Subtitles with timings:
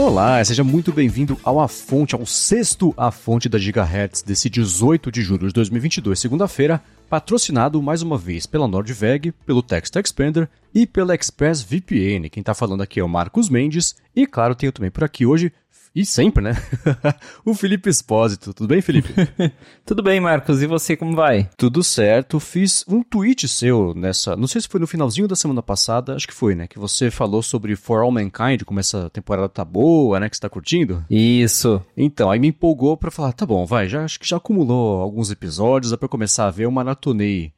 [0.00, 5.10] Olá, seja muito bem-vindo ao A Fonte, ao sexto A Fonte da Gigahertz desse 18
[5.10, 10.86] de julho de 2022, segunda-feira, patrocinado mais uma vez pela Nordveg, pelo Text Expander e
[10.86, 12.30] pela ExpressVPN.
[12.30, 15.52] Quem tá falando aqui é o Marcos Mendes e, claro, tenho também por aqui hoje
[15.94, 16.52] e sempre, né?
[17.44, 18.52] o Felipe Espósito.
[18.54, 19.12] Tudo bem, Felipe?
[19.84, 20.62] Tudo bem, Marcos.
[20.62, 21.48] E você, como vai?
[21.56, 22.38] Tudo certo.
[22.38, 24.36] Fiz um tweet seu nessa.
[24.36, 26.66] Não sei se foi no finalzinho da semana passada, acho que foi, né?
[26.66, 30.28] Que você falou sobre For All Mankind, como essa temporada tá boa, né?
[30.28, 31.04] Que você tá curtindo.
[31.10, 31.82] Isso.
[31.96, 35.30] Então, aí me empolgou pra falar: tá bom, vai, já acho que já acumulou alguns
[35.30, 36.64] episódios, dá pra começar a ver.
[36.64, 37.52] Eu maratonei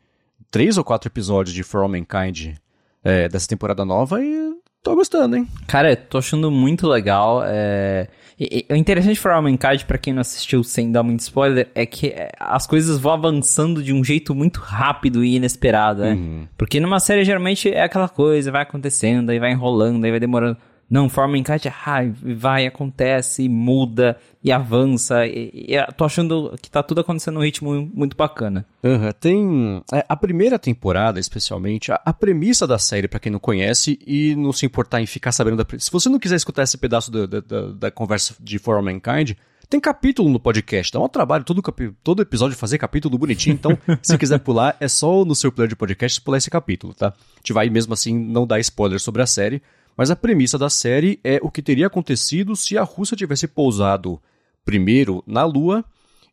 [0.51, 2.55] três ou quatro episódios de For All Mankind
[3.03, 5.47] é, dessa temporada nova e tô gostando, hein?
[5.67, 7.43] Cara, tô achando muito legal.
[7.45, 8.09] É...
[8.71, 12.07] O interessante For All Mankind, pra quem não assistiu sem dar muito spoiler, é que
[12.07, 16.13] é, as coisas vão avançando de um jeito muito rápido e inesperado, né?
[16.13, 16.49] Uhum.
[16.57, 20.57] Porque numa série geralmente é aquela coisa, vai acontecendo, aí vai enrolando, aí vai demorando.
[20.91, 22.01] Não, forma encaixe, ah,
[22.37, 25.25] vai, acontece, muda e avança.
[25.25, 28.67] E, e tô achando que tá tudo acontecendo num ritmo muito bacana.
[28.83, 29.83] Uhum, tem.
[29.93, 34.35] É, a primeira temporada, especialmente, a, a premissa da série, para quem não conhece, e
[34.35, 35.79] não se importar em ficar sabendo da.
[35.79, 37.41] Se você não quiser escutar esse pedaço da, da,
[37.73, 39.35] da conversa de For All Mankind,
[39.69, 41.63] tem capítulo no podcast, dá um trabalho todo,
[42.03, 45.77] todo episódio fazer capítulo bonitinho, então se quiser pular, é só no seu player de
[45.77, 47.11] podcast pular esse capítulo, tá?
[47.11, 49.63] A gente vai mesmo assim não dar spoiler sobre a série,
[50.01, 54.19] mas a premissa da série é o que teria acontecido se a Rússia tivesse pousado
[54.65, 55.85] primeiro na Lua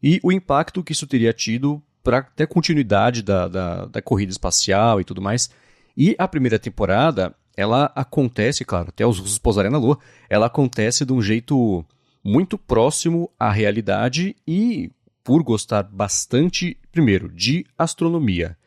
[0.01, 5.01] e o impacto que isso teria tido para ter continuidade da, da, da, corrida espacial
[5.01, 5.49] e tudo mais.
[5.97, 11.03] E a primeira temporada, ela acontece, claro, até os russos pousarem na Lua, ela acontece
[11.03, 11.83] de um jeito
[12.23, 14.89] muito próximo à realidade e
[15.25, 18.57] por gostar bastante, primeiro, de astronomia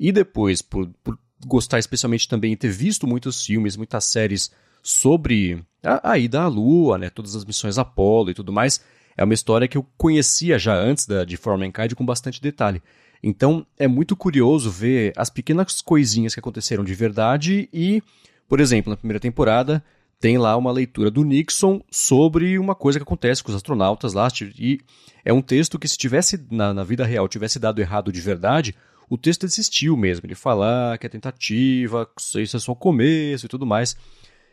[0.00, 1.16] e depois por, por
[1.46, 4.50] gostar especialmente também e ter visto muitos filmes, muitas séries
[4.82, 8.80] sobre a, a ida à Lua, né, todas as missões Apollo e tudo mais,
[9.16, 12.82] é uma história que eu conhecia já antes da, de For Mankind com bastante detalhe.
[13.22, 18.02] Então é muito curioso ver as pequenas coisinhas que aconteceram de verdade e,
[18.48, 19.82] por exemplo, na primeira temporada
[20.20, 24.28] tem lá uma leitura do Nixon sobre uma coisa que acontece com os astronautas lá
[24.58, 24.80] e
[25.24, 28.74] é um texto que se tivesse na, na vida real tivesse dado errado de verdade,
[29.08, 30.26] o texto existiu mesmo.
[30.26, 33.96] Ele fala que é tentativa, isso é só o começo e tudo mais.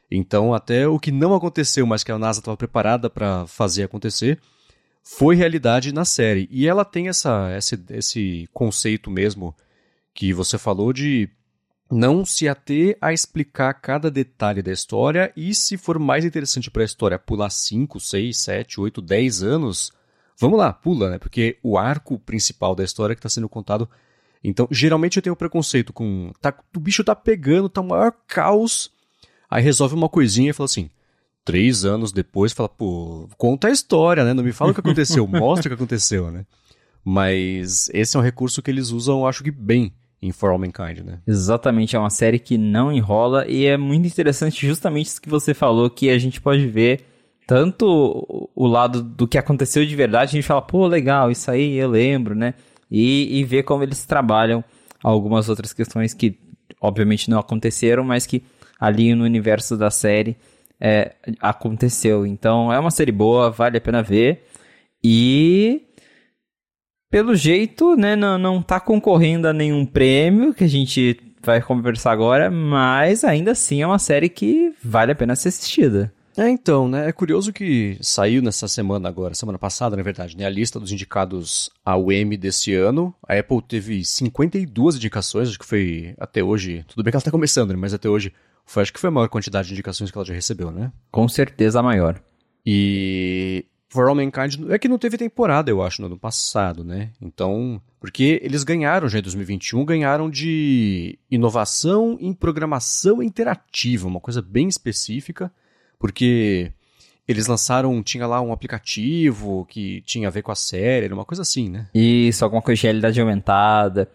[0.10, 4.40] Então, até o que não aconteceu, mas que a NASA estava preparada para fazer acontecer,
[5.04, 6.48] foi realidade na série.
[6.52, 7.50] E ela tem essa,
[7.90, 9.56] esse conceito mesmo
[10.14, 11.30] que você falou de
[11.92, 16.82] não se ater a explicar cada detalhe da história e, se for mais interessante para
[16.82, 19.92] a história, pular 5, 6, 7, 8, 10 anos,
[20.40, 21.20] vamos lá, pula, né?
[21.20, 23.88] Porque o arco principal da história que está sendo contado
[24.48, 26.32] então, geralmente eu tenho preconceito com.
[26.40, 28.92] Tá, o bicho tá pegando, tá o maior caos.
[29.50, 30.90] Aí resolve uma coisinha e fala assim.
[31.44, 34.34] Três anos depois, fala, pô, conta a história, né?
[34.34, 36.44] Não me fala o que aconteceu, mostra o que aconteceu, né?
[37.04, 41.06] Mas esse é um recurso que eles usam, acho que bem, em For All Mankind,
[41.06, 41.20] né?
[41.28, 45.54] Exatamente, é uma série que não enrola e é muito interessante justamente isso que você
[45.54, 47.06] falou, que a gente pode ver
[47.46, 51.76] tanto o lado do que aconteceu de verdade, a gente fala, pô, legal, isso aí
[51.76, 52.56] eu lembro, né?
[52.98, 54.64] E, e ver como eles trabalham
[55.04, 56.40] algumas outras questões que
[56.80, 58.42] obviamente não aconteceram, mas que
[58.80, 60.38] ali no universo da série
[60.80, 62.26] é, aconteceu.
[62.26, 64.46] Então é uma série boa, vale a pena ver.
[65.04, 65.82] E
[67.12, 72.14] pelo jeito, né, não, não tá concorrendo a nenhum prêmio que a gente vai conversar
[72.14, 76.14] agora, mas ainda assim é uma série que vale a pena ser assistida.
[76.38, 77.08] É, então, né?
[77.08, 80.46] É curioso que saiu nessa semana agora, semana passada, na verdade, né?
[80.46, 83.14] A lista dos indicados ao Emmy desse ano.
[83.28, 86.84] A Apple teve 52 indicações, acho que foi até hoje.
[86.90, 87.78] Tudo bem que ela tá começando, né?
[87.78, 88.34] Mas até hoje
[88.66, 90.92] foi, acho que foi a maior quantidade de indicações que ela já recebeu, né?
[91.10, 92.22] Com certeza a maior.
[92.66, 97.12] E For All Mankind é que não teve temporada, eu acho, no ano passado, né?
[97.22, 104.42] Então, porque eles ganharam já em 2021, ganharam de inovação em programação interativa, uma coisa
[104.42, 105.50] bem específica
[106.00, 106.72] porque
[107.28, 111.42] eles lançaram, tinha lá um aplicativo que tinha a ver com a série, uma coisa
[111.42, 111.88] assim, né?
[111.94, 114.10] Isso, alguma coisa de realidade aumentada.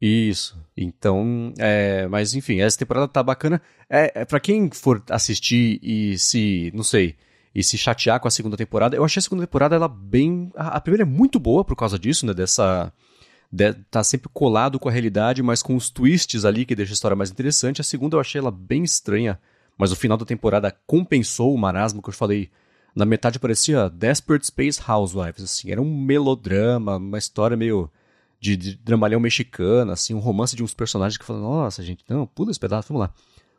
[0.00, 0.58] Isso.
[0.76, 3.60] Então, é, mas enfim, essa temporada tá bacana.
[3.88, 7.16] É, é para quem for assistir e se, não sei,
[7.54, 10.76] e se chatear com a segunda temporada, eu achei a segunda temporada ela bem, a,
[10.76, 12.92] a primeira é muito boa por causa disso, né, dessa
[13.50, 16.94] de, tá sempre colado com a realidade, mas com os twists ali que deixa a
[16.94, 17.80] história mais interessante.
[17.80, 19.38] A segunda eu achei ela bem estranha
[19.76, 22.50] mas o final da temporada compensou o marasmo que eu falei.
[22.94, 27.90] Na metade parecia Desperate Space Housewives, assim, era um melodrama, uma história meio
[28.40, 32.26] de, de dramalhão mexicano, assim, um romance de uns personagens que falam, nossa, gente, não,
[32.26, 33.14] pula esse pedaço, vamos lá.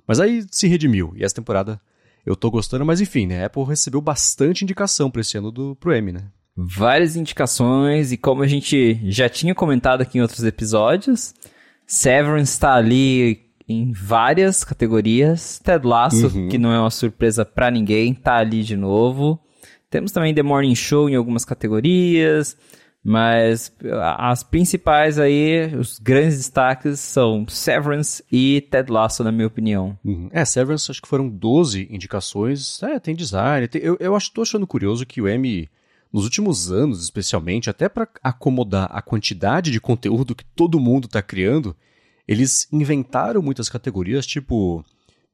[0.07, 1.79] Mas aí se redimiu, e essa temporada
[2.25, 3.43] eu tô gostando, mas enfim, né?
[3.43, 6.23] A Apple recebeu bastante indicação para esse ano do, pro M, né?
[6.55, 11.33] Várias indicações, e como a gente já tinha comentado aqui em outros episódios,
[11.85, 15.59] Severance está ali em várias categorias.
[15.59, 16.47] Ted Lasso, uhum.
[16.47, 19.39] que não é uma surpresa para ninguém, tá ali de novo.
[19.89, 22.57] Temos também The Morning Show em algumas categorias.
[23.09, 23.71] Mas
[24.17, 29.97] as principais aí, os grandes destaques são Severance e Ted Lasso, na minha opinião.
[30.03, 30.27] Uhum.
[30.29, 32.83] É, Severance acho que foram 12 indicações.
[32.83, 33.65] É, tem design.
[33.69, 35.69] Tem, eu, eu acho, tô achando curioso que o M,
[36.11, 41.21] nos últimos anos especialmente, até para acomodar a quantidade de conteúdo que todo mundo está
[41.21, 41.73] criando,
[42.27, 44.83] eles inventaram muitas categorias, tipo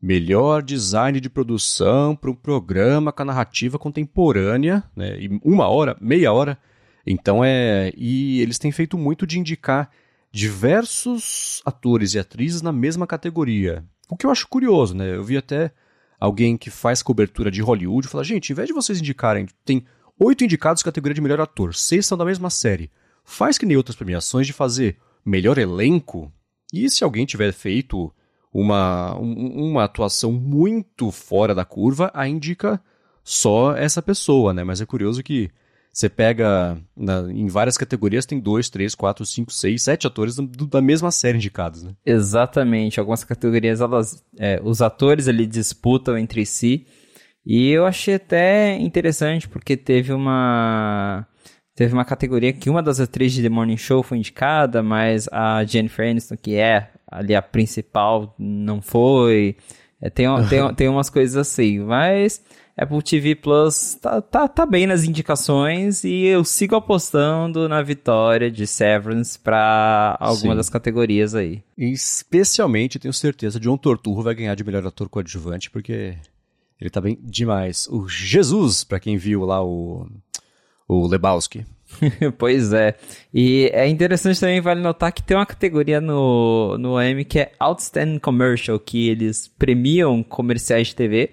[0.01, 5.17] melhor design de produção para um programa com a narrativa contemporânea, né?
[5.19, 6.57] E uma hora, meia hora
[7.05, 7.91] então é.
[7.95, 9.89] E eles têm feito muito de indicar
[10.31, 13.83] diversos atores e atrizes na mesma categoria.
[14.09, 15.15] O que eu acho curioso, né?
[15.15, 15.71] Eu vi até
[16.19, 19.85] alguém que faz cobertura de Hollywood falar: gente, em vez de vocês indicarem, tem
[20.19, 22.89] oito indicados categoria de melhor ator, seis são da mesma série.
[23.25, 26.31] Faz que nem outras premiações de fazer melhor elenco.
[26.73, 28.11] E se alguém tiver feito
[28.51, 32.81] uma, uma atuação muito fora da curva, a indica
[33.23, 34.63] só essa pessoa, né?
[34.63, 35.51] Mas é curioso que
[35.91, 40.65] você pega na, em várias categorias, tem dois, três, quatro, cinco, seis, sete atores do,
[40.65, 41.93] da mesma série indicados, né?
[42.03, 42.99] Exatamente.
[42.99, 46.87] Algumas categorias, elas, é, os atores ali disputam entre si.
[47.45, 51.27] E eu achei até interessante, porque teve uma.
[51.75, 55.63] Teve uma categoria que uma das atrizes de The Morning Show foi indicada, mas a
[55.63, 59.55] Jennifer Aniston, que é ali a principal, não foi.
[59.99, 62.43] É, tem, tem, tem umas coisas assim, mas
[62.77, 68.51] Apple TV Plus tá, tá, tá bem nas indicações e eu sigo apostando na vitória
[68.51, 70.57] de Severance para alguma Sim.
[70.57, 71.63] das categorias aí.
[71.77, 76.15] Especialmente, tenho certeza, John Torturro vai ganhar de melhor ator coadjuvante, porque
[76.81, 77.87] ele tá bem demais.
[77.89, 80.07] O Jesus, para quem viu lá o,
[80.87, 81.65] o Lebowski.
[82.37, 82.95] pois é.
[83.33, 87.51] E é interessante também, vale notar que tem uma categoria no, no AM que é
[87.59, 91.31] Outstanding Commercial, que eles premiam comerciais de TV.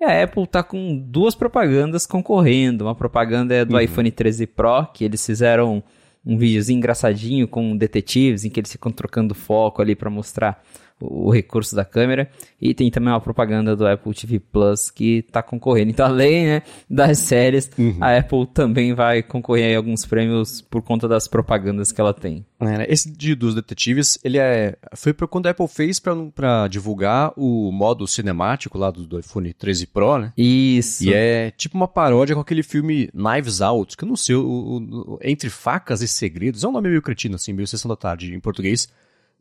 [0.00, 2.84] E a Apple tá com duas propagandas concorrendo.
[2.84, 3.80] Uma propaganda é do uhum.
[3.80, 5.82] iPhone 13 Pro, que eles fizeram
[6.24, 10.62] um videozinho engraçadinho com detetives, em que eles ficam trocando foco ali para mostrar
[11.10, 12.30] o recurso da câmera.
[12.60, 15.90] E tem também uma propaganda do Apple TV Plus que está concorrendo.
[15.90, 17.96] Então, além né, das séries, uhum.
[18.00, 22.44] a Apple também vai concorrer a alguns prêmios por conta das propagandas que ela tem.
[22.60, 26.68] É, né, esse de, dos detetives, ele é foi para quando a Apple fez para
[26.68, 30.32] divulgar o modo cinemático lá do, do, iPhone 13 Pro, né?
[30.36, 31.04] Isso.
[31.04, 34.42] E é tipo uma paródia com aquele filme Knives Out, que eu não sei, o,
[34.42, 37.96] o, o Entre Facas e Segredos, é um nome meio cretino, assim, meio Sessão da
[37.96, 38.88] Tarde em português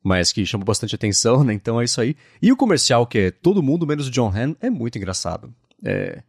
[0.04, 1.54] mas que chamou bastante atenção, né?
[1.54, 2.16] Então é isso aí.
[2.42, 5.54] E o comercial, que é todo mundo menos o John Han, é muito engraçado.
[5.84, 6.24] É...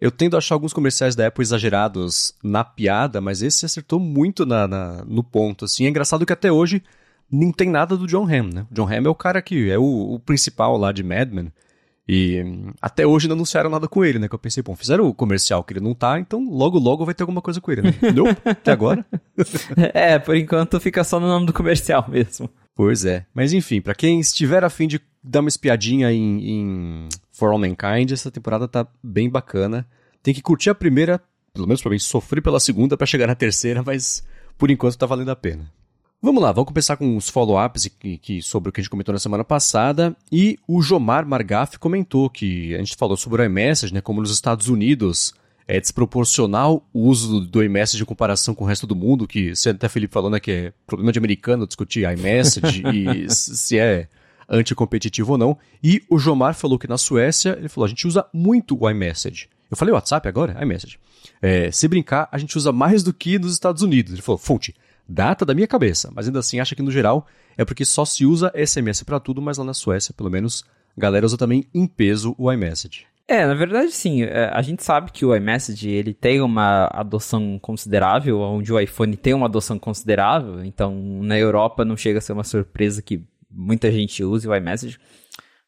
[0.00, 4.46] Eu tendo a achar alguns comerciais da Apple exagerados na piada, mas esse acertou muito
[4.46, 5.86] na, na, no ponto, assim.
[5.86, 6.82] É engraçado que até hoje
[7.30, 8.66] não tem nada do John Hamm, né?
[8.70, 11.52] O John Hamm é o cara que é o, o principal lá de Mad Men.
[12.08, 12.42] E
[12.80, 14.28] até hoje não anunciaram nada com ele, né?
[14.28, 17.14] Que eu pensei, bom, fizeram o comercial que ele não tá, então logo logo vai
[17.14, 17.94] ter alguma coisa com ele, né?
[18.14, 19.04] Não, até agora.
[19.92, 22.48] é, por enquanto fica só no nome do comercial mesmo.
[22.78, 23.26] Pois é.
[23.34, 28.12] Mas enfim, para quem estiver afim de dar uma espiadinha em, em For All Mankind,
[28.12, 29.84] essa temporada tá bem bacana.
[30.22, 31.20] Tem que curtir a primeira,
[31.52, 34.22] pelo menos pra mim, sofrer pela segunda para chegar na terceira, mas
[34.56, 35.68] por enquanto tá valendo a pena.
[36.22, 37.90] Vamos lá, vamos começar com os follow-ups
[38.44, 40.16] sobre o que a gente comentou na semana passada.
[40.30, 44.00] E o Jomar Margaf comentou que a gente falou sobre o iMessage, né?
[44.00, 45.34] Como nos Estados Unidos
[45.68, 49.68] é desproporcional o uso do iMessage em comparação com o resto do mundo, que você
[49.68, 54.08] até Felipe falando né, que é problema de americano discutir iMessage e se é
[54.48, 55.58] anticompetitivo ou não.
[55.84, 59.50] E o Jomar falou que na Suécia, ele falou, a gente usa muito o iMessage.
[59.70, 60.56] Eu falei WhatsApp agora?
[60.64, 60.98] iMessage.
[61.42, 64.14] É, se brincar, a gente usa mais do que nos Estados Unidos.
[64.14, 64.74] Ele falou, fonte,
[65.06, 67.26] data da minha cabeça, mas ainda assim acha que no geral
[67.58, 70.64] é porque só se usa SMS para tudo, mas lá na Suécia, pelo menos,
[70.96, 73.06] a galera usa também em peso o iMessage.
[73.30, 74.22] É, na verdade, sim.
[74.22, 79.14] É, a gente sabe que o iMessage ele tem uma adoção considerável, onde o iPhone
[79.18, 80.64] tem uma adoção considerável.
[80.64, 84.98] Então, na Europa não chega a ser uma surpresa que muita gente use o iMessage.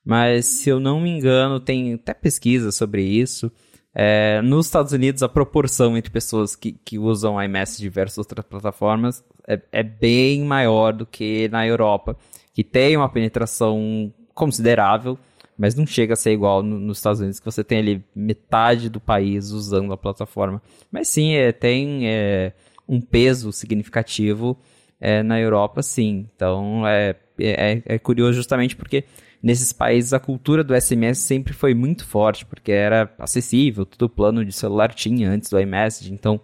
[0.02, 3.52] Mas, se eu não me engano, tem até pesquisa sobre isso.
[3.95, 9.23] É, nos Estados Unidos, a proporção entre pessoas que, que usam iMessage versus outras plataformas
[9.47, 12.17] é, é bem maior do que na Europa,
[12.55, 15.19] que tem uma penetração considerável
[15.61, 18.88] mas não chega a ser igual no, nos Estados Unidos, que você tem ali metade
[18.88, 20.62] do país usando a plataforma.
[20.90, 22.55] Mas sim, é, tem é,
[22.88, 24.57] um peso significativo
[24.99, 26.26] é, na Europa, sim.
[26.35, 29.05] Então é, é, é, curioso justamente porque
[29.43, 34.43] nesses países a cultura do SMS sempre foi muito forte, porque era acessível, todo plano
[34.43, 36.40] de celular tinha antes do iMessage, então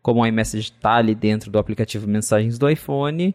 [0.00, 3.34] como o iMessage está ali dentro do aplicativo Mensagens do iPhone,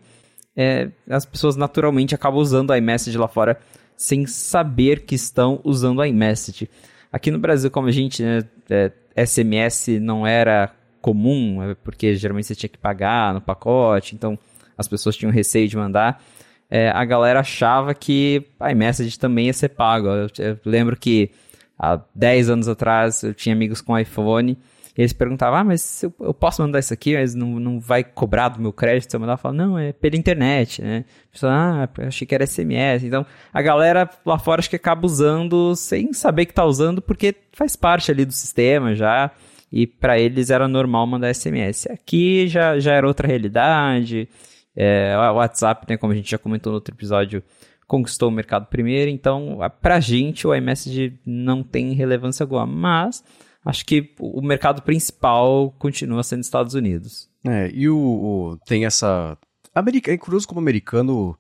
[0.56, 3.60] é, as pessoas naturalmente acabam usando o iMessage lá fora
[3.96, 6.70] sem saber que estão usando o iMessage.
[7.12, 12.48] Aqui no Brasil, como a gente, né, é, SMS não era comum, é porque geralmente
[12.48, 14.38] você tinha que pagar no pacote, então
[14.78, 16.22] as pessoas tinham receio de mandar.
[16.70, 20.08] É, a galera achava que a iMessage também ia ser pago.
[20.08, 21.32] Eu, eu, lembro que
[21.78, 24.58] há 10 anos atrás eu tinha amigos com iPhone
[24.98, 28.02] e eles perguntavam, ah, mas eu, eu posso mandar isso aqui, mas não, não vai
[28.02, 29.34] cobrar do meu crédito eu mandar?
[29.34, 31.04] Eu falo, não, é pela internet, né?
[31.30, 33.04] Pessoal, ah, achei que era SMS.
[33.04, 37.36] Então, a galera lá fora acho que acaba usando sem saber que tá usando, porque
[37.52, 39.32] faz parte ali do sistema já,
[39.70, 41.88] e para eles era normal mandar SMS.
[41.88, 44.30] Aqui já, já era outra realidade,
[44.74, 47.44] é, o WhatsApp, né, como a gente já comentou no outro episódio,
[47.86, 53.24] conquistou o mercado primeiro, então pra gente o iMessage não tem relevância alguma, mas
[53.65, 57.27] acho que o mercado principal continua sendo Estados Unidos.
[57.43, 59.38] É, e o, o tem essa.
[59.74, 61.38] America, é curioso como o americano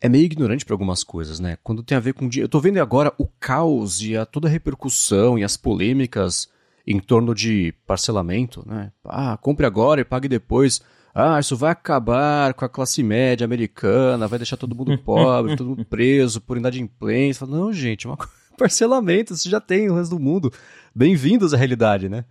[0.00, 1.56] é meio ignorante para algumas coisas, né?
[1.62, 2.28] Quando tem a ver com.
[2.36, 6.48] Eu tô vendo agora o caos e a, toda a repercussão e as polêmicas
[6.86, 8.92] em torno de parcelamento, né?
[9.04, 10.82] Ah, compre agora e pague depois.
[11.14, 15.70] Ah, isso vai acabar com a classe média americana, vai deixar todo mundo pobre, todo
[15.70, 17.46] mundo preso por inadimplência.
[17.46, 18.16] Não, gente, é uma
[18.58, 20.52] parcelamento, isso já tem o resto do mundo
[20.94, 22.24] bem-vindos à realidade, né?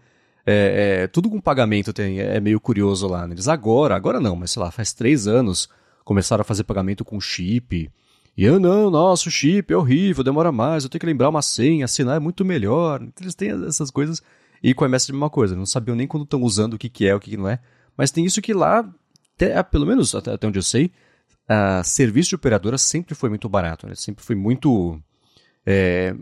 [0.45, 3.25] É, é, tudo com pagamento tem, é meio curioso lá.
[3.25, 3.33] Né?
[3.33, 5.69] Eles agora, agora não, mas sei lá, faz três anos,
[6.03, 7.89] começaram a fazer pagamento com chip.
[8.35, 11.41] E eu não, nossa, o chip é horrível, demora mais, eu tenho que lembrar uma
[11.41, 13.01] senha, assinar é muito melhor.
[13.19, 14.21] Eles têm essas coisas.
[14.61, 16.77] E com a MS é a mesma coisa, não sabiam nem quando estão usando o
[16.77, 17.59] que, que é, o que, que não é.
[17.97, 18.89] Mas tem isso que lá,
[19.35, 20.91] até, pelo menos até, até onde eu sei,
[21.47, 23.95] a serviço de operadora sempre foi muito barato, né?
[23.95, 25.01] Sempre foi muito.
[25.69, 26.15] É,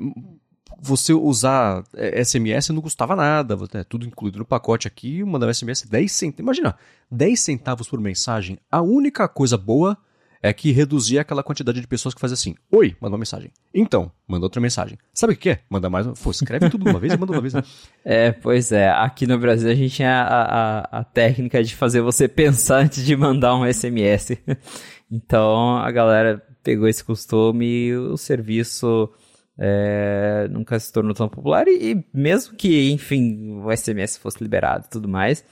[0.82, 1.84] você usar
[2.24, 6.40] SMS é, não custava nada, é tudo incluído no pacote aqui, mandar SMS 10 centavos.
[6.40, 6.76] Imagina,
[7.12, 8.58] 10 centavos por mensagem.
[8.72, 9.96] A única coisa boa
[10.42, 13.52] é que reduzia aquela quantidade de pessoas que fazem assim: Oi, manda uma mensagem.
[13.74, 14.98] Então, manda outra mensagem.
[15.14, 15.60] Sabe o que é?
[15.70, 16.08] Manda mais.
[16.20, 17.54] Pô, escreve tudo de uma vez e manda uma vez.
[17.54, 17.64] Né?
[18.04, 18.90] É, pois é.
[18.90, 23.04] Aqui no Brasil a gente tem a, a, a técnica de fazer você pensar antes
[23.04, 24.38] de mandar um SMS.
[25.12, 29.10] então a galera pegou esse costume e o serviço
[29.58, 34.86] é, nunca se tornou tão popular e, e, mesmo que, enfim, o SMS fosse liberado
[34.88, 35.46] e tudo mais,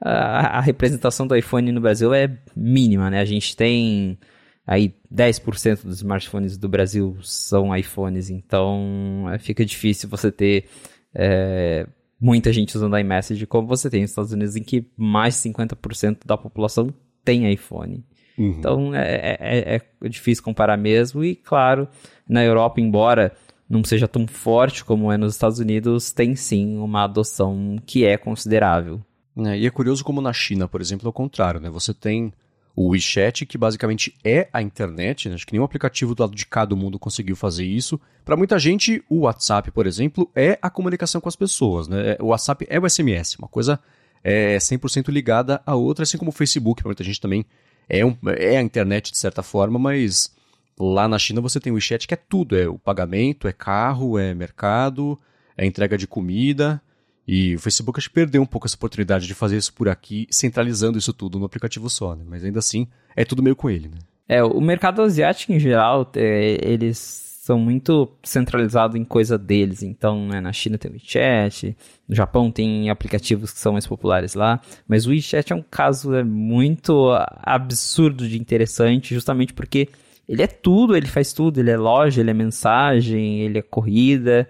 [0.00, 3.20] a, a, representação do iPhone no Brasil é mínima, né?
[3.20, 4.18] A gente tem
[4.66, 10.66] aí 10% dos smartphones do Brasil são iPhones, então é, fica difícil você ter
[11.14, 11.86] é,
[12.20, 16.26] muita gente usando iMessage como você tem nos Estados Unidos, em que mais de 50%
[16.26, 16.92] da população
[17.24, 18.04] tem iPhone.
[18.36, 18.54] Uhum.
[18.58, 21.24] Então é, é, é, difícil comparar mesmo.
[21.24, 21.88] E claro,
[22.28, 23.32] na Europa, embora
[23.68, 28.16] não seja tão forte como é nos Estados Unidos, tem sim uma adoção que é
[28.16, 29.00] considerável.
[29.36, 31.70] É, e é curioso como na China, por exemplo, é o contrário, né?
[31.70, 32.32] Você tem
[32.74, 35.34] o WeChat, que basicamente é a internet, né?
[35.34, 38.00] acho que nenhum aplicativo do lado de cá do mundo conseguiu fazer isso.
[38.24, 42.16] Para muita gente, o WhatsApp, por exemplo, é a comunicação com as pessoas, né?
[42.18, 43.78] O WhatsApp é o SMS, uma coisa
[44.24, 47.44] é 100% ligada à outra, assim como o Facebook, para muita gente também
[47.92, 50.34] é, um, é a internet de certa forma, mas
[50.80, 54.18] lá na China você tem o WeChat que é tudo, é o pagamento, é carro,
[54.18, 55.18] é mercado,
[55.56, 56.80] é entrega de comida.
[57.28, 60.26] E o Facebook acho que perdeu um pouco essa oportunidade de fazer isso por aqui,
[60.30, 62.24] centralizando isso tudo no aplicativo só, né?
[62.26, 63.98] Mas ainda assim, é tudo meio com ele, né?
[64.26, 69.82] É, o mercado asiático em geral, é, eles são muito centralizados em coisa deles.
[69.82, 71.76] Então, né, na China tem o WeChat,
[72.08, 76.14] no Japão tem aplicativos que são mais populares lá, mas o WeChat é um caso
[76.14, 77.10] é, muito
[77.42, 79.88] absurdo de interessante, justamente porque
[80.28, 84.48] ele é tudo, ele faz tudo, ele é loja, ele é mensagem, ele é corrida,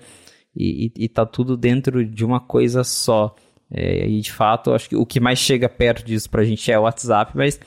[0.54, 3.34] e, e, e tá tudo dentro de uma coisa só.
[3.70, 6.78] É, e de fato, acho que o que mais chega perto disso pra gente é
[6.78, 7.58] o WhatsApp, mas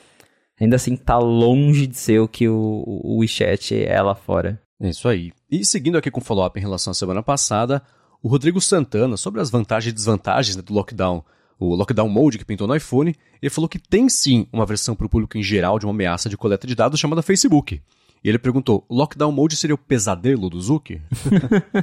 [0.60, 4.64] ainda assim tá longe de ser o que o, o WeChat é lá fora.
[4.80, 5.32] É isso aí.
[5.50, 7.82] E seguindo aqui com o follow-up em relação à semana passada,
[8.22, 11.24] o Rodrigo Santana, sobre as vantagens e desvantagens né, do lockdown,
[11.58, 15.06] o lockdown mode que pintou no iPhone, ele falou que tem sim uma versão para
[15.06, 17.80] o público em geral de uma ameaça de coleta de dados chamada Facebook.
[18.22, 21.00] E ele perguntou: lockdown mode seria o pesadelo do Zuck?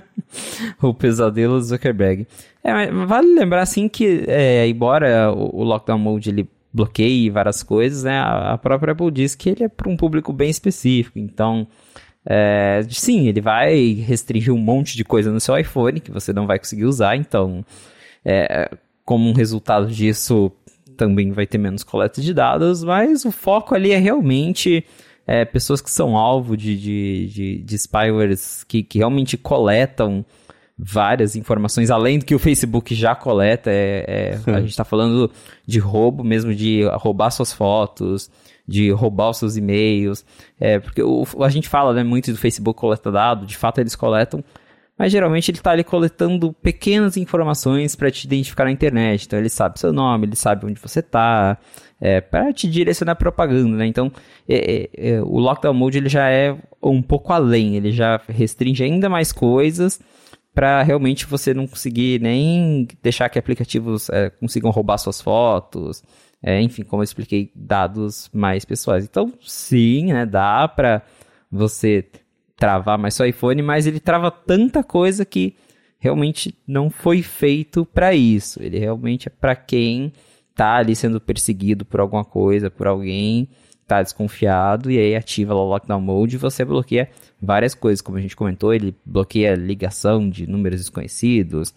[0.81, 2.27] o pesadelo do Zuckerberg.
[2.63, 8.03] É, vale lembrar assim que, é, embora o, o lockdown mode ele bloqueie várias coisas,
[8.03, 11.19] né, a própria Apple diz que ele é para um público bem específico.
[11.19, 11.67] Então,
[12.25, 16.47] é, sim, ele vai restringir um monte de coisa no seu iPhone que você não
[16.47, 17.65] vai conseguir usar, então,
[18.23, 18.69] é,
[19.03, 20.51] como um resultado disso,
[20.95, 24.85] também vai ter menos coleta de dados, mas o foco ali é realmente
[25.27, 30.25] é, pessoas que são alvo de, de, de, de spywares que, que realmente coletam
[30.77, 33.69] várias informações, além do que o Facebook já coleta.
[33.71, 35.31] É, é a gente está falando
[35.65, 38.29] de roubo mesmo, de roubar suas fotos,
[38.67, 40.25] de roubar os seus e-mails.
[40.59, 43.95] É, porque o, a gente fala né, muito do Facebook coleta dado, de fato eles
[43.95, 44.43] coletam,
[44.97, 49.25] mas geralmente ele está ali coletando pequenas informações para te identificar na internet.
[49.25, 51.57] Então ele sabe seu nome, ele sabe onde você está,
[51.99, 53.87] é, para te direcionar propaganda, né?
[53.87, 54.11] Então
[54.47, 58.83] é, é, é, o Lockdown Mode ele já é um pouco além, ele já restringe
[58.83, 59.99] ainda mais coisas
[60.53, 66.03] para realmente você não conseguir nem deixar que aplicativos é, consigam roubar suas fotos,
[66.43, 69.05] é, enfim, como eu expliquei, dados mais pessoais.
[69.05, 71.01] Então, sim, né, dá para
[71.49, 72.05] você
[72.57, 75.55] travar mais seu iPhone, mas ele trava tanta coisa que
[75.97, 78.61] realmente não foi feito para isso.
[78.61, 80.11] Ele realmente é para quem
[80.53, 83.47] tá ali sendo perseguido por alguma coisa, por alguém,
[83.87, 87.09] tá desconfiado e aí ativa o lockdown mode e você bloqueia
[87.41, 91.73] várias coisas, como a gente comentou, ele bloqueia ligação de números desconhecidos,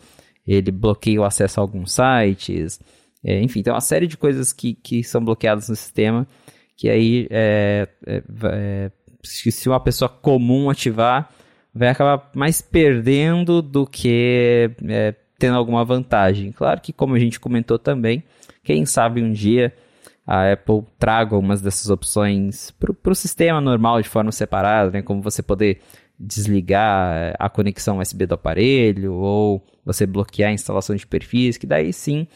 [0.46, 2.80] ele bloqueia o acesso a alguns sites,
[3.24, 6.26] é, enfim, tem uma série de coisas que, que são bloqueadas no sistema
[6.76, 8.90] que aí é, é, é
[9.22, 11.30] se uma pessoa comum ativar
[11.74, 16.52] vai acabar mais perdendo do que é, tendo alguma vantagem.
[16.52, 18.22] Claro que como a gente comentou também,
[18.62, 19.72] quem sabe um dia
[20.26, 25.02] a Apple traga algumas dessas opções para o sistema normal de forma separada, né?
[25.02, 25.80] como você poder
[26.18, 31.92] desligar a conexão USB do aparelho ou você bloquear a instalação de perfis, que daí
[31.92, 32.26] sim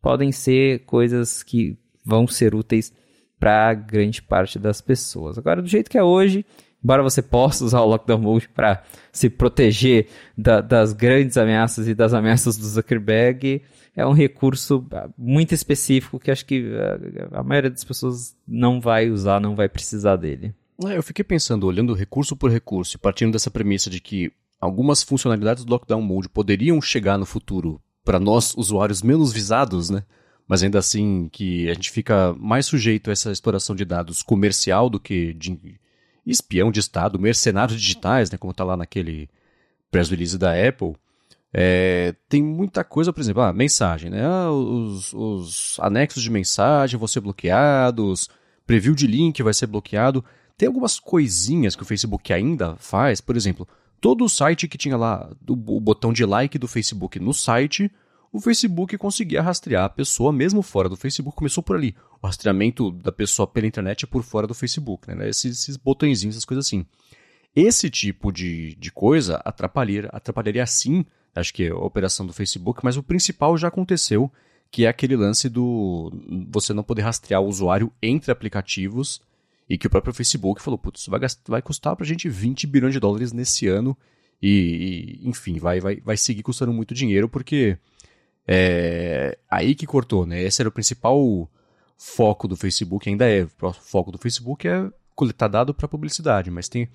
[0.00, 2.92] podem ser coisas que vão ser úteis
[3.38, 5.36] para grande parte das pessoas.
[5.36, 6.44] Agora, do jeito que é hoje,
[6.82, 11.94] embora você possa usar o Lockdown Mode para se proteger da, das grandes ameaças e
[11.94, 13.62] das ameaças do Zuckerberg,
[13.94, 18.36] é um recurso ah, muito específico que acho que a, ah, a maioria das pessoas
[18.46, 20.54] não vai usar, não vai precisar dele.
[20.84, 24.30] É, eu fiquei pensando, olhando recurso por recurso, partindo dessa premissa de que
[24.60, 30.04] algumas funcionalidades do Lockdown Mode poderiam chegar no futuro para nós, usuários menos visados, né?
[30.46, 34.88] Mas ainda assim que a gente fica mais sujeito a essa exploração de dados comercial
[34.88, 35.58] do que de
[36.24, 38.38] espião de Estado, mercenários digitais, né?
[38.38, 39.28] Como está lá naquele
[39.90, 40.94] press release da Apple.
[41.52, 44.24] É, tem muita coisa, por exemplo, ah, mensagem, né?
[44.24, 48.30] Ah, os, os, anexos de mensagem vão ser bloqueados,
[48.64, 50.24] preview de link vai ser bloqueado.
[50.56, 53.66] Tem algumas coisinhas que o Facebook ainda faz, por exemplo,
[54.00, 57.90] todo o site que tinha lá o botão de like do Facebook no site,
[58.32, 61.36] o Facebook conseguia rastrear a pessoa mesmo fora do Facebook.
[61.36, 61.94] Começou por ali.
[62.22, 65.28] O rastreamento da pessoa pela internet é por fora do Facebook, né?
[65.28, 66.84] Esses, esses botõezinhos, essas coisas assim.
[67.54, 71.04] Esse tipo de, de coisa atrapalharia, atrapalharia sim
[71.40, 74.30] acho que é a operação do Facebook, mas o principal já aconteceu,
[74.70, 76.12] que é aquele lance do
[76.48, 79.20] você não poder rastrear o usuário entre aplicativos
[79.68, 82.94] e que o próprio Facebook falou, putz, vai, gastar, vai custar pra gente 20 bilhões
[82.94, 83.96] de dólares nesse ano
[84.40, 87.78] e, e enfim, vai, vai, vai seguir custando muito dinheiro porque
[88.46, 90.40] é aí que cortou, né?
[90.42, 91.50] Esse era o principal
[91.98, 96.68] foco do Facebook, ainda é, o foco do Facebook é coletar dado para publicidade, mas
[96.68, 96.88] tem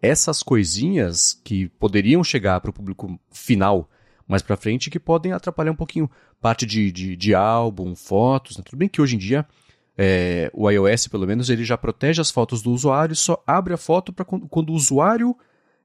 [0.00, 3.88] essas coisinhas que poderiam chegar para o público final
[4.26, 8.56] mais para frente que podem atrapalhar um pouquinho parte de, de, de álbum, fotos.
[8.56, 8.64] Né?
[8.64, 9.46] Tudo bem que hoje em dia
[9.96, 13.76] é, o iOS, pelo menos, ele já protege as fotos do usuário, só abre a
[13.76, 15.36] foto para quando, quando, o usuário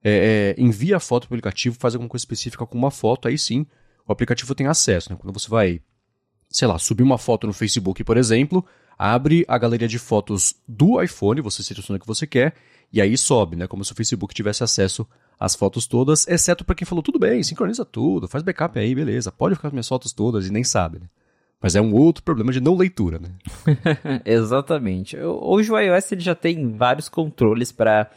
[0.03, 3.27] é, é, envia a foto para o aplicativo, faz alguma coisa específica com uma foto,
[3.27, 3.65] aí sim
[4.07, 5.11] o aplicativo tem acesso.
[5.11, 5.17] Né?
[5.19, 5.81] Quando você vai,
[6.49, 8.65] sei lá, subir uma foto no Facebook, por exemplo,
[8.97, 12.55] abre a galeria de fotos do iPhone, você seleciona o que você quer,
[12.91, 13.67] e aí sobe, né?
[13.67, 15.05] Como se o Facebook tivesse acesso
[15.37, 19.29] às fotos todas, exceto para quem falou, tudo bem, sincroniza tudo, faz backup aí, beleza,
[19.29, 21.09] pode ficar com minhas fotos todas e nem sabe, né?
[21.61, 23.29] Mas é um outro problema de não leitura, né?
[24.23, 25.17] Exatamente.
[25.17, 28.09] Hoje o iOS ele já tem vários controles para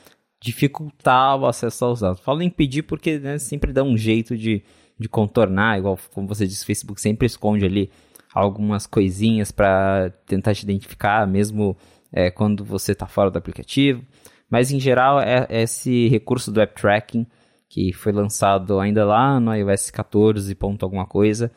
[0.43, 2.21] dificultar o acesso aos dados.
[2.21, 4.63] Falo impedir porque né, sempre dá um jeito de,
[4.99, 7.91] de contornar, igual como você disse, o Facebook sempre esconde ali
[8.33, 11.77] algumas coisinhas para tentar te identificar, mesmo
[12.13, 14.05] é, quando você está fora do aplicativo.
[14.49, 17.27] Mas em geral é, é esse recurso do app tracking
[17.69, 21.53] que foi lançado ainda lá no iOS 14 ponto alguma coisa,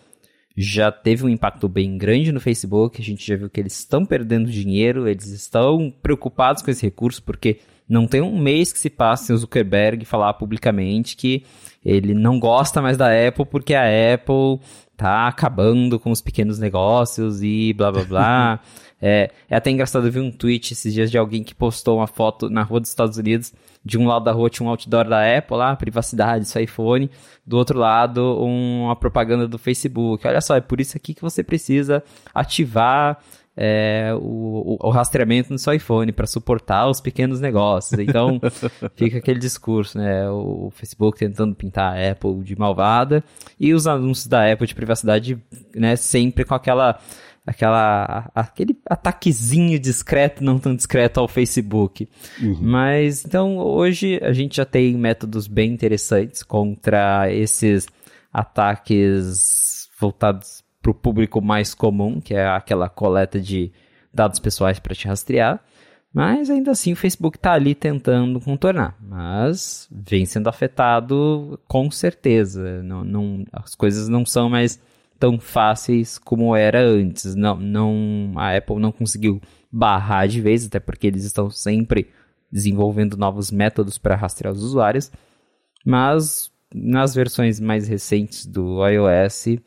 [0.55, 3.01] já teve um impacto bem grande no Facebook.
[3.01, 7.23] A gente já viu que eles estão perdendo dinheiro, eles estão preocupados com esse recurso,
[7.23, 11.43] porque não tem um mês que se passe sem o Zuckerberg falar publicamente que
[11.83, 14.59] ele não gosta mais da Apple porque a Apple
[14.95, 18.59] tá acabando com os pequenos negócios e blá blá blá.
[19.05, 22.49] É, é até engraçado ver um tweet esses dias de alguém que postou uma foto
[22.49, 23.53] na rua dos Estados Unidos.
[23.85, 27.09] De um lado da rua tinha um outdoor da Apple lá, privacidade, seu iPhone.
[27.45, 30.25] Do outro lado, uma propaganda do Facebook.
[30.25, 33.19] Olha só, é por isso aqui que você precisa ativar
[33.55, 37.99] é, o, o, rastreamento no seu iPhone para suportar os pequenos negócios.
[37.99, 38.39] Então,
[38.95, 40.29] fica aquele discurso, né?
[40.29, 43.23] O Facebook tentando pintar a Apple de malvada
[43.59, 45.37] e os anúncios da Apple de privacidade,
[45.75, 45.95] né?
[45.95, 46.99] Sempre com aquela
[47.45, 52.07] aquela aquele ataquezinho discreto, não tão discreto ao Facebook.
[52.41, 52.57] Uhum.
[52.61, 57.87] Mas então hoje a gente já tem métodos bem interessantes contra esses
[58.31, 63.71] ataques voltados para o público mais comum, que é aquela coleta de
[64.13, 65.59] dados pessoais para te rastrear.
[66.13, 68.95] Mas ainda assim o Facebook está ali tentando contornar.
[69.01, 72.83] Mas vem sendo afetado com certeza.
[72.83, 74.79] Não, não, as coisas não são mais
[75.23, 77.33] tão fáceis como era antes.
[77.33, 82.09] Não, não, a Apple não conseguiu barrar de vez, até porque eles estão sempre
[82.51, 85.09] desenvolvendo novos métodos para rastrear os usuários.
[85.85, 89.59] Mas nas versões mais recentes do iOS,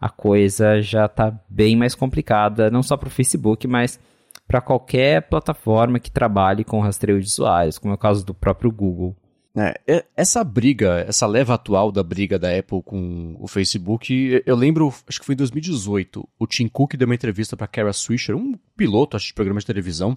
[0.00, 3.98] a coisa já está bem mais complicada, não só para o Facebook, mas
[4.46, 8.70] para qualquer plataforma que trabalhe com rastreio de usuários, como é o caso do próprio
[8.70, 9.16] Google.
[9.56, 14.94] É, essa briga, essa leva atual da briga da Apple com o Facebook, eu lembro,
[15.08, 18.54] acho que foi em 2018, o Tim Cook deu uma entrevista para Kara Swisher, um
[18.76, 20.16] piloto acho, de programa de televisão,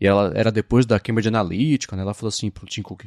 [0.00, 2.02] e ela era depois da Cambridge Analytica, né?
[2.02, 3.04] Ela falou assim pro Tim Cook: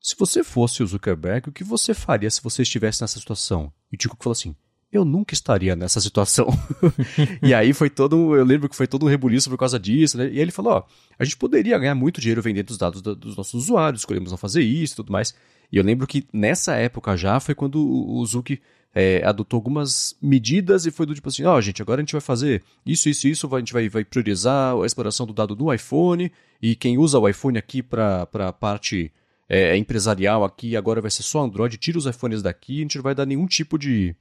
[0.00, 3.72] se você fosse o Zuckerberg, o que você faria se você estivesse nessa situação?
[3.90, 4.54] E o Tim Cook falou assim:
[4.96, 6.48] eu nunca estaria nessa situação.
[7.42, 10.28] e aí foi todo, eu lembro que foi todo um rebuliço por causa disso, né?
[10.30, 10.82] E ele falou, ó,
[11.18, 14.38] a gente poderia ganhar muito dinheiro vendendo os dados da, dos nossos usuários, escolhemos não
[14.38, 15.34] fazer isso e tudo mais.
[15.70, 18.60] E eu lembro que nessa época já foi quando o Zuck
[18.94, 22.12] é, adotou algumas medidas e foi do tipo assim, ó, oh, gente, agora a gente
[22.12, 25.72] vai fazer isso, isso, isso, a gente vai, vai priorizar a exploração do dado do
[25.74, 26.30] iPhone
[26.62, 29.10] e quem usa o iPhone aqui para a parte
[29.48, 33.02] é, empresarial aqui agora vai ser só Android, tira os iPhones daqui, a gente não
[33.02, 34.14] vai dar nenhum tipo de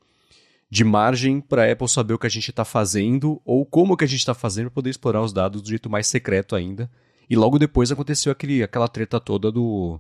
[0.74, 4.04] de margem para a Apple saber o que a gente está fazendo ou como que
[4.04, 6.90] a gente está fazendo para poder explorar os dados do jeito mais secreto ainda.
[7.30, 10.00] E logo depois aconteceu aquele, aquela treta toda do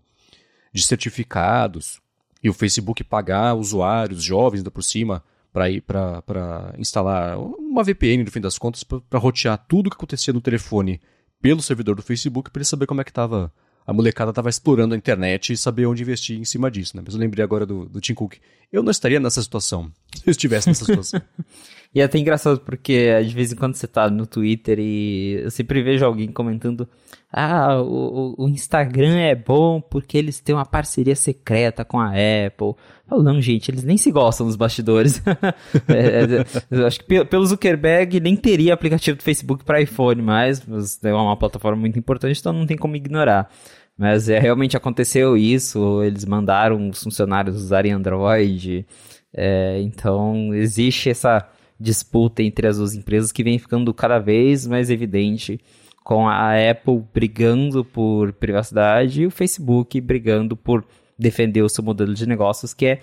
[0.73, 2.01] de certificados
[2.43, 8.23] e o Facebook pagar usuários jovens ainda por cima para ir para instalar uma VPN
[8.23, 10.99] no fim das contas para rotear tudo que acontecia no telefone
[11.39, 13.53] pelo servidor do Facebook para ele saber como é que estava
[13.85, 17.03] a molecada estava explorando a internet e saber onde investir em cima disso, né?
[17.05, 18.35] Mas eu lembrei agora do, do Tim Cook.
[18.71, 21.21] Eu não estaria nessa situação, se eu estivesse nessa situação.
[21.93, 25.51] e é até engraçado porque de vez em quando você tá no Twitter e eu
[25.51, 26.87] sempre vejo alguém comentando
[27.35, 32.75] ah, o, o Instagram é bom porque eles têm uma parceria secreta com a Apple.
[33.07, 35.19] Falo, não, gente, eles nem se gostam nos bastidores.
[35.89, 40.61] é, é, acho que pelo Zuckerberg nem teria aplicativo do Facebook para iPhone mas
[41.03, 43.49] é uma plataforma muito importante, então não tem como ignorar.
[43.97, 48.85] Mas é, realmente aconteceu isso, eles mandaram os funcionários usarem Android.
[49.33, 51.49] É, então existe essa
[51.83, 55.59] disputa entre as duas empresas que vem ficando cada vez mais evidente
[56.03, 60.85] com a Apple brigando por privacidade e o Facebook brigando por
[61.19, 63.01] defender o seu modelo de negócios, que é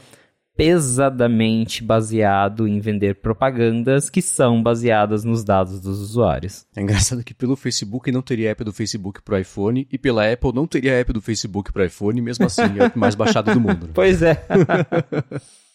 [0.57, 6.67] pesadamente baseado em vender propagandas que são baseadas nos dados dos usuários.
[6.77, 10.53] É engraçado que pelo Facebook não teria app do Facebook para iPhone e pela Apple
[10.53, 13.87] não teria app do Facebook para iPhone, mesmo assim é o mais baixado do mundo.
[13.87, 13.93] Né?
[13.95, 14.45] Pois é.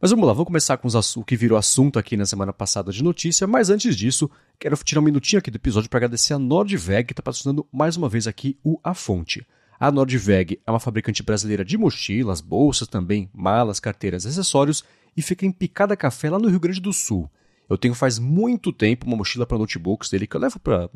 [0.00, 3.02] Mas vamos lá, vamos começar com o que virou assunto aqui na semana passada de
[3.02, 7.08] notícia, mas antes disso, quero tirar um minutinho aqui do episódio para agradecer a Nordveg,
[7.08, 9.44] que está patrocinando mais uma vez aqui o A Fonte.
[9.76, 14.84] A Nordveg é uma fabricante brasileira de mochilas, bolsas também, malas, carteiras, acessórios
[15.16, 17.28] e fica em Picada Café lá no Rio Grande do Sul.
[17.68, 20.88] Eu tenho faz muito tempo uma mochila para notebooks dele que eu levo para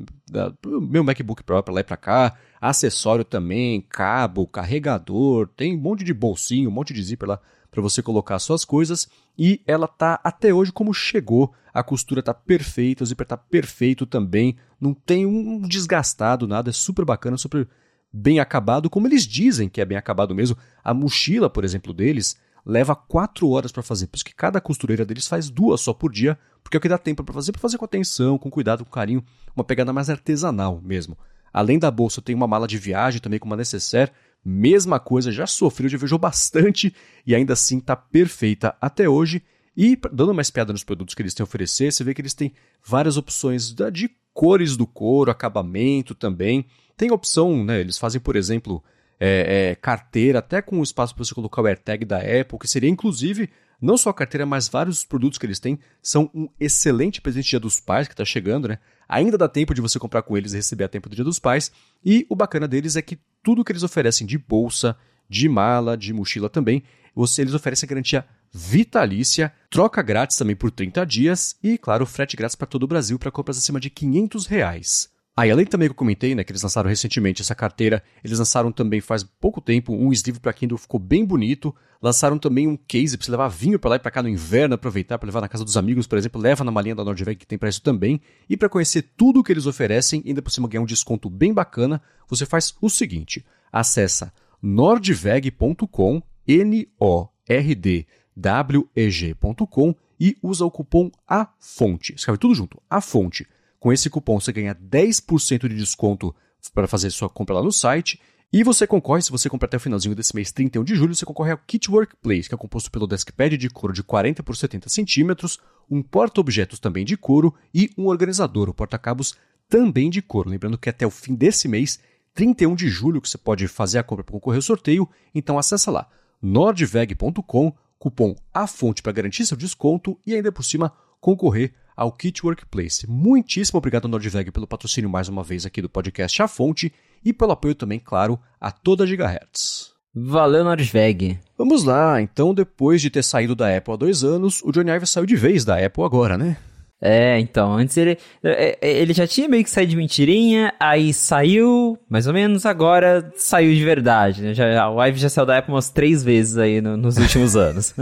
[0.65, 6.15] meu MacBook para lá e para cá, acessório também, cabo, carregador, tem um monte de
[6.15, 7.41] bolsinho, um monte de zíper lá
[7.73, 11.53] para você colocar suas coisas e ela tá até hoje como chegou.
[11.73, 16.73] A costura tá perfeita, o zíper tá perfeito também, não tem um desgastado nada, é
[16.73, 17.67] super bacana, super
[18.13, 20.55] bem acabado, como eles dizem que é bem acabado mesmo.
[20.85, 25.05] A mochila, por exemplo, deles leva quatro horas para fazer, por isso que cada costureira
[25.05, 27.61] deles faz duas só por dia, porque é o que dá tempo para fazer, para
[27.61, 29.25] fazer com atenção, com cuidado, com carinho,
[29.57, 31.17] uma pegada mais artesanal mesmo.
[31.51, 34.13] Além da bolsa, tem uma mala de viagem também com uma necessaire,
[34.45, 36.95] Mesma coisa, já sofreu, já viajou bastante
[37.27, 39.43] e ainda assim está perfeita até hoje.
[39.77, 42.35] E dando mais piada nos produtos que eles têm a oferecer, você vê que eles
[42.35, 42.53] têm
[42.85, 46.67] várias opções de cores do couro, acabamento também.
[46.97, 47.81] Tem opção, né?
[47.81, 48.83] Eles fazem, por exemplo,
[49.19, 52.91] é, é, carteira, até com espaço para você colocar o AirTag da Apple, que seria
[52.91, 53.49] inclusive
[53.83, 57.61] não só a carteira, mas vários produtos que eles têm são um excelente presente Dia
[57.61, 58.79] dos Pais que está chegando, né?
[59.09, 61.41] Ainda dá tempo de você comprar com eles e receber a tempo do Dia dos
[61.41, 61.73] Pais.
[62.05, 64.97] E o bacana deles é que tudo que eles oferecem de bolsa,
[65.29, 66.83] de mala, de mochila também,
[67.15, 72.37] você, eles oferecem a garantia vitalícia, troca grátis também por 30 dias e, claro, frete
[72.37, 75.12] grátis para todo o Brasil para compras acima de 500 reais.
[75.35, 78.71] Ah, além também que eu comentei, né, que eles lançaram recentemente essa carteira, eles lançaram
[78.71, 81.75] também faz pouco tempo um sleeve para Kindle, ficou bem bonito.
[82.03, 84.75] Lançaram também um case para você levar vinho para lá e para cá no inverno,
[84.75, 87.47] aproveitar para levar na casa dos amigos, por exemplo, leva na malinha da Nordveg que
[87.47, 88.21] tem para isso também.
[88.51, 91.55] E para conhecer tudo o que eles oferecem, ainda por cima ganhar um desconto bem
[91.55, 93.43] bacana, você faz o seguinte:
[93.73, 102.15] acessa nordveg.com, N O R D W E G.com e usa o cupom A Fonte.
[102.15, 103.47] Escreve tudo junto, A Fonte
[103.83, 106.33] com esse cupom você ganha 10% de desconto
[106.73, 108.21] para fazer sua compra lá no site.
[108.53, 111.27] E você concorre, se você comprar até o finalzinho desse mês, 31 de julho, você
[111.27, 114.89] concorre ao Kit Workplace, que é composto pelo deskpad de couro de 40 por 70
[114.89, 115.59] centímetros,
[115.91, 119.35] um porta-objetos também de couro e um organizador, o porta-cabos
[119.69, 120.49] também de couro.
[120.49, 121.99] Lembrando que até o fim desse mês,
[122.35, 125.91] 31 de julho, que você pode fazer a compra para concorrer ao sorteio, então acessa
[125.91, 126.09] lá,
[126.41, 132.45] nordveg.com, cupom A Fonte para garantir seu desconto e ainda por cima concorrer ao Kit
[132.45, 133.07] Workplace.
[133.09, 136.93] Muitíssimo obrigado, Nordveg, pelo patrocínio mais uma vez aqui do podcast A Fonte
[137.25, 139.93] e pelo apoio também, claro, a toda Gigahertz.
[140.15, 141.39] Valeu, Nordveg.
[141.57, 145.07] Vamos lá, então depois de ter saído da Apple há dois anos, o Johnny Ive
[145.07, 146.57] saiu de vez da Apple agora, né?
[147.05, 151.13] É, então, antes ele, é, é, ele já tinha meio que saído de mentirinha, aí
[151.13, 154.55] saiu, mais ou menos, agora saiu de verdade, né?
[154.55, 157.93] Já, o Ive já saiu da Apple umas três vezes aí no, nos últimos anos.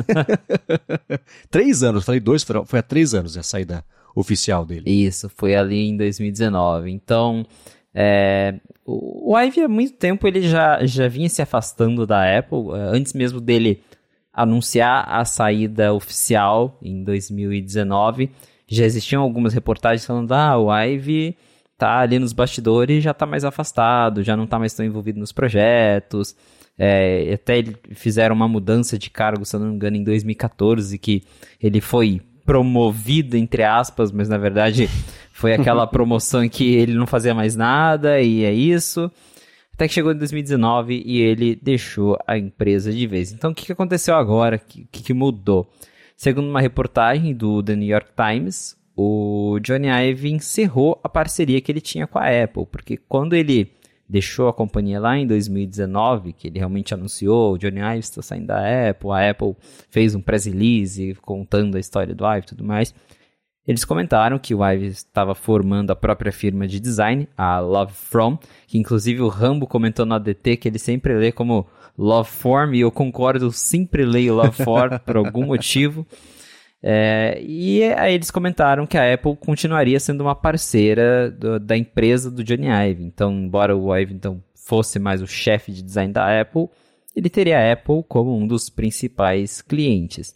[1.50, 3.82] três anos, falei dois, foi há três anos a saída
[4.14, 4.90] oficial dele.
[4.90, 6.90] Isso, foi ali em 2019.
[6.90, 7.46] Então,
[7.94, 12.74] é, o, o Ive há muito tempo ele já, já vinha se afastando da Apple,
[12.74, 13.82] é, antes mesmo dele
[14.30, 18.30] anunciar a saída oficial em 2019
[18.70, 21.37] já existiam algumas reportagens falando, ah, o Ive
[21.76, 25.18] tá ali nos bastidores e já tá mais afastado, já não tá mais tão envolvido
[25.18, 26.37] nos projetos.
[26.78, 30.98] É, até ele fizeram uma mudança de cargo, se eu não me engano, em 2014,
[30.98, 31.22] que
[31.61, 34.88] ele foi promovido, entre aspas, mas na verdade
[35.33, 39.11] foi aquela promoção em que ele não fazia mais nada e é isso.
[39.74, 43.33] Até que chegou em 2019 e ele deixou a empresa de vez.
[43.33, 44.56] Então o que, aconteceu agora?
[44.56, 45.70] O que mudou?
[46.20, 51.72] Segundo uma reportagem do The New York Times, o Johnny Ive encerrou a parceria que
[51.72, 53.72] ele tinha com a Apple, porque quando ele
[54.06, 58.48] deixou a companhia lá em 2019, que ele realmente anunciou, o Johnny Ive está saindo
[58.48, 59.56] da Apple, a Apple
[59.88, 62.94] fez um press release contando a história do Ive e tudo mais.
[63.66, 68.38] Eles comentaram que o Ive estava formando a própria firma de design, a Love From,
[68.66, 71.66] que inclusive o Rambo comentou no ADT que ele sempre lê como
[71.98, 76.07] Love Form, e eu concordo, sempre leio Love For por algum motivo.
[76.83, 82.31] É, e aí eles comentaram que a Apple continuaria sendo uma parceira do, da empresa
[82.31, 83.05] do Johnny Ive.
[83.05, 86.68] Então, embora o Ive então, fosse mais o chefe de design da Apple,
[87.14, 90.35] ele teria a Apple como um dos principais clientes.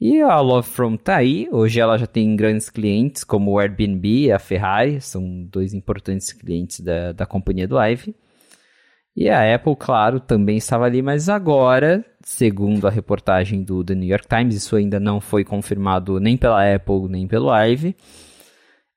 [0.00, 4.08] E a Love From tá aí, hoje ela já tem grandes clientes como o Airbnb
[4.08, 8.12] e a Ferrari, são dois importantes clientes da, da companhia do Ive.
[9.14, 14.08] E a Apple, claro, também estava ali, mas agora, segundo a reportagem do The New
[14.08, 17.94] York Times, isso ainda não foi confirmado nem pela Apple nem pelo Ive,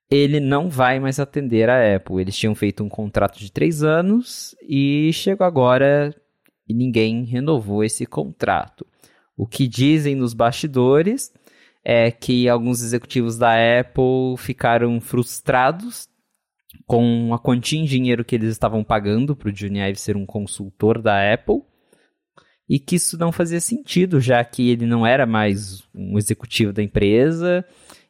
[0.10, 2.22] ele não vai mais atender a Apple.
[2.22, 6.16] Eles tinham feito um contrato de três anos e chegou agora
[6.68, 8.86] e ninguém renovou esse contrato.
[9.36, 11.34] O que dizem nos bastidores
[11.84, 16.08] é que alguns executivos da Apple ficaram frustrados
[16.86, 20.26] com a quantia em dinheiro que eles estavam pagando para o Johnny Ive ser um
[20.26, 21.62] consultor da Apple
[22.68, 26.82] e que isso não fazia sentido, já que ele não era mais um executivo da
[26.82, 27.64] empresa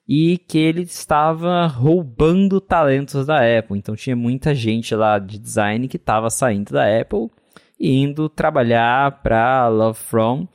[0.07, 3.77] e que ele estava roubando talentos da Apple.
[3.77, 7.29] Então tinha muita gente lá de design que estava saindo da Apple
[7.79, 10.47] e indo trabalhar para Love From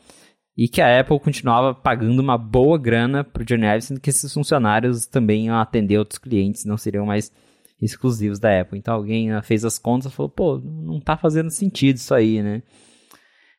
[0.56, 4.10] e que a Apple continuava pagando uma boa grana para o Johnny Ive, sendo que
[4.10, 7.32] esses funcionários também iam atender outros clientes, não seriam mais
[7.80, 8.78] exclusivos da Apple.
[8.78, 12.42] Então alguém né, fez as contas e falou, pô, não tá fazendo sentido isso aí,
[12.42, 12.62] né?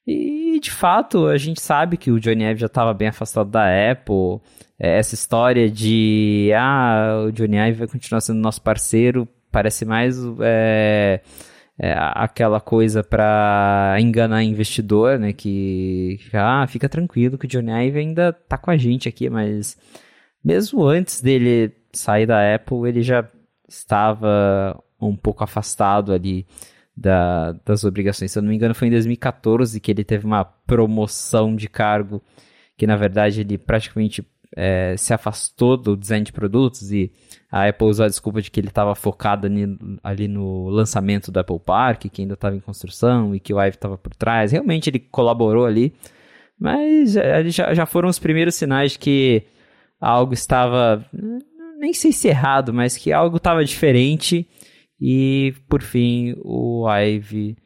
[0.05, 3.65] E de fato, a gente sabe que o Johnny Ive já estava bem afastado da
[3.91, 4.41] Apple.
[4.79, 10.17] É, essa história de ah, o Johnny Ive vai continuar sendo nosso parceiro parece mais
[10.39, 11.21] é,
[11.77, 15.33] é, aquela coisa para enganar investidor, né?
[15.33, 19.77] Que ah, fica tranquilo que o Johnny Ive ainda tá com a gente aqui, mas
[20.43, 23.27] mesmo antes dele sair da Apple, ele já
[23.71, 26.45] estava um pouco afastado ali
[26.95, 28.31] da, das obrigações.
[28.31, 32.21] Se eu não me engano, foi em 2014 que ele teve uma promoção de cargo
[32.77, 37.11] que, na verdade, ele praticamente é, se afastou do design de produtos e
[37.49, 41.39] a Apple usou a desculpa de que ele estava focado ali, ali, no lançamento do
[41.39, 44.51] Apple Park, que ainda estava em construção e que o Ive estava por trás.
[44.51, 45.93] Realmente ele colaborou ali,
[46.59, 47.13] Mas
[47.47, 49.43] já, já foram os primeiros sinais que
[49.99, 51.05] algo estava,
[51.81, 54.47] nem sei se errado, mas que algo estava diferente.
[54.99, 57.57] E, por fim, o Ive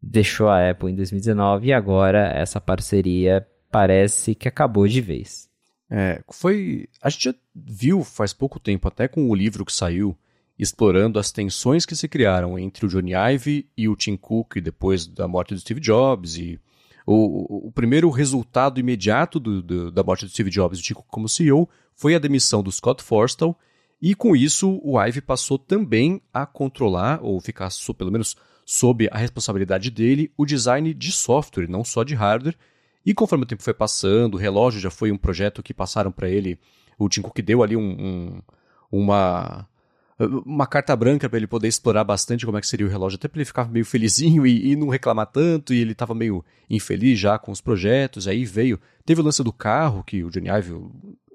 [0.00, 5.50] deixou a Apple em 2019 e agora essa parceria parece que acabou de vez.
[5.90, 6.88] É, foi.
[7.02, 10.16] A gente já viu faz pouco tempo, até com o livro que saiu,
[10.58, 15.06] explorando as tensões que se criaram entre o Johnny Ive e o Tim Cook depois
[15.06, 16.38] da morte do Steve Jobs.
[16.38, 16.58] E
[17.06, 20.94] o, o primeiro resultado imediato do, do, da morte do Steve Jobs e do Tim
[20.94, 23.58] Cook como CEO foi a demissão do Scott Forstall.
[24.00, 29.18] E com isso, o Ive passou também a controlar, ou ficar, pelo menos, sob a
[29.18, 32.56] responsabilidade dele, o design de software, não só de hardware.
[33.04, 36.28] E conforme o tempo foi passando, o relógio já foi um projeto que passaram para
[36.28, 36.58] ele.
[36.98, 38.42] O Tim Cook deu ali um, um,
[38.90, 39.68] uma,
[40.18, 43.28] uma carta branca para ele poder explorar bastante como é que seria o relógio, até
[43.28, 47.18] para ele ficar meio felizinho e, e, não reclamar tanto, e ele estava meio infeliz
[47.18, 50.72] já com os projetos, aí veio, teve o lance do carro, que o Johnny Ive,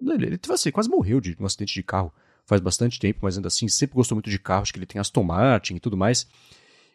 [0.02, 2.14] ele, ele assim, quase morreu de um acidente de carro
[2.46, 5.24] faz bastante tempo, mas ainda assim sempre gostou muito de carros, que ele tem Aston
[5.24, 6.28] Martin e tudo mais,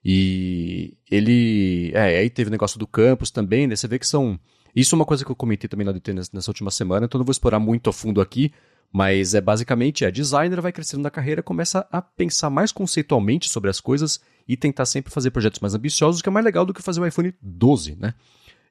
[0.04, 4.40] e ele, é, aí teve o negócio do campus também, né, você vê que são,
[4.74, 7.24] isso é uma coisa que eu comentei também na DT nessa última semana, então não
[7.24, 8.52] vou explorar muito a fundo aqui,
[8.92, 13.70] mas é basicamente, é designer, vai crescendo na carreira, começa a pensar mais conceitualmente sobre
[13.70, 16.83] as coisas e tentar sempre fazer projetos mais ambiciosos, que é mais legal do que
[16.83, 18.12] fazer o iPhone 12, né?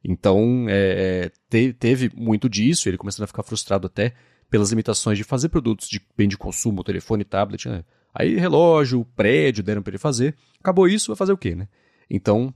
[0.03, 4.13] Então, é, é, te, teve muito disso, ele começando a ficar frustrado até
[4.49, 7.83] pelas limitações de fazer produtos de bem de consumo, telefone, tablet, né?
[8.13, 10.35] Aí relógio, prédio deram para ele fazer.
[10.59, 11.67] Acabou isso, vai fazer o quê, né?
[12.09, 12.53] Então,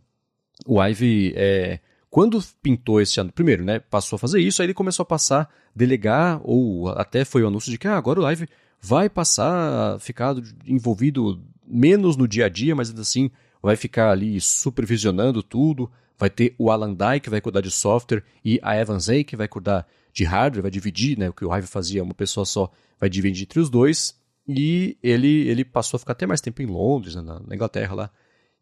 [0.66, 1.80] o Ive é,
[2.16, 5.54] quando pintou esse ano, primeiro, né, passou a fazer isso, aí ele começou a passar,
[5.76, 8.48] delegar, ou até foi o anúncio de que ah, agora o Live
[8.80, 10.34] vai passar ficar
[10.66, 13.30] envolvido menos no dia a dia, mas ainda assim
[13.62, 15.92] vai ficar ali supervisionando tudo.
[16.18, 19.36] Vai ter o Alan Dye, que vai cuidar de software, e a Evan Zay, que
[19.36, 22.72] vai cuidar de hardware, vai dividir, né, o que o Hive fazia, uma pessoa só,
[22.98, 24.18] vai dividir entre os dois.
[24.48, 28.12] E ele, ele passou a ficar até mais tempo em Londres, né, na Inglaterra lá,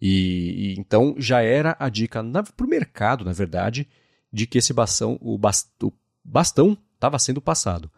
[0.05, 2.21] e, e, então já era a dica
[2.57, 3.87] para o mercado, na verdade,
[4.33, 7.89] de que esse bastão, o, bast, o bastão estava sendo passado.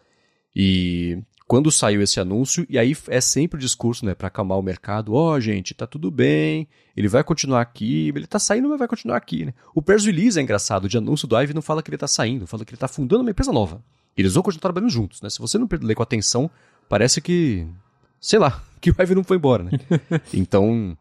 [0.56, 4.62] E quando saiu esse anúncio, e aí é sempre o discurso, né, para acalmar o
[4.62, 8.78] mercado, ó, oh, gente, tá tudo bem, ele vai continuar aqui, ele tá saindo, mas
[8.78, 9.56] vai continuar aqui, né?
[9.74, 12.46] O press release é engraçado, de anúncio do Ive não fala que ele tá saindo,
[12.46, 13.84] fala que ele tá fundando uma empresa nova.
[14.16, 15.30] Eles vão continuar trabalhando juntos, né?
[15.32, 16.52] Se você não ler com atenção,
[16.88, 17.66] parece que,
[18.22, 19.72] sei lá, que o Ive não foi embora, né?
[20.32, 20.96] então,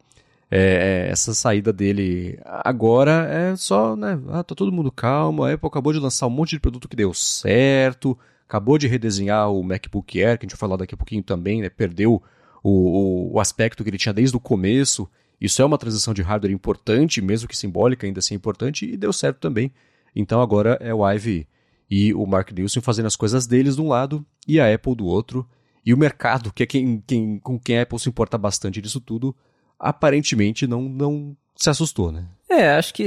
[0.57, 4.21] é, é, essa saída dele agora é só, né?
[4.29, 5.43] Ah, tá todo mundo calmo.
[5.43, 8.17] A Apple acabou de lançar um monte de produto que deu certo,
[8.49, 11.61] acabou de redesenhar o MacBook Air, que a gente vai falar daqui a pouquinho também,
[11.61, 11.69] né?
[11.69, 12.23] Perdeu
[12.63, 15.11] o, o, o aspecto que ele tinha desde o começo.
[15.41, 19.13] Isso é uma transição de hardware importante, mesmo que simbólica, ainda assim importante, e deu
[19.13, 19.73] certo também.
[20.15, 21.49] Então agora é o Ive
[21.91, 25.05] e o Mark Nielsen fazendo as coisas deles de um lado e a Apple do
[25.05, 25.45] outro.
[25.85, 29.01] E o mercado, que é quem, quem, com quem a Apple se importa bastante disso
[29.01, 29.35] tudo,
[29.79, 32.27] aparentemente não, não se assustou, né?
[32.49, 33.05] É, acho que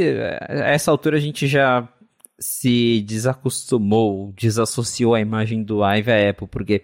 [0.50, 1.88] a essa altura a gente já
[2.40, 6.84] se desacostumou, desassociou a imagem do Ive à Apple, porque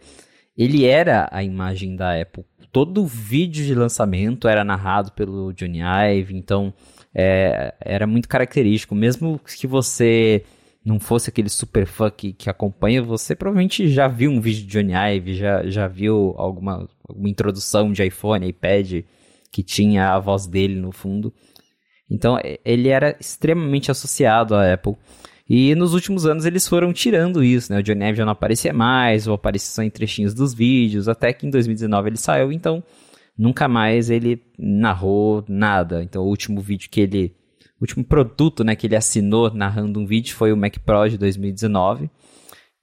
[0.57, 2.45] ele era a imagem da Apple.
[2.71, 6.73] Todo vídeo de lançamento era narrado pelo Johnny Ive, então
[7.13, 8.95] é, era muito característico.
[8.95, 10.43] Mesmo que você
[10.83, 14.67] não fosse aquele super fã que, que acompanha, você provavelmente já viu um vídeo de
[14.67, 19.03] Johnny Ive, já, já viu alguma, alguma introdução de iPhone, iPad,
[19.53, 21.31] que tinha a voz dele no fundo.
[22.09, 24.97] Então ele era extremamente associado à Apple.
[25.47, 27.79] E nos últimos anos eles foram tirando isso, né?
[27.79, 31.31] O Johnny Ive já não aparecia mais, ou aparecia só em trechinhos dos vídeos, até
[31.31, 32.83] que em 2019 ele saiu, então
[33.37, 36.01] nunca mais ele narrou nada.
[36.01, 37.35] Então o último vídeo que ele.
[37.79, 41.17] O último produto né, que ele assinou narrando um vídeo foi o Mac Pro de
[41.17, 42.09] 2019.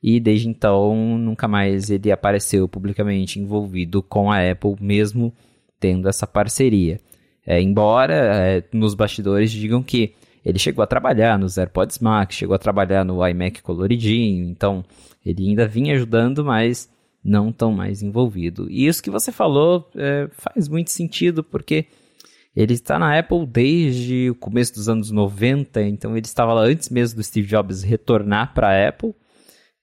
[0.03, 5.33] E desde então nunca mais ele apareceu publicamente envolvido com a Apple, mesmo
[5.81, 7.01] tendo essa parceria.
[7.45, 10.15] É, embora é, nos bastidores digam que
[10.45, 14.85] ele chegou a trabalhar nos AirPods Max, chegou a trabalhar no iMac coloridinho, então
[15.25, 16.89] ele ainda vinha ajudando, mas
[17.23, 18.71] não tão mais envolvido.
[18.71, 21.87] E isso que você falou é, faz muito sentido, porque
[22.55, 26.89] ele está na Apple desde o começo dos anos 90, então ele estava lá antes
[26.89, 29.15] mesmo do Steve Jobs retornar para a Apple.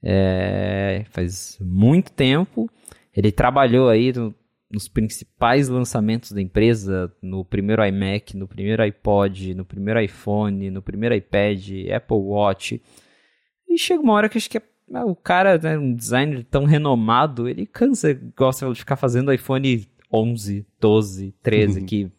[0.04, 2.70] É, faz muito tempo.
[3.16, 4.14] Ele trabalhou aí
[4.70, 10.82] nos principais lançamentos da empresa, no primeiro iMac, no primeiro iPod, no primeiro iPhone, no
[10.82, 12.82] primeiro iPad, Apple Watch.
[13.68, 14.62] E chega uma hora que acho que é,
[14.94, 19.88] ah, o cara, né, um designer tão renomado, ele cansa, gosta de ficar fazendo iPhone
[20.12, 21.86] 11, 12, 13, uhum.
[21.86, 22.12] que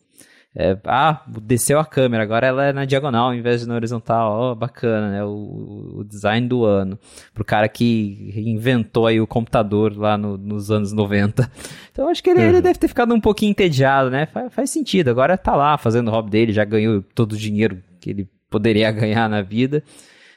[0.56, 4.32] é, ah, desceu a câmera, agora ela é na diagonal ao invés de na horizontal.
[4.32, 5.24] Ó, oh, bacana, né?
[5.24, 6.98] O, o, design do ano.
[7.34, 11.50] Pro cara que inventou aí o computador lá no, nos anos 90.
[11.92, 12.48] Então acho que ele, uhum.
[12.48, 14.26] ele, deve ter ficado um pouquinho entediado, né?
[14.26, 15.10] Faz, faz sentido.
[15.10, 18.90] Agora tá lá fazendo o hobby dele, já ganhou todo o dinheiro que ele poderia
[18.92, 19.82] ganhar na vida.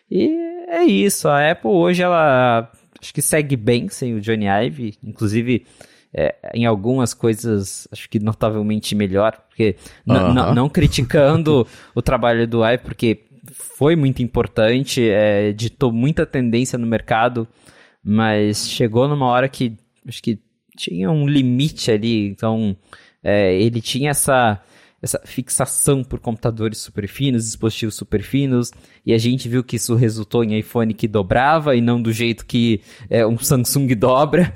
[0.10, 0.28] E
[0.68, 1.28] é isso.
[1.30, 2.70] A Apple hoje, ela
[3.02, 4.98] acho que segue bem sem o Johnny Ive.
[5.04, 5.66] Inclusive
[6.14, 9.76] é, em algumas coisas, acho que notavelmente melhor, porque
[10.54, 16.86] não criticando o trabalho do Ive, porque foi muito importante, é, ditou muita tendência no
[16.86, 17.48] mercado,
[18.04, 20.40] mas chegou numa hora que acho que
[20.76, 22.76] tinha um limite ali, então
[23.24, 24.62] é, ele tinha essa
[25.02, 28.72] essa fixação por computadores super finos, dispositivos super finos,
[29.06, 32.46] e a gente viu que isso resultou em iPhone que dobrava e não do jeito
[32.46, 34.54] que é, um Samsung dobra.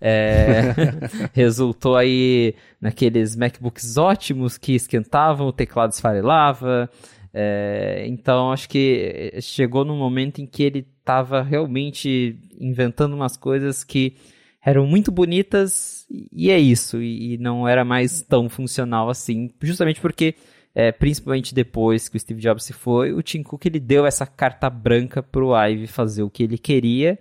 [0.00, 0.74] É,
[1.32, 6.90] resultou aí naqueles MacBooks ótimos que esquentavam, o teclado esfarelava.
[7.32, 13.84] É, então acho que chegou num momento em que ele estava realmente inventando umas coisas
[13.84, 14.16] que
[14.64, 20.34] eram muito bonitas e é isso, e, não era mais tão funcional assim, justamente porque,
[20.74, 24.26] é, principalmente depois que o Steve Jobs se foi, o Tim Cook ele deu essa
[24.26, 27.18] carta branca pro Ive fazer o que ele queria,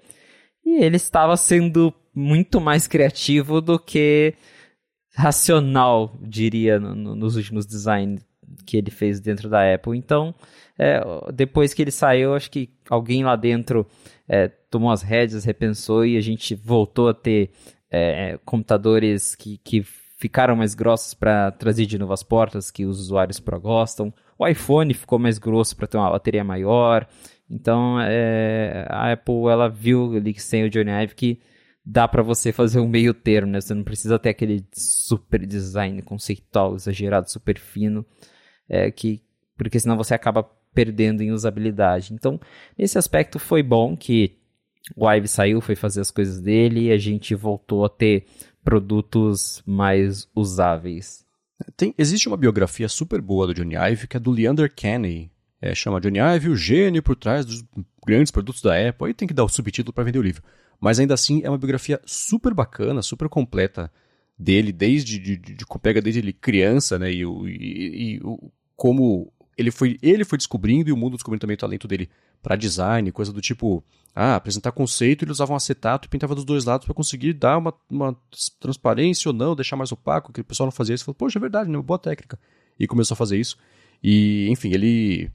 [0.66, 4.34] e ele estava sendo muito mais criativo do que
[5.16, 8.26] racional, diria, no, no, nos últimos designs
[8.66, 9.98] que ele fez dentro da Apple.
[9.98, 10.34] Então,
[10.78, 11.02] é,
[11.34, 13.86] depois que ele saiu, acho que alguém lá dentro
[14.28, 17.52] é, tomou as rédeas, repensou e a gente voltou a ter
[17.94, 19.84] é, computadores que, que
[20.18, 24.12] ficaram mais grossos para trazer de novo as portas que os usuários Pro gostam.
[24.38, 27.08] O iPhone ficou mais grosso para ter uma bateria maior.
[27.50, 31.40] Então, é, a Apple ela viu ali sem o Johnny Ive que
[31.86, 33.62] dá para você fazer um meio termo, né?
[33.62, 38.06] Você não precisa ter aquele super design conceitual, exagerado, super fino,
[38.68, 39.22] é, que
[39.56, 42.14] porque senão você acaba perdendo em usabilidade.
[42.14, 42.40] Então,
[42.78, 44.40] nesse aspecto foi bom que
[44.96, 48.26] o Ive saiu, foi fazer as coisas dele e a gente voltou a ter
[48.64, 51.26] produtos mais usáveis.
[51.78, 55.32] Tem, existe uma biografia super boa do Johnny Ive que é do Leander Kenny.
[55.62, 57.64] É, chama Johnny Ive, o gênio por trás dos
[58.06, 59.08] grandes produtos da Apple.
[59.08, 60.44] Aí tem que dar o subtítulo para vender o livro.
[60.80, 63.90] Mas ainda assim é uma biografia super bacana, super completa
[64.38, 67.10] dele, desde de, de, de pega desde ele criança, né?
[67.10, 71.56] E, e, e o, como ele foi, ele foi descobrindo e o mundo descobrindo também
[71.56, 72.10] o talento dele
[72.42, 73.82] para design, coisa do tipo,
[74.16, 77.58] ah, apresentar conceito, ele usava um acetato e pintava dos dois lados para conseguir dar
[77.58, 78.16] uma, uma
[78.60, 81.06] transparência ou não, deixar mais opaco, que o pessoal não fazia isso.
[81.06, 81.82] Falou, poxa, é verdade, né?
[81.82, 82.40] Boa técnica.
[82.80, 83.58] E começou a fazer isso.
[84.04, 85.32] E, enfim, ele.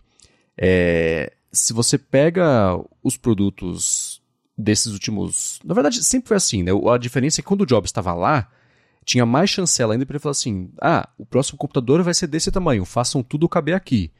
[0.56, 4.22] É, se você pega os produtos
[4.56, 5.58] desses últimos.
[5.64, 6.72] Na verdade, sempre foi assim, né?
[6.92, 8.48] A diferença é que quando o Jobs estava lá,
[9.04, 12.50] tinha mais chancela ainda para ele falar assim: ah, o próximo computador vai ser desse
[12.52, 14.12] tamanho, façam tudo caber aqui.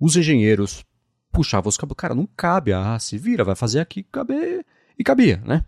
[0.00, 0.84] Os engenheiros
[1.32, 4.64] puxavam os cabos, cara, não cabe, ah, se vira, vai fazer aqui caber.
[4.98, 5.64] E cabia, né?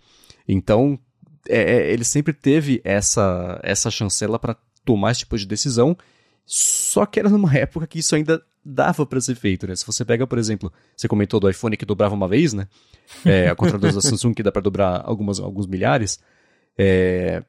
[0.47, 0.99] Então,
[1.49, 5.97] é, é ele sempre teve essa, essa chancela para tomar esse tipo de decisão,
[6.45, 9.75] só que era numa época que isso ainda dava para ser feito, né?
[9.77, 12.69] Se você pega, por exemplo, você comentou do iPhone que dobrava uma vez, né?
[13.25, 16.19] É, a contrário da Samsung que dá para dobrar algumas, alguns milhares.
[16.77, 17.43] É,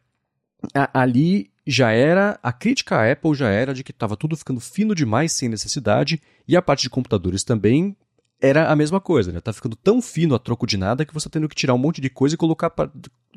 [0.93, 4.93] ali já era, a crítica à Apple já era de que estava tudo ficando fino
[4.93, 7.95] demais sem necessidade, e a parte de computadores também
[8.41, 9.39] era a mesma coisa, né?
[9.39, 11.79] Tá ficando tão fino a troco de nada que você tá tendo que tirar um
[11.79, 12.89] monte de coisa e colocar pra,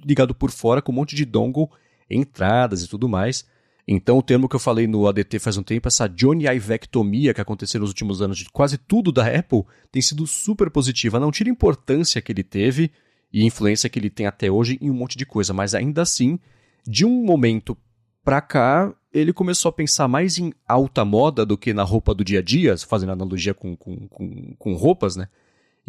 [0.05, 1.71] ligado por fora com um monte de dongle,
[2.11, 3.47] entradas e tudo mais.
[3.91, 7.41] Então, o termo que eu falei no ADT faz um tempo, essa Johnny Ivectomia que
[7.41, 11.19] aconteceu nos últimos anos de quase tudo da Apple, tem sido super positiva.
[11.19, 12.93] Não tira a importância que ele teve
[13.33, 16.39] e influência que ele tem até hoje em um monte de coisa, mas ainda assim
[16.87, 17.77] de um momento
[18.23, 22.25] pra cá, ele começou a pensar mais em alta moda do que na roupa do
[22.25, 25.29] dia a dia, fazendo analogia com, com, com, com roupas, né?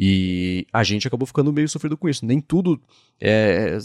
[0.01, 2.25] E a gente acabou ficando meio sofrido com isso.
[2.25, 2.81] Nem tudo,
[3.19, 3.77] é,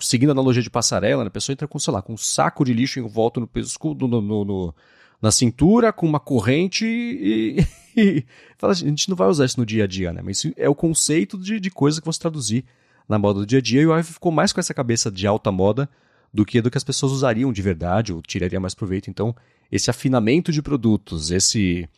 [0.00, 1.28] seguindo a analogia de passarela, né?
[1.28, 3.94] a pessoa entra com, sei lá, com um saco de lixo em volta no pescoço,
[4.00, 4.74] no, no, no,
[5.22, 7.64] na cintura, com uma corrente e,
[7.96, 8.24] e,
[8.58, 10.20] fala assim, a gente não vai usar isso no dia a dia, né?
[10.20, 12.64] Mas isso é o conceito de, de coisa que você traduzir
[13.08, 13.82] na moda do dia a dia.
[13.82, 15.88] E o Ive ficou mais com essa cabeça de alta moda
[16.32, 19.10] do que do que as pessoas usariam de verdade ou tirariam mais proveito.
[19.10, 19.34] Então,
[19.70, 21.88] esse afinamento de produtos, esse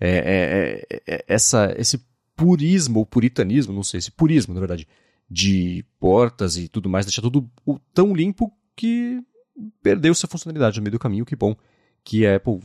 [0.00, 2.00] é, é, é, é, essa, esse
[2.36, 4.88] purismo ou puritanismo, não sei, esse purismo, na verdade,
[5.30, 7.48] de portas e tudo mais, deixar tudo
[7.92, 9.22] tão limpo que
[9.82, 11.24] perdeu sua funcionalidade no meio do caminho.
[11.24, 11.56] Que bom
[12.02, 12.60] que a Apple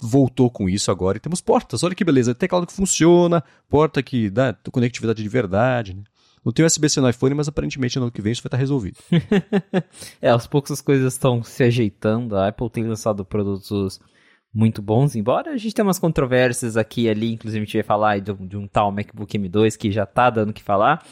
[0.00, 1.82] voltou com isso agora e temos portas.
[1.82, 6.02] Olha que beleza, teclado que funciona, porta que dá conectividade de verdade, né?
[6.48, 8.96] Não tem USB-C no iPhone, mas aparentemente no ano que vem isso vai estar resolvido.
[10.22, 12.38] é, aos poucos as coisas estão se ajeitando.
[12.38, 14.00] A Apple tem lançado produtos
[14.54, 17.82] muito bons, embora a gente tenha umas controvérsias aqui e ali, inclusive a gente vai
[17.82, 21.04] falar de um, de um tal MacBook M2 que já tá dando o que falar.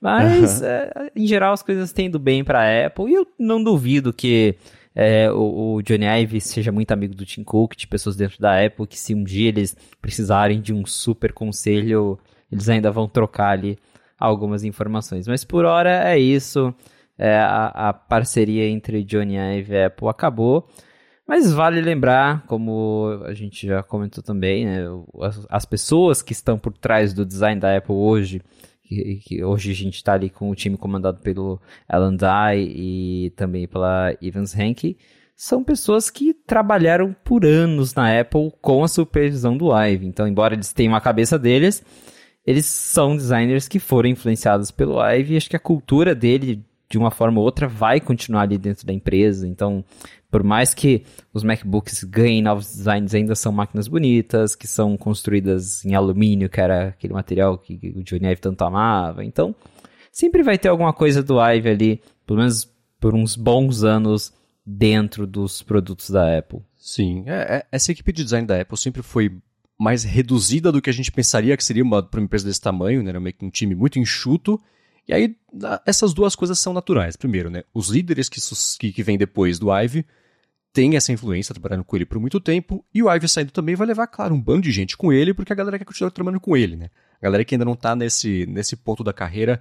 [0.00, 0.66] Mas, uhum.
[0.68, 3.10] é, em geral, as coisas têm indo bem para a Apple.
[3.10, 4.54] E eu não duvido que
[4.94, 8.64] é, o, o, Johnny Ive seja muito amigo do Tim Cook, de pessoas dentro da
[8.64, 12.16] Apple, que se um dia eles precisarem de um super conselho,
[12.52, 13.76] eles ainda vão trocar ali
[14.18, 15.26] algumas informações.
[15.28, 16.74] Mas por hora é isso.
[17.18, 20.68] É, a, a, parceria entre Johnny Ive e Apple acabou.
[21.26, 24.84] Mas vale lembrar, como a gente já comentou também, né,
[25.22, 28.42] as, as pessoas que estão por trás do design da Apple hoje
[28.86, 33.30] que, que hoje a gente está ali com o time comandado pelo Alan Dye e
[33.30, 34.96] também pela Evans Henke,
[35.34, 40.06] são pessoas que trabalharam por anos na Apple com a supervisão do Ive.
[40.06, 41.84] Então, embora eles tenham a cabeça deles,
[42.46, 46.96] eles são designers que foram influenciados pelo Ive e acho que a cultura dele, de
[46.96, 49.48] uma forma ou outra, vai continuar ali dentro da empresa.
[49.48, 49.84] Então,
[50.30, 51.02] por mais que
[51.34, 56.60] os MacBooks ganhem novos designs, ainda são máquinas bonitas, que são construídas em alumínio, que
[56.60, 59.24] era aquele material que o Johnny Ive tanto amava.
[59.24, 59.54] Então,
[60.12, 62.70] sempre vai ter alguma coisa do Ive ali, pelo menos
[63.00, 64.32] por uns bons anos,
[64.64, 66.60] dentro dos produtos da Apple.
[66.76, 69.36] Sim, é, é, essa equipe de design da Apple sempre foi
[69.78, 73.10] mais reduzida do que a gente pensaria que seria para uma empresa desse tamanho, né?
[73.10, 74.60] Era meio que um time muito enxuto.
[75.06, 75.36] E aí,
[75.84, 77.16] essas duas coisas são naturais.
[77.16, 77.62] Primeiro, né?
[77.74, 78.40] Os líderes que,
[78.78, 80.04] que, que vêm depois do Ive
[80.76, 83.86] tem essa influência, trabalhando com ele por muito tempo, e o Ivy saindo também vai
[83.86, 86.54] levar, claro, um bando de gente com ele, porque a galera quer continuar trabalhando com
[86.54, 86.90] ele, né?
[87.18, 89.58] A galera que ainda não tá nesse, nesse ponto da carreira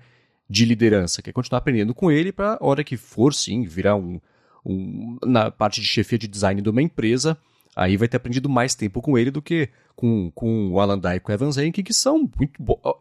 [0.50, 4.20] de liderança, quer continuar aprendendo com ele para hora que for, sim, virar um,
[4.66, 7.38] um, na parte de chefia de design de uma empresa,
[7.76, 11.18] aí vai ter aprendido mais tempo com ele do que com, com o Alan Dye
[11.18, 12.30] e o Evan Zenke, que são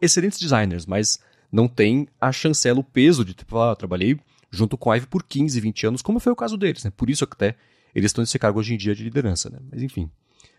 [0.01, 1.19] excelentes designers, mas
[1.51, 4.19] não tem a chancela, o peso de, tipo, ah, trabalhei
[4.51, 6.91] junto com o Ivy por 15, 20 anos, como foi o caso deles, né?
[6.95, 7.55] Por isso até
[7.93, 9.59] eles estão nesse cargo hoje em dia de liderança, né?
[9.71, 10.09] Mas enfim.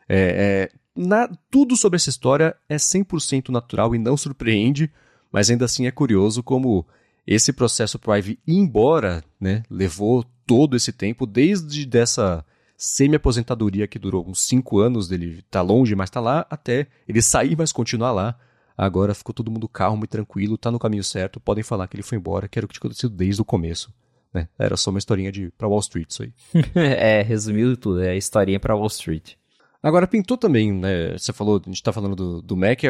[0.09, 4.91] É, é, na, tudo sobre essa história é 100% natural e não surpreende,
[5.31, 6.87] mas ainda assim é curioso como
[7.27, 12.45] esse processo pro Ivy ir embora, né, levou todo esse tempo, desde dessa
[12.77, 17.57] semi-aposentadoria que durou uns 5 anos dele tá longe, mas tá lá, até ele sair,
[17.57, 18.39] mas continuar lá.
[18.77, 22.03] Agora ficou todo mundo calmo e tranquilo, tá no caminho certo, podem falar que ele
[22.03, 23.91] foi embora, que era o que tinha acontecido desde o começo
[24.37, 24.49] né?
[24.59, 26.33] Era só uma historinha de para Wall Street isso aí.
[26.75, 29.35] é, resumiu tudo, é a historinha para Wall Street.
[29.83, 31.17] Agora, pintou também, né?
[31.17, 32.81] Você falou, a gente tá falando do, do Mac,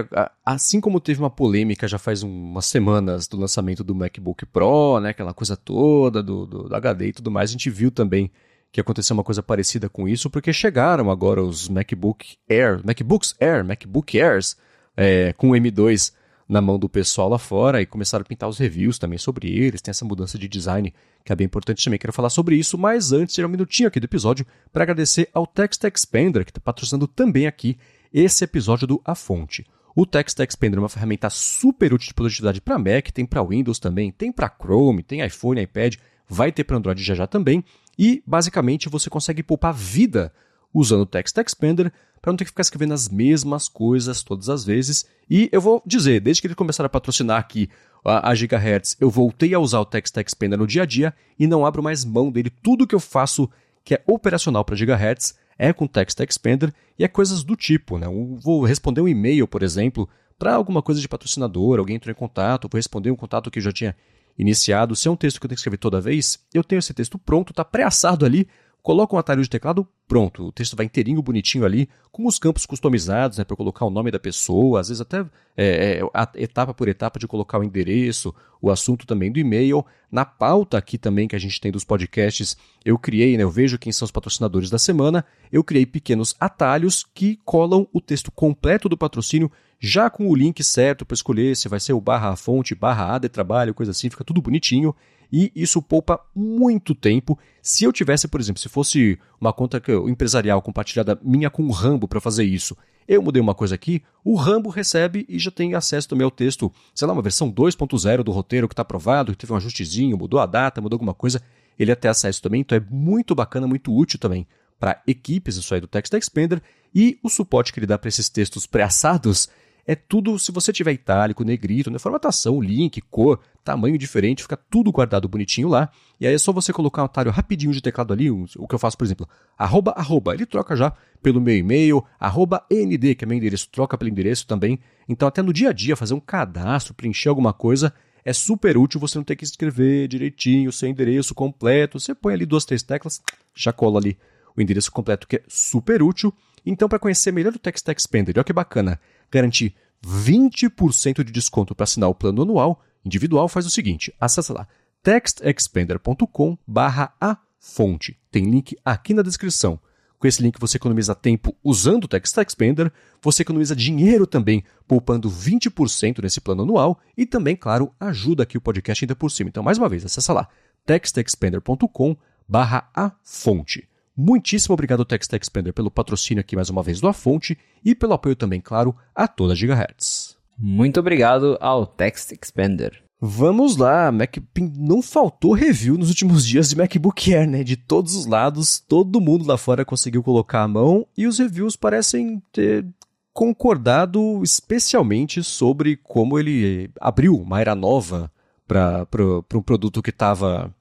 [0.45, 5.11] assim como teve uma polêmica já faz umas semanas do lançamento do MacBook Pro, né?
[5.11, 8.31] Aquela coisa toda do, do, do HD e tudo mais, a gente viu também
[8.73, 13.65] que aconteceu uma coisa parecida com isso, porque chegaram agora os MacBook Air, MacBooks Air,
[13.65, 14.57] MacBook Airs,
[14.97, 16.13] é, com M2
[16.49, 19.81] na mão do pessoal lá fora e começaram a pintar os reviews também sobre eles.
[19.81, 20.93] Tem essa mudança de design
[21.25, 21.99] que é bem importante também.
[21.99, 25.47] Quero falar sobre isso, mas antes, tirar um minutinho aqui do episódio para agradecer ao
[25.47, 27.77] Text Expander, que está patrocinando também aqui
[28.13, 29.67] esse episódio do A Fonte.
[29.95, 33.79] O Text Expander é uma ferramenta super útil de produtividade para Mac, tem para Windows
[33.79, 35.97] também, tem para Chrome, tem iPhone, iPad,
[36.29, 37.65] vai ter para Android já já também.
[37.99, 40.33] E basicamente você consegue poupar vida
[40.73, 44.65] usando o Text Expander para não ter que ficar escrevendo as mesmas coisas todas as
[44.65, 45.07] vezes.
[45.31, 47.69] E eu vou dizer, desde que eles começaram a patrocinar aqui
[48.05, 51.47] a, a Gigahertz, eu voltei a usar o Text Expander no dia a dia e
[51.47, 52.51] não abro mais mão dele.
[52.51, 53.49] Tudo que eu faço
[53.85, 58.07] que é operacional para Gigahertz é com Text Expander e é coisas do tipo, né?
[58.07, 62.17] Eu vou responder um e-mail, por exemplo, para alguma coisa de patrocinador, alguém entrou em
[62.17, 63.97] contato, vou responder um contato que eu já tinha
[64.39, 64.95] iniciado.
[64.95, 67.19] Se é um texto que eu tenho que escrever toda vez, eu tenho esse texto
[67.19, 68.49] pronto, está pré-assado ali,
[68.87, 72.65] coloca um atalho de teclado, pronto, o texto vai inteirinho, bonitinho ali, com os campos
[72.65, 75.27] customizados, né, para colocar o nome da pessoa, às vezes até
[75.57, 78.33] é, é, etapa por etapa de colocar o endereço,
[78.63, 79.85] o assunto também do e-mail.
[80.09, 83.77] Na pauta aqui também que a gente tem dos podcasts, eu criei, né, eu vejo
[83.77, 88.89] quem são os patrocinadores da semana, eu criei pequenos atalhos que colam o texto completo
[88.89, 92.73] do patrocínio, já com o link certo para escolher se vai ser o barra fonte,
[92.73, 94.95] barra A trabalho, coisa assim, fica tudo bonitinho
[95.33, 97.39] e isso poupa muito tempo.
[97.63, 102.07] Se eu tivesse, por exemplo, se fosse uma conta empresarial compartilhada minha com o Rambo
[102.07, 102.77] para fazer isso,
[103.09, 106.73] eu mudei uma coisa aqui, o Rambo recebe e já tem acesso também ao texto,
[106.95, 110.41] sei lá, uma versão 2.0 do roteiro que está aprovado, que teve um ajustezinho, mudou
[110.41, 111.41] a data, mudou alguma coisa,
[111.79, 114.47] ele ter acesso também, então é muito bacana, muito útil também
[114.79, 116.61] para equipes isso aí do Text Expander
[116.95, 119.49] e o suporte que ele dá para esses textos pré-assados
[119.87, 124.91] é tudo, se você tiver itálico, negrito, né, formatação, link, cor, tamanho diferente, fica tudo
[124.91, 125.89] guardado bonitinho lá.
[126.21, 128.79] E aí é só você colocar um atalho rapidinho de teclado ali, o que eu
[128.79, 133.27] faço, por exemplo, arroba, arroba, ele troca já pelo meu e-mail, arroba ND, que é
[133.29, 134.81] meu endereço, troca pelo endereço também.
[135.09, 137.93] Então até no dia a dia, fazer um cadastro, preencher alguma coisa,
[138.25, 142.01] é super útil você não ter que escrever direitinho seu endereço completo.
[142.01, 143.23] Você põe ali duas, três teclas,
[143.55, 144.19] já cola ali
[144.57, 146.35] o endereço completo, que é super útil.
[146.65, 148.99] Então, para conhecer melhor o Text Expander, olha que bacana,
[149.31, 149.75] garantir
[150.05, 154.67] 20% de desconto para assinar o plano anual individual, faz o seguinte, acessa lá
[155.03, 158.19] textexpander.com barra a fonte.
[158.31, 159.79] Tem link aqui na descrição.
[160.19, 162.91] Com esse link você economiza tempo usando o Text Expander,
[163.23, 168.61] você economiza dinheiro também, poupando 20% nesse plano anual e também, claro, ajuda aqui o
[168.61, 169.49] podcast ainda por cima.
[169.49, 170.49] Então, mais uma vez, acessa lá
[170.85, 172.17] textexpander.com
[172.49, 173.89] barra a fonte.
[174.17, 178.15] Muitíssimo obrigado, Text Expander, pelo patrocínio aqui mais uma vez do A Fonte e pelo
[178.15, 180.37] apoio também, claro, a toda a Gigahertz.
[180.59, 183.03] Muito obrigado ao Text Expander.
[183.21, 184.37] Vamos lá, Mac...
[184.77, 187.63] não faltou review nos últimos dias de MacBook Air, né?
[187.63, 191.77] De todos os lados, todo mundo lá fora conseguiu colocar a mão e os reviews
[191.77, 192.87] parecem ter
[193.33, 198.31] concordado especialmente sobre como ele abriu uma era nova
[198.67, 199.07] para
[199.55, 200.75] um produto que estava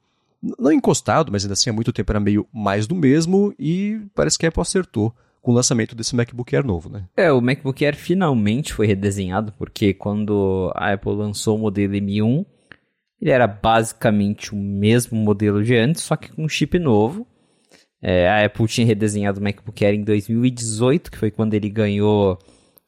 [0.59, 4.37] não encostado, mas ainda assim há muito tempo era meio mais do mesmo e parece
[4.37, 7.05] que a Apple acertou com o lançamento desse MacBook Air novo, né?
[7.15, 12.45] É, o MacBook Air finalmente foi redesenhado, porque quando a Apple lançou o modelo M1,
[13.21, 17.27] ele era basicamente o mesmo modelo de antes, só que com um chip novo.
[18.01, 22.39] É, a Apple tinha redesenhado o MacBook Air em 2018, que foi quando ele ganhou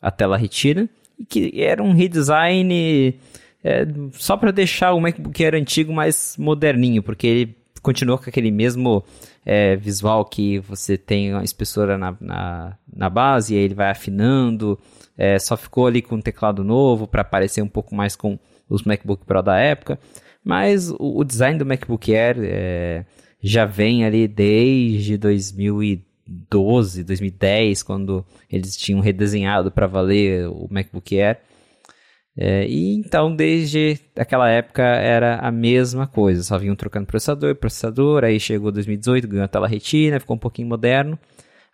[0.02, 3.20] a tela retina, e que era um redesign
[3.64, 8.52] é, só para deixar o MacBook Air antigo mais moderninho, porque ele continuou com aquele
[8.52, 9.04] mesmo
[9.46, 13.90] é, visual que você tem uma espessura na, na, na base e aí ele vai
[13.90, 14.78] afinando.
[15.18, 18.38] É, só ficou ali com um teclado novo para parecer um pouco mais com
[18.70, 20.00] os MacBook Pro da época.
[20.44, 23.06] Mas o, o design do MacBook Air é,
[23.42, 31.40] já vem ali desde 2012, 2010, quando eles tinham redesenhado para valer o MacBook Air.
[32.38, 36.44] É, e então, desde aquela época, era a mesma coisa.
[36.44, 38.24] Só vinham trocando processador, processador.
[38.24, 41.18] Aí chegou 2018, ganhou a tela retina, ficou um pouquinho moderno.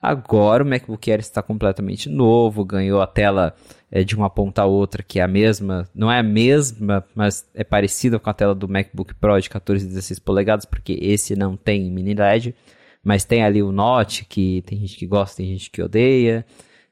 [0.02, 3.56] Agora o MacBook Air está completamente novo, ganhou a tela
[3.90, 7.50] é, de uma ponta a outra, que é a mesma, não é a mesma, mas
[7.56, 11.38] é parecida com a tela do MacBook Pro de 14 e 16 polegadas, porque esse
[11.38, 12.54] não tem mini LED,
[13.02, 16.46] mas tem ali o Note, que tem gente que gosta, tem gente que odeia,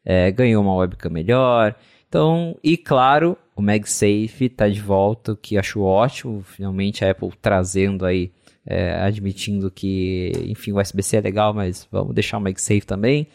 [0.05, 1.76] é, ganhou uma webcam melhor,
[2.07, 6.41] então, e claro, o MagSafe está de volta, o que acho ótimo.
[6.41, 8.32] Finalmente a Apple trazendo aí,
[8.66, 13.28] é, admitindo que, enfim, o USB-C é legal, mas vamos deixar o MagSafe também.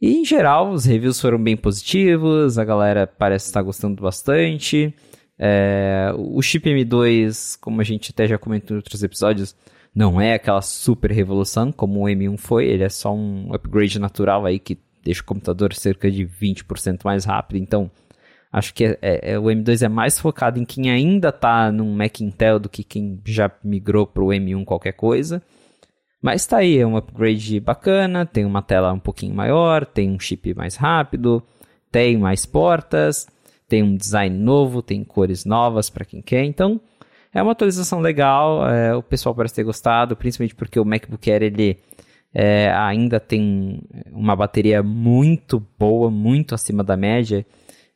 [0.00, 4.94] E em geral, os reviews foram bem positivos, a galera parece estar gostando bastante.
[5.38, 9.56] É, o chip M2, como a gente até já comentou em outros episódios,
[9.94, 14.46] não é aquela super revolução como o M1 foi, ele é só um upgrade natural
[14.46, 17.56] aí que deixa o computador cerca de 20% mais rápido.
[17.56, 17.90] Então,
[18.52, 21.94] Acho que é, é, é, o M2 é mais focado em quem ainda está num
[21.94, 25.40] Mac Intel do que quem já migrou para o M1 qualquer coisa.
[26.20, 30.18] Mas está aí, é um upgrade bacana, tem uma tela um pouquinho maior, tem um
[30.18, 31.42] chip mais rápido,
[31.90, 33.26] tem mais portas,
[33.68, 36.44] tem um design novo, tem cores novas para quem quer.
[36.44, 36.80] Então,
[37.32, 41.44] é uma atualização legal, é, o pessoal parece ter gostado, principalmente porque o MacBook Air
[41.44, 41.78] ele
[42.34, 43.80] é, ainda tem
[44.12, 47.46] uma bateria muito boa, muito acima da média.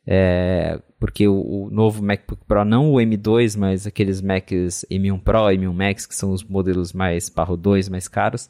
[0.07, 5.47] É, porque o, o, novo MacBook Pro, não o M2, mas aqueles Macs M1 Pro,
[5.47, 8.47] M1 Max, que são os modelos mais parro 2, mais caros,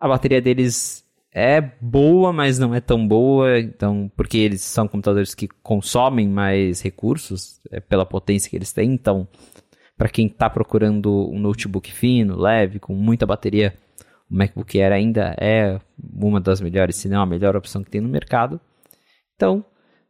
[0.00, 5.34] a bateria deles é boa, mas não é tão boa, então porque eles são computadores
[5.34, 9.28] que consomem mais recursos é, pela potência que eles têm, então
[9.96, 13.74] para quem está procurando um notebook fino, leve, com muita bateria,
[14.30, 15.80] o MacBook Air ainda é
[16.14, 18.60] uma das melhores, se não a melhor opção que tem no mercado.
[19.34, 19.64] Então,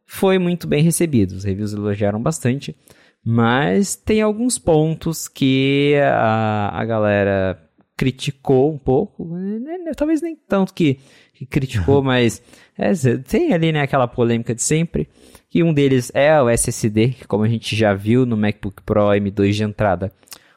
[0.09, 1.33] foi muito bem recebido.
[1.33, 2.75] Os reviews elogiaram bastante,
[3.23, 7.61] mas tem alguns pontos que a, a galera
[7.95, 10.97] criticou um pouco, né, né, talvez nem tanto que,
[11.35, 12.41] que criticou, mas
[12.75, 15.07] é, tem ali né, aquela polêmica de sempre,
[15.47, 19.09] que um deles é o SSD, que como a gente já viu no MacBook Pro
[19.09, 20.11] M2 de entrada,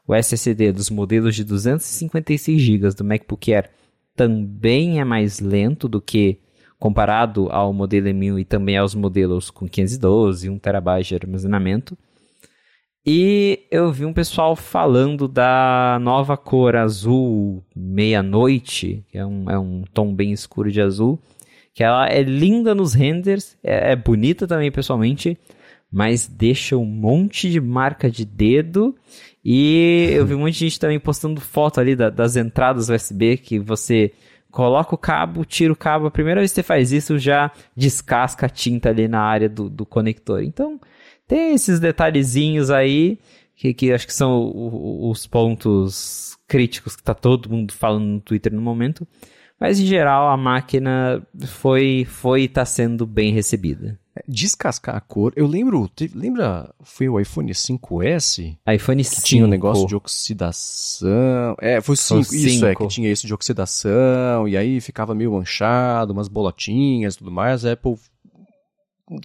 [0.09, 3.69] o SSD dos modelos de 256 GB do MacBook Air
[4.17, 6.41] também é mais lento do que
[6.83, 11.97] comparado ao modelo M1 e também aos modelos com 512 e 1 TB de armazenamento.
[13.07, 19.57] E eu vi um pessoal falando da nova cor azul meia-noite, que é um, é
[19.57, 21.21] um tom bem escuro de azul,
[21.73, 25.39] que ela é linda nos renders, é, é bonita também pessoalmente,
[25.89, 28.93] mas deixa um monte de marca de dedo.
[29.45, 33.37] E eu vi um monte de gente também postando foto ali da, das entradas USB
[33.37, 34.11] que você
[34.53, 36.07] coloca o cabo, tira o cabo.
[36.07, 39.69] A primeira vez que você faz isso, já descasca a tinta ali na área do,
[39.69, 40.43] do conector.
[40.43, 40.79] Então,
[41.27, 43.19] tem esses detalhezinhos aí,
[43.57, 44.53] que, que acho que são
[45.11, 49.09] os pontos críticos que tá todo mundo falando no Twitter no momento.
[49.59, 53.99] Mas em geral a máquina foi foi tá sendo bem recebida.
[54.29, 58.59] Descascar a cor, eu lembro, teve, lembra, foi o iPhone 5S?
[58.75, 59.23] iPhone que 5.
[59.27, 61.57] tinha um negócio de oxidação.
[61.59, 62.67] É, foi o 5, foi isso 5.
[62.67, 67.31] é, que tinha isso de oxidação, e aí ficava meio manchado, umas bolotinhas e tudo
[67.31, 67.65] mais.
[67.65, 67.97] A Apple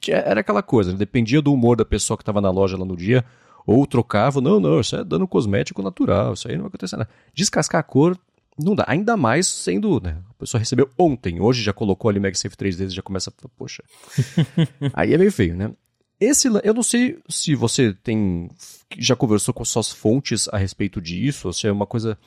[0.08, 3.26] era aquela coisa, dependia do humor da pessoa que estava na loja lá no dia,
[3.66, 7.10] ou trocava, não, não, isso é dano cosmético natural, isso aí não vai acontecer nada.
[7.34, 8.18] Descascar a cor
[8.58, 12.58] não dá, ainda mais sendo, né, a pessoa recebeu ontem, hoje já colocou ali MagSafe
[12.58, 13.84] 3 vezes, já começa a, poxa.
[14.94, 15.72] aí é meio feio, né?
[16.20, 18.50] Esse, eu não sei se você tem,
[18.98, 22.18] já conversou com suas fontes a respeito disso, ou se é uma coisa,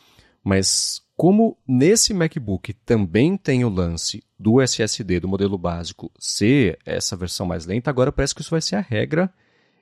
[0.45, 7.17] mas como nesse MacBook também tem o lance do SSD do modelo básico ser essa
[7.17, 9.33] versão mais lenta, agora parece que isso vai ser a regra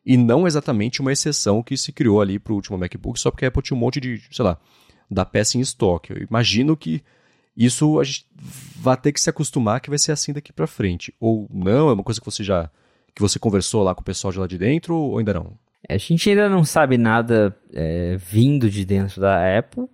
[0.05, 3.45] e não exatamente uma exceção que se criou ali para o último MacBook, só porque
[3.45, 4.59] a Apple tinha um monte de, sei lá,
[5.11, 6.13] da peça em estoque.
[6.13, 7.03] Eu imagino que
[7.57, 8.27] isso a gente
[8.77, 11.13] vai ter que se acostumar que vai ser assim daqui para frente.
[11.19, 12.71] Ou não, é uma coisa que você já
[13.15, 15.59] que você conversou lá com o pessoal de lá de dentro ou ainda não?
[15.89, 19.87] É, a gente ainda não sabe nada é, vindo de dentro da Apple.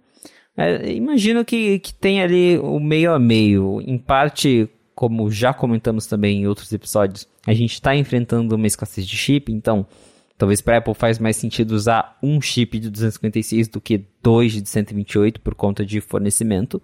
[0.57, 3.81] É, imagino que, que tem ali o meio a meio.
[3.81, 9.07] Em parte, como já comentamos também em outros episódios, a gente está enfrentando uma escassez
[9.07, 9.87] de chip, então
[10.37, 14.69] talvez para Apple faz mais sentido usar um chip de 256 do que dois de
[14.69, 16.83] 128 por conta de fornecimento.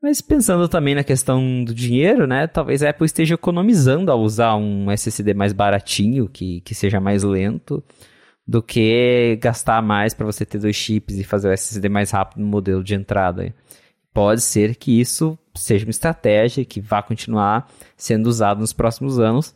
[0.00, 2.46] Mas pensando também na questão do dinheiro, né?
[2.46, 7.24] Talvez a Apple esteja economizando ao usar um SSD mais baratinho, que, que seja mais
[7.24, 7.82] lento,
[8.46, 12.40] do que gastar mais para você ter dois chips e fazer o SSD mais rápido
[12.40, 13.52] no modelo de entrada.
[14.14, 19.54] Pode ser que isso seja uma estratégia que vá continuar sendo usada nos próximos anos,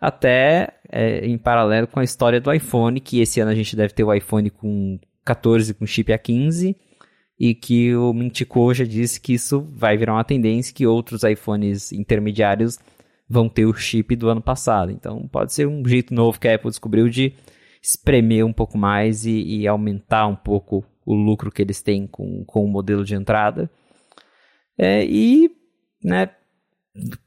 [0.00, 3.92] até é, em paralelo com a história do iPhone, que esse ano a gente deve
[3.92, 6.76] ter o iPhone com 14 com chip A15
[7.36, 11.90] e que o Mintico já disse que isso vai virar uma tendência que outros iPhones
[11.90, 12.78] intermediários
[13.28, 14.92] vão ter o chip do ano passado.
[14.92, 17.34] Então pode ser um jeito novo que a Apple descobriu de
[17.82, 22.44] espremer um pouco mais e, e aumentar um pouco o lucro que eles têm com,
[22.44, 23.68] com o modelo de entrada.
[24.78, 25.50] É, e
[26.04, 26.30] né,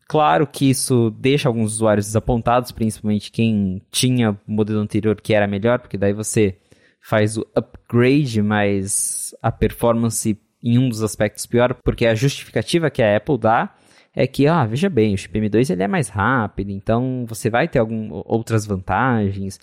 [0.07, 5.45] Claro que isso deixa alguns usuários desapontados, principalmente quem tinha o modelo anterior que era
[5.45, 6.57] melhor, porque daí você
[7.01, 13.01] faz o upgrade, mas a performance em um dos aspectos pior, porque a justificativa que
[13.01, 13.75] a Apple dá
[14.15, 17.67] é que, ah, veja bem, o chip M2 ele é mais rápido, então você vai
[17.67, 19.59] ter algum, outras vantagens.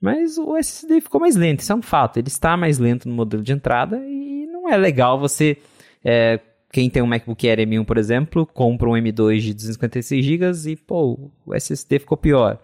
[0.00, 2.18] Mas o SSD ficou mais lento, isso é um fato.
[2.18, 5.56] Ele está mais lento no modelo de entrada e não é legal você
[6.04, 6.38] é,
[6.72, 10.76] quem tem um MacBook Air M1, por exemplo, compra um M2 de 256 GB e,
[10.76, 12.58] pô, o SSD ficou pior.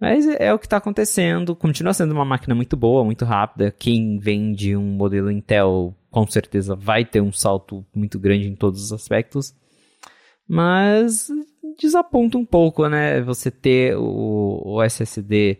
[0.00, 1.54] Mas é, é o que está acontecendo.
[1.54, 3.70] Continua sendo uma máquina muito boa, muito rápida.
[3.70, 8.82] Quem vende um modelo Intel, com certeza vai ter um salto muito grande em todos
[8.82, 9.54] os aspectos.
[10.48, 11.28] Mas
[11.78, 13.20] desaponta um pouco, né?
[13.20, 15.58] Você ter o, o SSD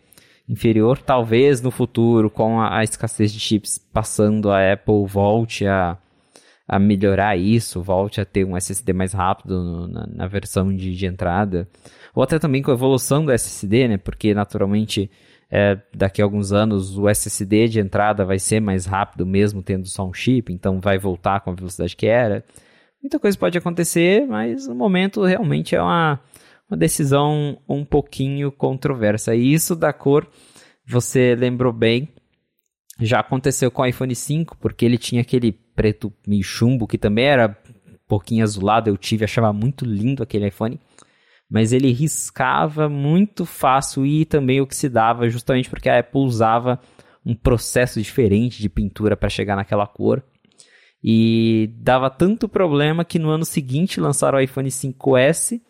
[0.49, 0.99] inferior.
[0.99, 5.99] Talvez no futuro, com a, a escassez de chips passando, a Apple volte a
[6.73, 10.97] a melhorar isso, volte a ter um SSD mais rápido no, na, na, versão de,
[10.97, 11.69] de, entrada,
[12.15, 13.99] ou até também com a evolução do SSD, né?
[13.99, 15.11] Porque naturalmente
[15.51, 19.87] é, daqui a alguns anos o SSD de entrada vai ser mais rápido mesmo tendo
[19.87, 22.43] só um chip, então vai voltar com a velocidade que era.
[23.03, 26.19] Muita coisa pode acontecer, mas no momento realmente é uma,
[26.71, 29.35] uma decisão um pouquinho controversa.
[29.35, 30.27] E isso da cor,
[30.87, 32.09] você lembrou bem,
[32.99, 37.27] já aconteceu com o iPhone 5, porque ele tinha aquele preto meio chumbo, que também
[37.27, 37.57] era
[37.89, 40.79] um pouquinho azulado, eu tive, achava muito lindo aquele iPhone.
[41.51, 46.81] Mas ele riscava muito fácil e também oxidava, justamente porque a Apple usava
[47.25, 50.23] um processo diferente de pintura para chegar naquela cor.
[51.05, 55.61] E dava tanto problema que no ano seguinte lançaram o iPhone 5S,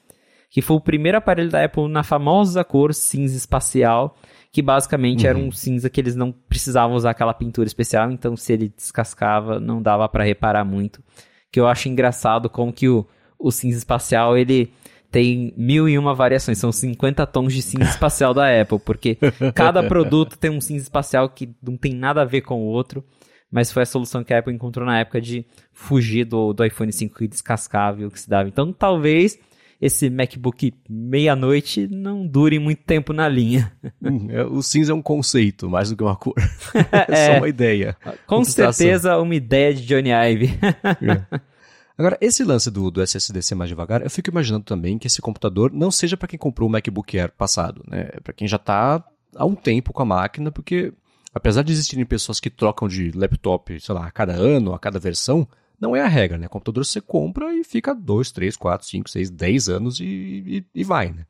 [0.51, 4.17] que foi o primeiro aparelho da Apple na famosa cor cinza espacial,
[4.53, 5.31] que basicamente uhum.
[5.31, 5.53] era um uhum.
[5.53, 10.07] cinza que eles não precisavam usar aquela pintura especial, então se ele descascava não dava
[10.09, 11.03] para reparar muito.
[11.51, 13.07] Que eu acho engraçado como que o,
[13.39, 14.71] o cinza espacial ele
[15.11, 19.19] tem mil e uma variações, são 50 tons de cinza espacial da Apple, porque
[19.55, 23.05] cada produto tem um cinza espacial que não tem nada a ver com o outro,
[23.51, 26.91] mas foi a solução que a Apple encontrou na época de fugir do, do iPhone
[26.91, 28.49] 5 que descascava e oxidava.
[28.49, 29.39] Então talvez
[29.83, 33.73] esse MacBook meia-noite não dure muito tempo na linha.
[34.01, 36.35] Hum, é, o cinza é um conceito, mais do que uma cor.
[36.93, 37.97] é, é só uma ideia.
[38.25, 40.57] Com certeza uma ideia de Johnny Ive.
[41.03, 41.41] é.
[41.99, 45.21] Agora, esse lance do, do SSD ser mais devagar, eu fico imaginando também que esse
[45.21, 48.09] computador não seja para quem comprou o MacBook Air passado, né?
[48.13, 49.05] É para quem já está
[49.35, 50.93] há um tempo com a máquina, porque
[51.35, 55.01] apesar de existirem pessoas que trocam de laptop, sei lá, a cada ano, a cada
[55.01, 55.47] versão,
[55.83, 56.47] não é a regra, né?
[56.47, 60.85] Computador você compra e fica 2, 3, 4, 5, 6, 10 anos e, e, e
[60.85, 61.27] vai, né?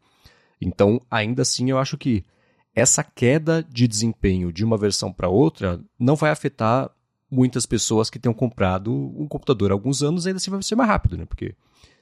[0.60, 2.22] Então, ainda assim, eu acho que
[2.74, 6.90] essa queda de desempenho de uma versão para outra não vai afetar
[7.30, 10.90] muitas pessoas que tenham comprado um computador há alguns anos, ainda assim vai ser mais
[10.90, 11.24] rápido, né?
[11.24, 11.54] Porque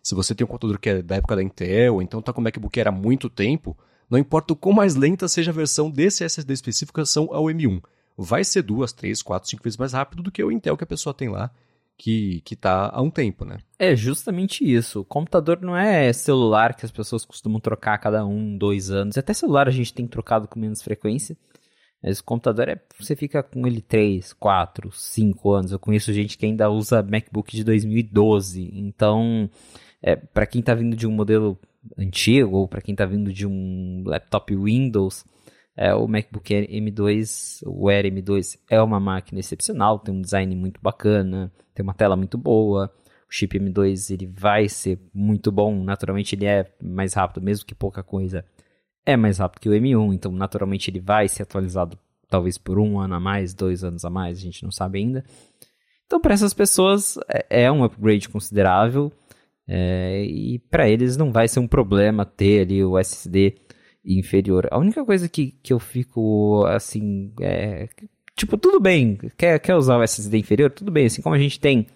[0.02, 2.44] se você tem um computador que é da época da Intel, então tá com o
[2.44, 3.78] MacBook Air há muito tempo,
[4.10, 7.80] não importa o quão mais lenta seja a versão desse SSD específico são ao M1.
[8.18, 10.86] Vai ser duas, três, quatro, cinco vezes mais rápido do que o Intel que a
[10.86, 11.48] pessoa tem lá,
[12.00, 13.58] que, que tá há um tempo, né?
[13.78, 15.00] É justamente isso.
[15.00, 19.18] O computador não é celular que as pessoas costumam trocar a cada um, dois anos.
[19.18, 21.36] Até celular a gente tem trocado com menos frequência.
[22.02, 22.80] Mas o computador é.
[22.98, 25.72] Você fica com ele 3, 4, 5 anos.
[25.72, 28.70] Eu conheço gente que ainda usa MacBook de 2012.
[28.72, 29.50] Então,
[30.02, 31.58] é, para quem está vindo de um modelo
[31.98, 35.22] antigo ou para quem está vindo de um laptop Windows,
[35.76, 40.54] é, o MacBook Air M2, o Air M2 é uma máquina excepcional, tem um design
[40.54, 42.92] muito bacana, tem uma tela muito boa.
[43.28, 47.74] O chip M2 ele vai ser muito bom, naturalmente ele é mais rápido, mesmo que
[47.74, 48.44] pouca coisa.
[49.06, 51.98] É mais rápido que o M1, então naturalmente ele vai ser atualizado
[52.28, 55.24] talvez por um ano a mais, dois anos a mais, a gente não sabe ainda.
[56.06, 59.12] Então, para essas pessoas, é, é um upgrade considerável.
[59.72, 63.54] É, e para eles não vai ser um problema ter ali o SSD
[64.04, 64.68] inferior.
[64.70, 67.88] A única coisa que, que eu fico assim, é,
[68.36, 70.70] tipo, tudo bem, quer, quer usar o SSD inferior?
[70.70, 71.86] Tudo bem, assim como a gente tem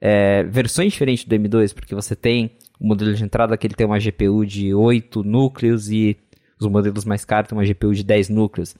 [0.00, 3.86] é, versões diferentes do M2, porque você tem o modelo de entrada que ele tem
[3.86, 6.16] uma GPU de 8 núcleos e
[6.58, 8.74] os modelos mais caros têm uma GPU de 10 núcleos.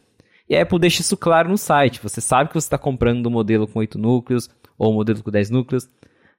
[0.48, 2.00] E a Apple deixa isso claro no site.
[2.02, 5.30] Você sabe que você está comprando um modelo com 8 núcleos ou um modelo com
[5.30, 5.88] 10 núcleos.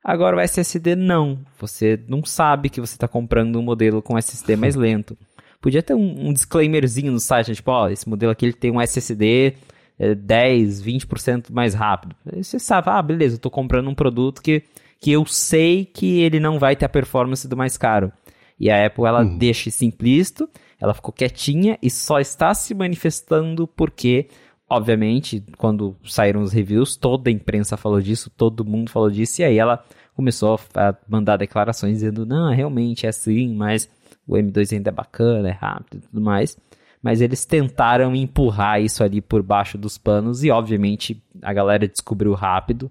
[0.04, 1.40] Agora o SSD não.
[1.58, 5.18] Você não sabe que você está comprando um modelo com SSD mais lento.
[5.64, 7.56] Podia ter um, um disclaimerzinho no site, né?
[7.56, 9.54] tipo, ó, esse modelo aqui ele tem um SSD
[9.98, 12.14] é, 10, 20% mais rápido.
[12.30, 14.62] Aí você sabe, ah, beleza, eu estou comprando um produto que,
[15.00, 18.12] que eu sei que ele não vai ter a performance do mais caro.
[18.60, 19.38] E a Apple, ela uhum.
[19.38, 20.50] deixa isso implícito,
[20.82, 24.28] ela ficou quietinha e só está se manifestando porque
[24.70, 29.46] obviamente, quando saíram os reviews, toda a imprensa falou disso, todo mundo falou disso, e
[29.46, 29.82] aí ela
[30.14, 33.90] começou a mandar declarações dizendo, não, realmente é assim, mas
[34.28, 36.58] o M2 ainda é bacana, é rápido e tudo mais.
[37.02, 42.34] Mas eles tentaram empurrar isso ali por baixo dos panos e, obviamente, a galera descobriu
[42.34, 42.90] rápido,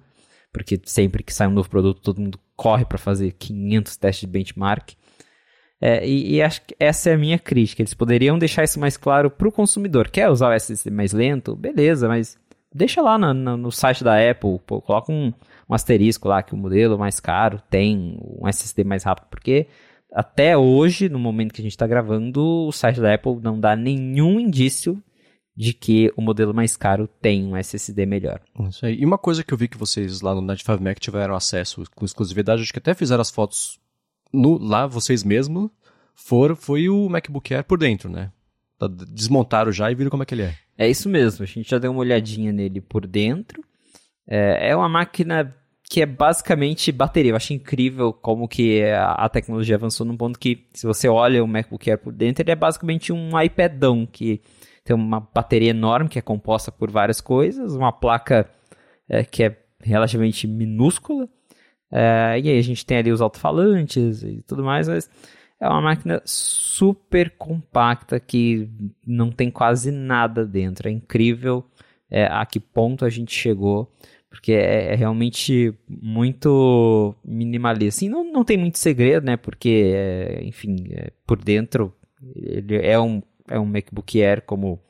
[0.52, 4.26] porque sempre que sai um novo produto, todo mundo corre para fazer 500 testes de
[4.26, 4.90] benchmark.
[5.80, 7.82] É, e, e, acho que essa é a minha crítica.
[7.82, 10.10] Eles poderiam deixar isso mais claro para o consumidor.
[10.10, 11.56] Quer usar o SSD mais lento?
[11.56, 12.38] Beleza, mas
[12.72, 15.32] deixa lá no, no, no site da Apple, pô, coloca um,
[15.68, 19.66] um, asterisco lá que o modelo mais caro tem um SSD mais rápido, porque
[20.14, 23.74] até hoje, no momento que a gente está gravando, o site da Apple não dá
[23.74, 25.02] nenhum indício
[25.56, 28.40] de que o modelo mais caro tem um SSD melhor.
[28.68, 29.00] Isso aí.
[29.00, 32.04] E uma coisa que eu vi que vocês lá no 95 Mac tiveram acesso com
[32.04, 33.78] exclusividade, acho que até fizeram as fotos
[34.32, 35.70] no, lá vocês mesmos
[36.14, 38.32] foram, foi o MacBook Air por dentro, né?
[38.78, 40.54] Tá, desmontaram já e viram como é que ele é.
[40.78, 43.62] É isso mesmo, a gente já deu uma olhadinha nele por dentro.
[44.26, 45.54] É, é uma máquina
[45.84, 47.32] que é basicamente bateria.
[47.32, 51.46] Eu acho incrível como que a, tecnologia avançou num ponto que, se você olha o
[51.46, 54.40] MacBook Air por dentro, ele é basicamente um iPadão que
[54.84, 58.48] tem uma bateria enorme que é composta por várias coisas, uma placa
[59.08, 61.28] é, que é relativamente minúscula,
[61.90, 65.10] é, e aí a gente tem ali os alto-falantes e tudo mais, mas
[65.60, 68.68] é uma máquina super compacta que
[69.06, 70.88] não tem quase nada dentro.
[70.88, 71.64] É incrível
[72.10, 73.92] é, a que ponto a gente chegou,
[74.32, 77.98] porque é, é realmente muito minimalista.
[77.98, 79.36] Assim, não, não tem muito segredo, né?
[79.36, 81.94] Porque, é, enfim, é, por dentro
[82.34, 84.80] ele é um, é um MacBook Air como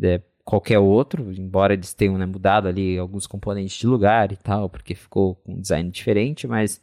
[0.00, 4.70] é, qualquer outro, embora eles tenham né, mudado ali alguns componentes de lugar e tal,
[4.70, 6.80] porque ficou com um design diferente, mas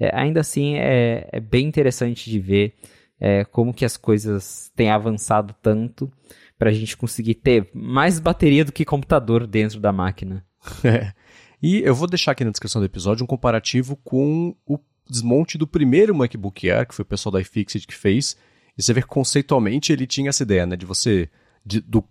[0.00, 2.74] é, ainda assim é, é, bem interessante de ver
[3.20, 6.10] é, como que as coisas têm avançado tanto
[6.58, 10.44] para a gente conseguir ter mais bateria do que computador dentro da máquina.
[11.62, 14.78] E eu vou deixar aqui na descrição do episódio um comparativo com o
[15.08, 18.36] desmonte do primeiro MacBook Air, que foi o pessoal da iFixit que fez,
[18.76, 21.28] e você vê que conceitualmente ele tinha essa ideia, né, de você
[21.64, 22.02] de, do,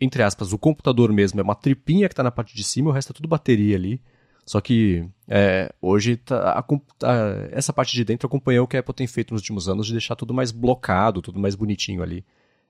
[0.00, 2.92] entre aspas, o computador mesmo é uma tripinha que está na parte de cima, o
[2.92, 4.00] resto é tudo bateria ali.
[4.44, 8.80] Só que é, hoje tá, a, a, essa parte de dentro acompanhou o que a
[8.80, 12.24] Apple tem feito nos últimos anos de deixar tudo mais blocado, tudo mais bonitinho ali.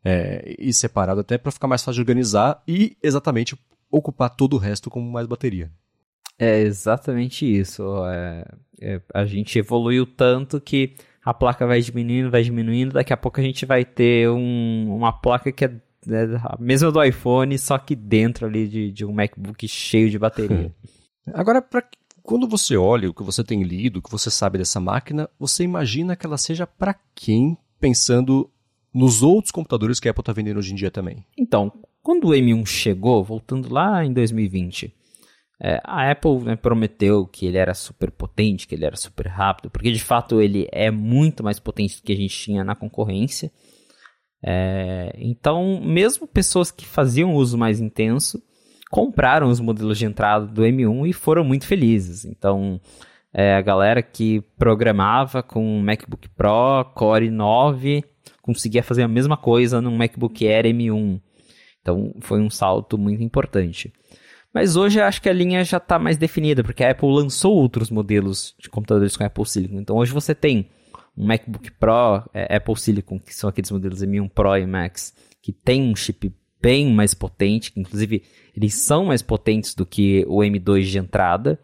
[0.05, 3.59] É, e separado até para ficar mais fácil de organizar e exatamente
[3.91, 5.70] ocupar todo o resto com mais bateria.
[6.39, 7.82] É exatamente isso.
[8.07, 8.45] É,
[8.80, 12.95] é, a gente evoluiu tanto que a placa vai diminuindo, vai diminuindo.
[12.95, 15.68] Daqui a pouco a gente vai ter um, uma placa que é
[16.07, 20.18] né, a mesma do iPhone, só que dentro ali de, de um MacBook cheio de
[20.18, 20.72] bateria.
[21.32, 21.82] Agora, pra,
[22.22, 25.62] quando você olha o que você tem lido, o que você sabe dessa máquina, você
[25.62, 28.51] imagina que ela seja para quem, pensando
[28.93, 31.24] nos outros computadores que a Apple está vendendo hoje em dia também?
[31.39, 31.72] Então,
[32.03, 34.95] quando o M1 chegou, voltando lá em 2020,
[35.61, 39.71] é, a Apple né, prometeu que ele era super potente, que ele era super rápido,
[39.71, 43.53] porque de fato ele é muito mais potente do que a gente tinha na concorrência.
[44.43, 48.43] É, então, mesmo pessoas que faziam uso mais intenso
[48.91, 52.25] compraram os modelos de entrada do M1 e foram muito felizes.
[52.25, 52.81] Então,
[53.33, 58.05] é, a galera que programava com MacBook Pro Core 9
[58.43, 61.21] conseguia fazer a mesma coisa num MacBook Air M1.
[61.81, 63.93] Então, foi um salto muito importante.
[64.55, 67.57] Mas hoje eu acho que a linha já está mais definida, porque a Apple lançou
[67.57, 69.81] outros modelos de computadores com Apple Silicon.
[69.81, 70.71] Então hoje você tem
[71.17, 75.53] um MacBook Pro, é, Apple Silicon, que são aqueles modelos M1 Pro e Max, que
[75.53, 76.33] tem um chip
[76.63, 78.23] bem mais potente, que inclusive
[78.57, 81.59] eles são mais potentes do que o M2 de entrada.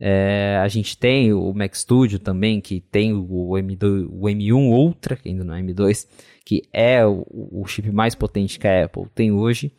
[0.00, 5.14] É, a gente tem o Mac Studio também, que tem o, M2, o M1 Ultra,
[5.14, 6.08] que ainda não é M2,
[6.44, 9.70] que é o, o chip mais potente que a Apple tem hoje.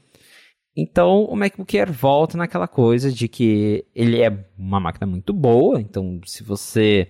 [0.76, 5.82] Então o MacBook Air volta naquela coisa de que ele é uma máquina muito boa,
[5.82, 7.10] então se você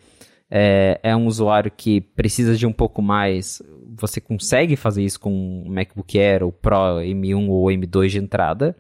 [0.50, 3.62] é, é, um usuário que precisa de um pouco mais,
[3.96, 8.76] você consegue fazer isso com o MacBook Air, o Pro M1 ou M2 de entrada.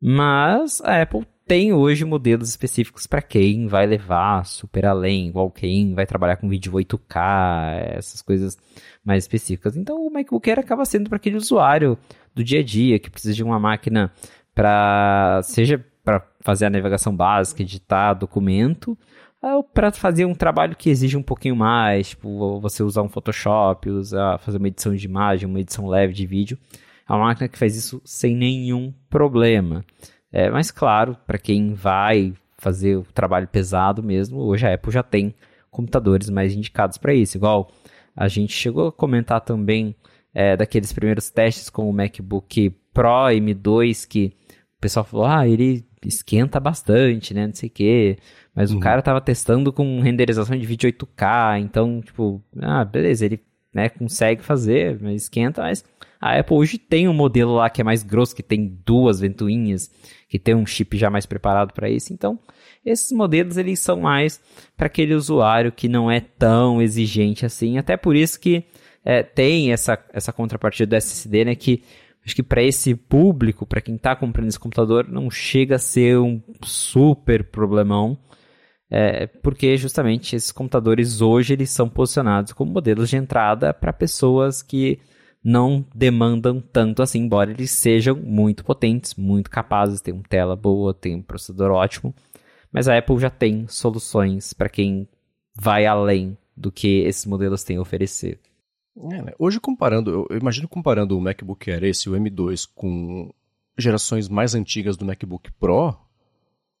[0.00, 5.94] Mas a Apple tem hoje modelos específicos para quem vai levar super além, igual quem
[5.94, 8.58] vai trabalhar com vídeo 8K, essas coisas
[9.04, 9.76] mais específicas.
[9.76, 11.96] Então o MacBook Air acaba sendo para aquele usuário
[12.36, 14.12] do dia a dia que precisa de uma máquina
[14.54, 18.96] para seja para fazer a navegação básica, editar documento,
[19.42, 23.90] ou para fazer um trabalho que exige um pouquinho mais, tipo você usar um Photoshop,
[23.90, 26.56] usar fazer uma edição de imagem, uma edição leve de vídeo.
[27.08, 29.84] É uma máquina que faz isso sem nenhum problema.
[30.30, 35.02] É, mas claro, para quem vai fazer o trabalho pesado mesmo, hoje a Apple já
[35.02, 35.34] tem
[35.70, 37.36] computadores mais indicados para isso.
[37.36, 37.70] Igual
[38.14, 39.94] a gente chegou a comentar também
[40.38, 44.34] é, daqueles primeiros testes com o MacBook Pro M2 que
[44.76, 48.18] o pessoal falou, ah, ele esquenta bastante, né, não sei o quê.
[48.54, 48.76] Mas uhum.
[48.76, 53.40] o cara tava testando com renderização de vídeo 8K, então, tipo, ah, beleza, ele
[53.72, 55.82] né, consegue fazer, mas esquenta, mas
[56.20, 59.90] a Apple hoje tem um modelo lá que é mais grosso, que tem duas ventoinhas,
[60.28, 62.12] que tem um chip já mais preparado para isso.
[62.12, 62.38] Então,
[62.84, 64.38] esses modelos eles são mais
[64.76, 67.78] para aquele usuário que não é tão exigente assim.
[67.78, 68.64] Até por isso que
[69.06, 71.84] é, tem essa, essa contrapartida do SSD, né, que
[72.24, 76.18] acho que para esse público, para quem está comprando esse computador, não chega a ser
[76.18, 78.18] um super problemão.
[78.90, 84.62] É, porque justamente esses computadores hoje eles são posicionados como modelos de entrada para pessoas
[84.62, 85.00] que
[85.42, 90.94] não demandam tanto assim, embora eles sejam muito potentes, muito capazes, tem uma tela boa,
[90.94, 92.14] tem um processador ótimo,
[92.72, 95.08] mas a Apple já tem soluções para quem
[95.54, 98.40] vai além do que esses modelos têm a oferecer.
[98.96, 99.32] É, né?
[99.38, 103.30] Hoje comparando, eu imagino comparando o MacBook Air esse, o M2, com
[103.76, 105.94] gerações mais antigas do MacBook Pro,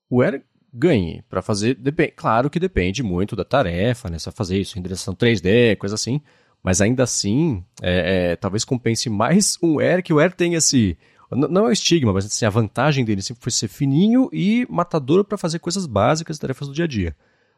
[0.08, 0.42] o Air
[0.72, 1.74] ganhe para fazer.
[1.74, 4.18] Depend, claro que depende muito da tarefa, né?
[4.18, 6.20] Você fazer isso em direção 3D, coisa assim.
[6.62, 10.96] Mas ainda assim, é, é, talvez compense mais um Air que o Air tem esse.
[11.30, 15.24] Não é o estigma, mas assim, a vantagem dele sempre foi ser fininho e matador
[15.24, 17.16] para fazer coisas básicas, tarefas do dia a dia.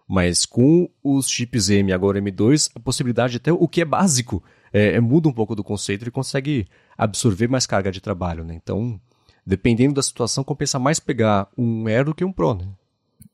[0.08, 4.42] Mas com os chips M agora M2, a possibilidade até o que é básico
[4.72, 8.54] é, é, muda um pouco do conceito e consegue absorver mais carga de trabalho, né?
[8.54, 8.98] Então,
[9.44, 12.66] dependendo da situação, compensa mais pegar um Air do que um Pro, né?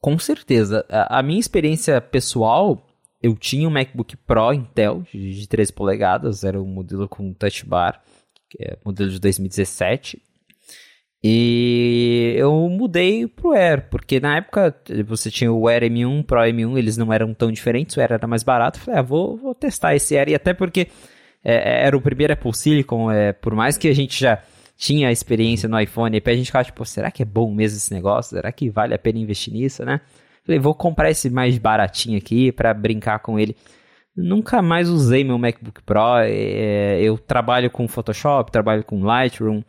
[0.01, 0.85] Com certeza.
[0.89, 2.85] A, a minha experiência pessoal,
[3.23, 7.65] eu tinha um MacBook Pro Intel de, de 13 polegadas, era um modelo com touch
[7.65, 8.03] bar,
[8.59, 10.21] é modelo de 2017.
[11.27, 16.77] E eu mudei pro Air, porque na época você tinha o Air M1, Pro M1,
[16.77, 18.79] eles não eram tão diferentes, o Air era mais barato.
[18.79, 20.89] Falei, ah, vou, vou testar esse Air, e até porque
[21.43, 24.43] é, era o primeiro Apple Silicon, é, por mais que a gente já
[24.77, 28.37] tinha experiência no iPhone, a gente ficava tipo, será que é bom mesmo esse negócio?
[28.37, 30.03] Será que vale a pena investir nisso, né?
[30.45, 33.57] Falei, vou comprar esse mais baratinho aqui para brincar com ele.
[34.15, 36.19] Nunca mais usei meu MacBook Pro.
[36.19, 39.63] É, eu trabalho com Photoshop, trabalho com Lightroom.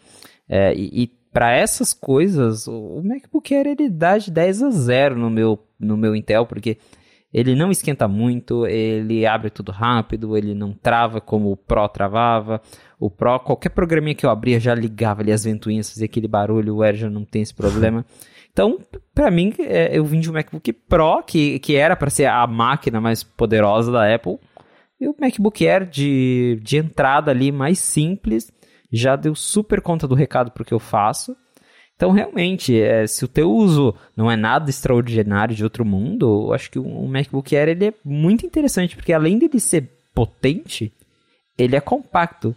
[0.50, 5.20] É, e, e para essas coisas, o MacBook Air ele dá de 10 a 0
[5.20, 6.78] no meu, no meu Intel, porque
[7.34, 12.62] ele não esquenta muito, ele abre tudo rápido, ele não trava como o Pro travava.
[12.98, 16.78] O Pro, qualquer programinha que eu abria já ligava ali as ventoinhas, fazia aquele barulho,
[16.78, 18.06] o Air já não tem esse problema.
[18.56, 18.80] Então,
[19.14, 22.48] para mim, é, eu vim de um MacBook Pro, que, que era para ser a
[22.48, 24.40] máquina mais poderosa da Apple,
[24.98, 28.50] e o MacBook Air de, de entrada ali, mais simples,
[28.92, 31.36] já deu super conta do recado pro que eu faço.
[31.96, 36.54] Então, realmente, é, se o teu uso não é nada extraordinário de outro mundo, eu
[36.54, 40.92] acho que o MacBook Air ele é muito interessante, porque além dele ser potente,
[41.58, 42.56] ele é compacto.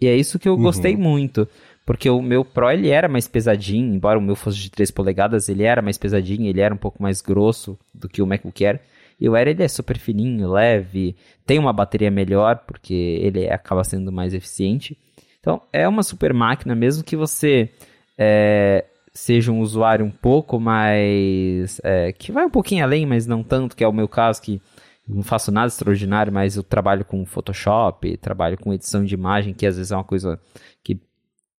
[0.00, 0.62] E é isso que eu uhum.
[0.62, 1.48] gostei muito.
[1.86, 5.48] Porque o meu Pro ele era mais pesadinho, embora o meu fosse de 3 polegadas,
[5.48, 8.80] ele era mais pesadinho, ele era um pouco mais grosso do que o MacBook Air.
[9.20, 11.14] E o Air ele é super fininho, leve,
[11.46, 14.96] tem uma bateria melhor, porque ele acaba sendo mais eficiente.
[15.44, 17.68] Então é uma super máquina, mesmo que você
[18.16, 21.78] é, seja um usuário um pouco mais.
[21.84, 24.58] É, que vai um pouquinho além, mas não tanto, que é o meu caso, que
[25.06, 29.66] não faço nada extraordinário, mas eu trabalho com Photoshop, trabalho com edição de imagem, que
[29.66, 30.40] às vezes é uma coisa
[30.82, 30.98] que,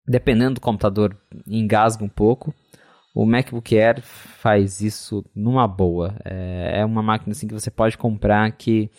[0.09, 1.15] dependendo do computador,
[1.47, 2.55] engasga um pouco.
[3.15, 6.17] O MacBook Air faz isso numa boa.
[6.25, 8.91] É, é uma máquina assim que você pode comprar que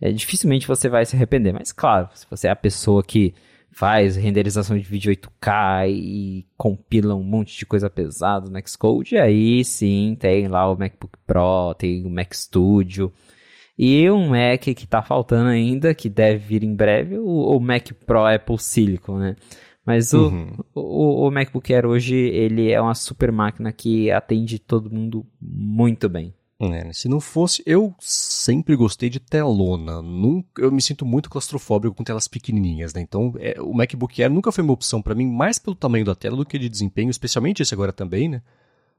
[0.00, 1.52] é, dificilmente você vai se arrepender.
[1.52, 3.34] Mas claro, se você é a pessoa que
[3.72, 9.64] faz renderização de vídeo 8K e compila um monte de coisa pesada no Xcode, aí
[9.64, 13.12] sim tem lá o MacBook Pro, tem o Mac Studio.
[13.78, 17.92] E um Mac que está faltando ainda, que deve vir em breve, o, o Mac
[18.04, 19.36] Pro Apple Silicon, né?
[19.84, 20.56] Mas o, uhum.
[20.74, 26.08] o, o, MacBook Air hoje, ele é uma super máquina que atende todo mundo muito
[26.08, 26.34] bem.
[26.62, 30.02] É, se não fosse, eu sempre gostei de telona.
[30.02, 33.00] Nunca, eu me sinto muito claustrofóbico com telas pequenininhas, né?
[33.00, 36.14] Então, é, o MacBook Air nunca foi uma opção para mim, mais pelo tamanho da
[36.14, 38.42] tela do que de desempenho, especialmente esse agora também, né?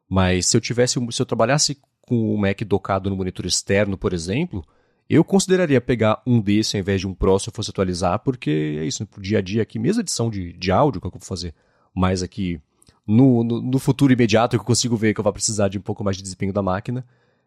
[0.09, 4.11] Mas se eu tivesse, se eu trabalhasse com o Mac docado no monitor externo, por
[4.11, 4.65] exemplo,
[5.07, 8.79] eu consideraria pegar um desse ao invés de um Pro se eu fosse atualizar, porque
[8.79, 11.21] é isso, pro dia a dia aqui, mesmo edição de, de áudio que eu vou
[11.21, 11.53] fazer,
[11.93, 12.59] mais aqui
[13.05, 15.81] no, no, no futuro imediato que eu consigo ver que eu vou precisar de um
[15.81, 17.05] pouco mais de desempenho da máquina,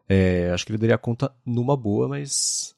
[0.08, 2.74] é, acho que ele daria conta numa boa, mas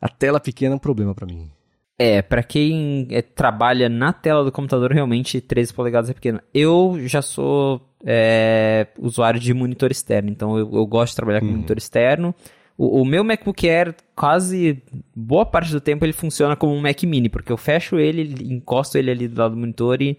[0.00, 1.50] a tela pequena é um problema para mim.
[1.98, 6.40] É, para quem é, trabalha na tela do computador, realmente 13 polegadas é pequeno.
[6.54, 11.46] Eu já sou é, usuário de monitor externo, então eu, eu gosto de trabalhar com
[11.46, 11.52] uhum.
[11.52, 12.32] monitor externo.
[12.76, 14.80] O, o, meu MacBook Air, quase
[15.12, 18.96] boa parte do tempo, ele funciona como um Mac Mini, porque eu fecho ele, encosto
[18.96, 20.16] ele ali do lado do monitor e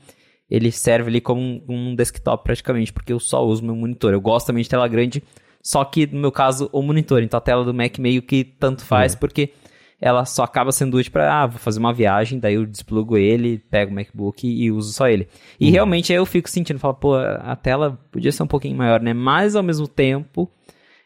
[0.49, 4.11] ele serve ali como um, um desktop praticamente, porque eu só uso meu monitor.
[4.11, 5.23] Eu gosto também de tela grande,
[5.69, 7.21] só que no meu caso, o monitor.
[7.21, 9.19] Então a tela do Mac meio que tanto faz, uhum.
[9.19, 9.53] porque
[10.01, 13.59] ela só acaba sendo útil para, ah, vou fazer uma viagem, daí eu desplugo ele,
[13.69, 15.27] pego o MacBook e uso só ele.
[15.59, 15.71] E uhum.
[15.71, 19.13] realmente aí eu fico sentindo, falo, pô, a tela podia ser um pouquinho maior, né?
[19.13, 20.49] Mas ao mesmo tempo,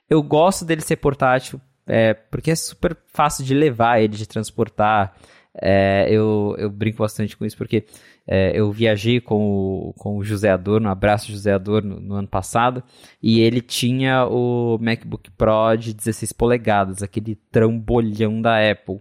[0.09, 5.13] eu gosto dele ser portátil, é, porque é super fácil de levar ele, de transportar.
[5.61, 7.85] É, eu, eu brinco bastante com isso, porque
[8.25, 12.27] é, eu viajei com o, com o José Adorno, abraço José Adorno, no, no ano
[12.27, 12.83] passado,
[13.21, 18.99] e ele tinha o MacBook Pro de 16 polegadas, aquele trambolhão da Apple.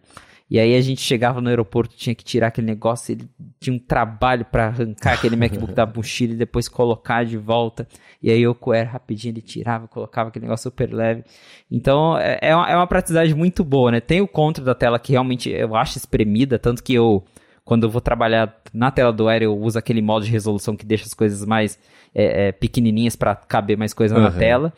[0.53, 3.26] E aí a gente chegava no aeroporto, tinha que tirar aquele negócio, ele
[3.59, 7.88] tinha um trabalho para arrancar aquele MacBook da mochila e depois colocar de volta.
[8.22, 11.24] E aí o Coer rapidinho ele tirava, colocava aquele negócio super leve.
[11.70, 13.98] Então é, é uma, é uma praticidade muito boa, né?
[13.98, 17.24] Tem o contra da tela que realmente eu acho espremida, tanto que eu
[17.64, 20.84] quando eu vou trabalhar na tela do Air, eu uso aquele modo de resolução que
[20.84, 21.78] deixa as coisas mais
[22.14, 24.22] é, é, pequenininhas para caber mais coisa uhum.
[24.22, 24.70] na tela.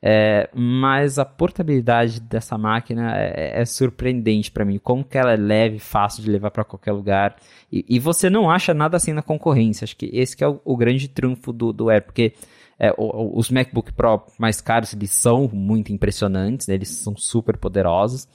[0.00, 4.78] É, mas a portabilidade dessa máquina é, é surpreendente para mim.
[4.78, 7.36] Como que ela é leve, fácil de levar para qualquer lugar.
[7.70, 9.84] E, e, você não acha nada assim na concorrência.
[9.84, 12.32] Acho que esse que é o, o grande trunfo do, do Air, porque
[12.78, 16.74] é, os MacBook Pro mais caros eles são muito impressionantes, né?
[16.74, 18.28] eles são super poderosos.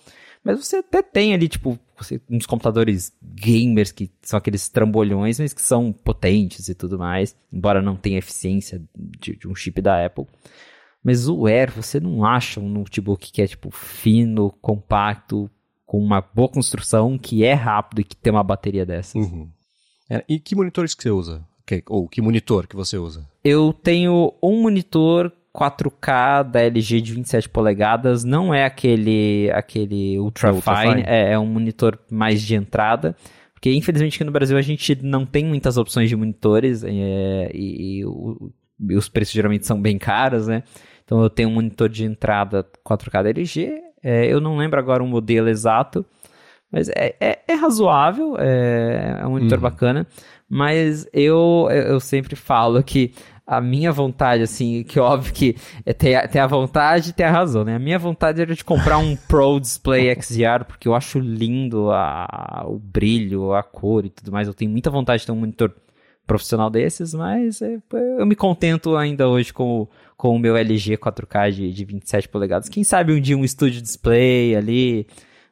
[0.43, 1.79] Mas você até tem ali, tipo,
[2.29, 7.81] uns computadores gamers que são aqueles trambolhões, mas que são potentes e tudo mais, embora
[7.81, 10.25] não tenha eficiência de, de um chip da Apple.
[11.03, 15.49] Mas o Air, você não acha um notebook que é, tipo, fino, compacto,
[15.85, 19.15] com uma boa construção, que é rápido e que tem uma bateria dessas.
[19.15, 19.49] Uhum.
[20.09, 21.45] É, e que monitores que você usa?
[21.65, 23.27] Que, ou que monitor que você usa?
[23.43, 30.49] Eu tenho um monitor 4K da LG de 27 polegadas, não é aquele aquele ultra,
[30.49, 31.03] é ultra fine, fine.
[31.05, 33.15] É, é, um monitor mais de entrada,
[33.53, 37.99] porque infelizmente aqui no Brasil a gente não tem muitas opções de monitores é, e,
[37.99, 38.51] e, o,
[38.89, 40.63] e, os preços geralmente são bem caros, né?
[41.03, 45.03] Então eu tenho um monitor de entrada 4K da LG, é, eu não lembro agora
[45.03, 46.05] o modelo exato,
[46.71, 49.63] mas é, é, é razoável, é, é um monitor uhum.
[49.63, 50.07] bacana,
[50.49, 53.13] mas eu, eu sempre falo que
[53.45, 55.55] a minha vontade, assim, que óbvio que
[55.85, 57.75] é tem, a, tem a vontade e tem a razão, né?
[57.75, 62.63] A minha vontade era de comprar um Pro Display XDR, porque eu acho lindo a,
[62.65, 64.47] o brilho, a cor e tudo mais.
[64.47, 65.73] Eu tenho muita vontade de ter um monitor
[66.25, 67.77] profissional desses, mas é,
[68.17, 69.89] eu me contento ainda hoje com, o,
[70.23, 72.69] com o meu LG 4K de, de 27 polegadas.
[72.69, 75.05] Quem sabe um dia um estúdio display ali,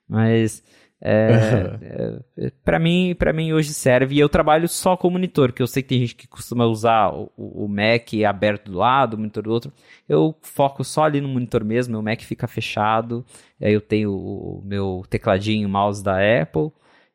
[0.07, 0.64] mas
[1.02, 4.15] É, é, para mim, para mim hoje serve.
[4.15, 7.14] E eu trabalho só com monitor, que eu sei que tem gente que costuma usar
[7.14, 9.73] o, o Mac aberto do lado, o monitor do outro.
[10.07, 13.26] Eu foco só ali no monitor mesmo, meu Mac fica fechado.
[13.61, 16.72] Aí eu tenho o meu tecladinho, mouse da Apple.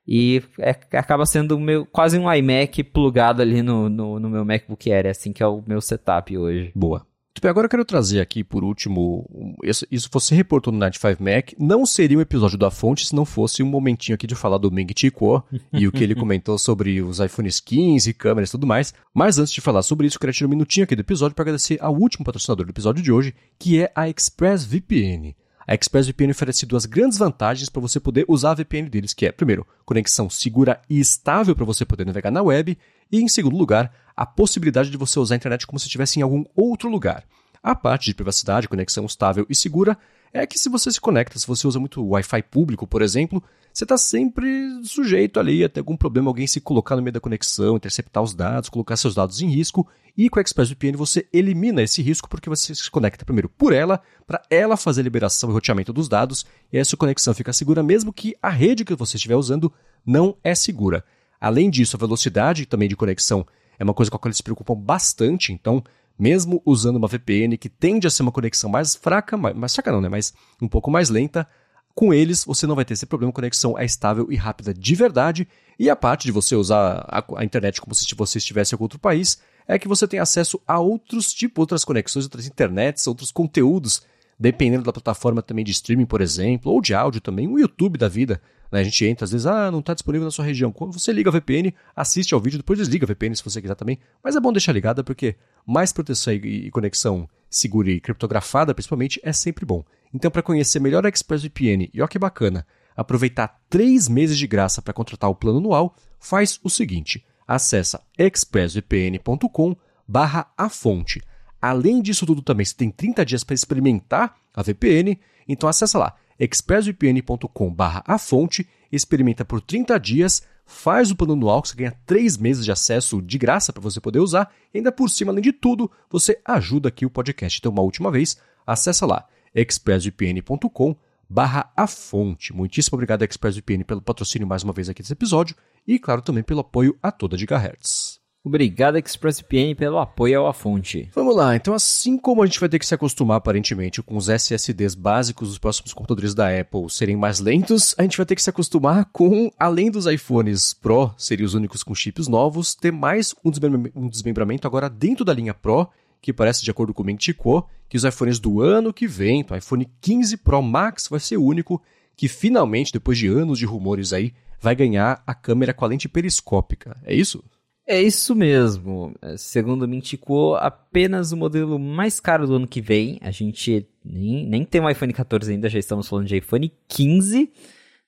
[0.06, 4.92] E é, acaba sendo meu, quase um iMac plugado ali no, no, no meu MacBook
[4.92, 5.06] Air.
[5.06, 6.70] É assim que é o meu setup hoje.
[6.74, 7.15] Boa.
[7.40, 11.52] Bem, agora eu quero trazer aqui, por último, isso, isso você reportou no 95 Mac,
[11.58, 14.70] não seria um episódio da fonte se não fosse um momentinho aqui de falar do
[14.70, 15.42] Ming Chi Kuo
[15.72, 18.94] e o que ele comentou sobre os iPhones 15, câmeras e tudo mais.
[19.12, 21.42] Mas antes de falar sobre isso, eu queria tirar um minutinho aqui do episódio para
[21.42, 25.34] agradecer ao último patrocinador do episódio de hoje, que é a ExpressVPN.
[25.66, 29.32] A ExpressVPN oferece duas grandes vantagens para você poder usar a VPN deles, que é,
[29.32, 32.78] primeiro, conexão segura e estável para você poder navegar na web,
[33.10, 36.22] e, em segundo lugar, a possibilidade de você usar a internet como se estivesse em
[36.22, 37.24] algum outro lugar.
[37.62, 39.98] A parte de privacidade, conexão estável e segura
[40.32, 43.42] é que se você se conecta, se você usa muito Wi-Fi público, por exemplo,
[43.72, 44.48] você está sempre
[44.84, 48.34] sujeito ali a ter algum problema, alguém se colocar no meio da conexão, interceptar os
[48.34, 49.86] dados, colocar seus dados em risco.
[50.16, 54.00] E com a ExpressVPN você elimina esse risco porque você se conecta primeiro por ela,
[54.26, 58.14] para ela fazer a liberação e roteamento dos dados, e essa conexão fica segura mesmo
[58.14, 59.70] que a rede que você estiver usando
[60.06, 61.04] não é segura.
[61.38, 63.46] Além disso, a velocidade também de conexão
[63.78, 65.84] é uma coisa com a qual eles se preocupam bastante, então,
[66.18, 70.00] mesmo usando uma VPN que tende a ser uma conexão mais fraca, mais, fraca não,
[70.00, 70.08] né?
[70.08, 71.46] Mas um pouco mais lenta,
[71.94, 74.94] com eles você não vai ter esse problema, a conexão é estável e rápida de
[74.94, 75.48] verdade.
[75.78, 78.98] E a parte de você usar a, a internet como se você estivesse em outro
[78.98, 79.38] país
[79.68, 84.02] é que você tem acesso a outros tipos, outras conexões, outras internets, outros conteúdos,
[84.38, 88.08] dependendo da plataforma também de streaming, por exemplo, ou de áudio também, o YouTube da
[88.08, 88.40] vida.
[88.70, 88.80] Né?
[88.80, 90.72] A gente entra, às vezes, ah, não está disponível na sua região.
[90.72, 93.74] Quando você liga a VPN, assiste ao vídeo, depois desliga a VPN se você quiser
[93.74, 93.98] também.
[94.22, 95.36] Mas é bom deixar ligada porque
[95.66, 99.84] mais proteção e, conexão segura e criptografada, principalmente, é sempre bom.
[100.12, 104.82] Então, para conhecer melhor a ExpressVPN e olha que bacana, aproveitar três meses de graça
[104.82, 109.76] para contratar o plano anual, faz o seguinte: acessa expressvpn.com
[110.06, 111.22] barra a fonte.
[111.66, 115.18] Além disso tudo também, você tem 30 dias para experimentar a VPN,
[115.48, 121.70] então acessa lá expressvpn.com a fonte, experimenta por 30 dias, faz o plano anual que
[121.70, 125.10] você ganha 3 meses de acesso de graça para você poder usar, e ainda por
[125.10, 127.58] cima, além de tudo, você ajuda aqui o podcast.
[127.58, 130.94] Então, uma última vez, acessa lá expressvpn.com
[131.28, 132.52] barra a fonte.
[132.52, 136.60] Muitíssimo obrigado, ExpressVPN, pelo patrocínio mais uma vez aqui desse episódio e, claro, também pelo
[136.60, 138.15] apoio a toda Gigahertz.
[138.46, 141.10] Obrigado, ExpressVPN, pelo apoio A Fonte.
[141.12, 144.28] Vamos lá, então assim como a gente vai ter que se acostumar aparentemente com os
[144.28, 148.42] SSDs básicos dos próximos computadores da Apple serem mais lentos, a gente vai ter que
[148.42, 153.34] se acostumar com, além dos iPhones Pro serem os únicos com chips novos, ter mais
[153.44, 155.88] um desmembramento agora dentro da linha Pro,
[156.22, 159.56] que parece, de acordo com o Ming que os iPhones do ano que vem, então,
[159.56, 161.82] o iPhone 15 Pro Max vai ser o único
[162.16, 166.08] que finalmente, depois de anos de rumores aí, vai ganhar a câmera com a lente
[166.08, 166.96] periscópica.
[167.04, 167.42] É isso?
[167.86, 169.14] É isso mesmo.
[169.36, 173.18] Segundo o Mintico, apenas o modelo mais caro do ano que vem.
[173.22, 177.52] A gente nem, nem tem um iPhone 14 ainda, já estamos falando de iPhone 15.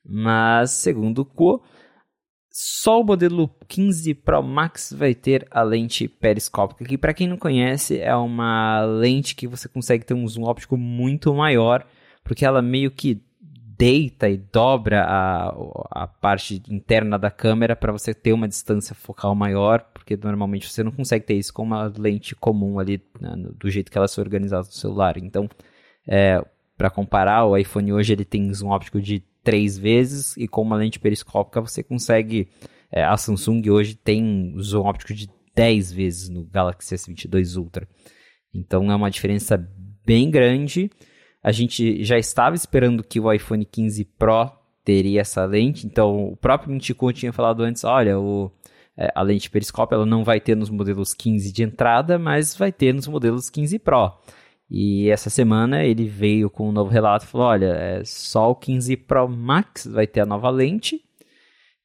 [0.05, 1.63] Mas, segundo o Kuo,
[2.51, 7.37] só o modelo 15 Pro Max vai ter a lente periscópica, que para quem não
[7.37, 11.87] conhece é uma lente que você consegue ter um zoom óptico muito maior,
[12.25, 13.23] porque ela meio que
[13.79, 15.55] deita e dobra a,
[15.93, 20.83] a parte interna da câmera para você ter uma distância focal maior, porque normalmente você
[20.83, 24.21] não consegue ter isso com uma lente comum ali, né, do jeito que ela se
[24.21, 25.17] organizada no celular.
[25.17, 25.49] Então,
[26.07, 26.45] é,
[26.77, 30.77] para comparar, o iPhone hoje ele tem zoom óptico de três vezes e com uma
[30.77, 32.49] lente periscópica você consegue.
[32.91, 37.89] É, a Samsung hoje tem zoom óptico de 10 vezes no Galaxy S22 Ultra.
[38.53, 39.57] Então é uma diferença
[40.05, 40.91] bem grande
[41.43, 44.51] a gente já estava esperando que o iPhone 15 Pro
[44.85, 48.51] teria essa lente, então o próprio Mintico tinha falado antes, olha, o,
[48.97, 52.73] é, a lente periscópio ela não vai ter nos modelos 15 de entrada, mas vai
[52.73, 54.19] ter nos modelos 15 Pro.
[54.71, 58.55] E essa semana ele veio com um novo relato e falou: olha, é só o
[58.55, 61.03] 15 Pro Max vai ter a nova lente.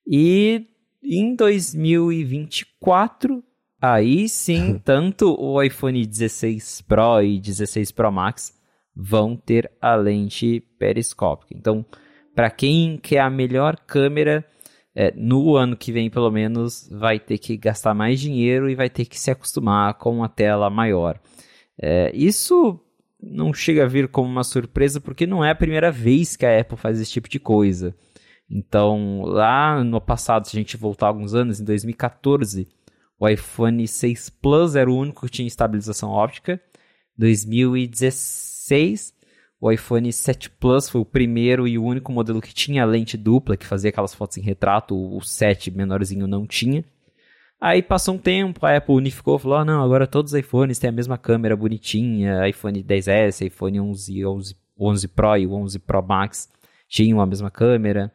[0.05, 0.67] E
[1.01, 3.41] em 2024,
[3.81, 8.61] aí sim, tanto o iPhone 16 Pro e 16 Pro Max
[8.95, 11.53] vão ter a lente periscópica.
[11.55, 11.85] Então,
[12.35, 14.45] para quem quer a melhor câmera,
[14.95, 18.89] é, no ano que vem, pelo menos, vai ter que gastar mais dinheiro e vai
[18.89, 21.19] ter que se acostumar com uma tela maior.
[21.81, 22.79] É, isso
[23.21, 26.59] não chega a vir como uma surpresa, porque não é a primeira vez que a
[26.59, 27.95] Apple faz esse tipo de coisa.
[28.49, 32.67] Então, lá no passado, se a gente voltar alguns anos, em 2014,
[33.19, 36.61] o iPhone 6 Plus era o único que tinha estabilização óptica.
[37.17, 39.13] 2016 2016,
[39.59, 43.55] O iPhone 7 Plus foi o primeiro e o único modelo que tinha lente dupla,
[43.55, 46.83] que fazia aquelas fotos em retrato, o 7 menorzinho não tinha.
[47.61, 50.89] Aí passou um tempo, a Apple unificou, falou: ah, não, agora todos os iPhones têm
[50.89, 56.03] a mesma câmera bonitinha, iPhone 10S, iPhone 11, 11, 11 Pro e o 11 Pro
[56.03, 56.49] Max
[56.89, 58.11] tinham a mesma câmera.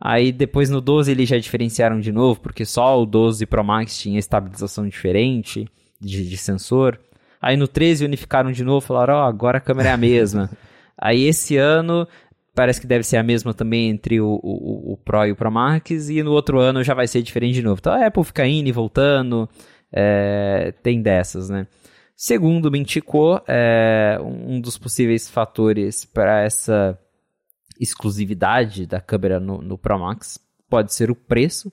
[0.00, 3.98] Aí depois no 12 eles já diferenciaram de novo, porque só o 12 Pro Max
[3.98, 5.68] tinha estabilização diferente
[6.00, 6.98] de, de sensor.
[7.40, 10.50] Aí no 13 unificaram de novo, falaram, ó, oh, agora a câmera é a mesma.
[10.98, 12.06] Aí esse ano
[12.54, 15.50] parece que deve ser a mesma também entre o, o, o, Pro e o Pro
[15.50, 17.78] Max, e no outro ano já vai ser diferente de novo.
[17.80, 19.48] Então a Apple fica indo e voltando,
[19.90, 21.66] é, tem dessas, né?
[22.14, 26.98] Segundo Mintico, é, um dos possíveis fatores para essa
[27.80, 30.38] exclusividade da câmera no, no Pro Max
[30.68, 31.72] pode ser o preço,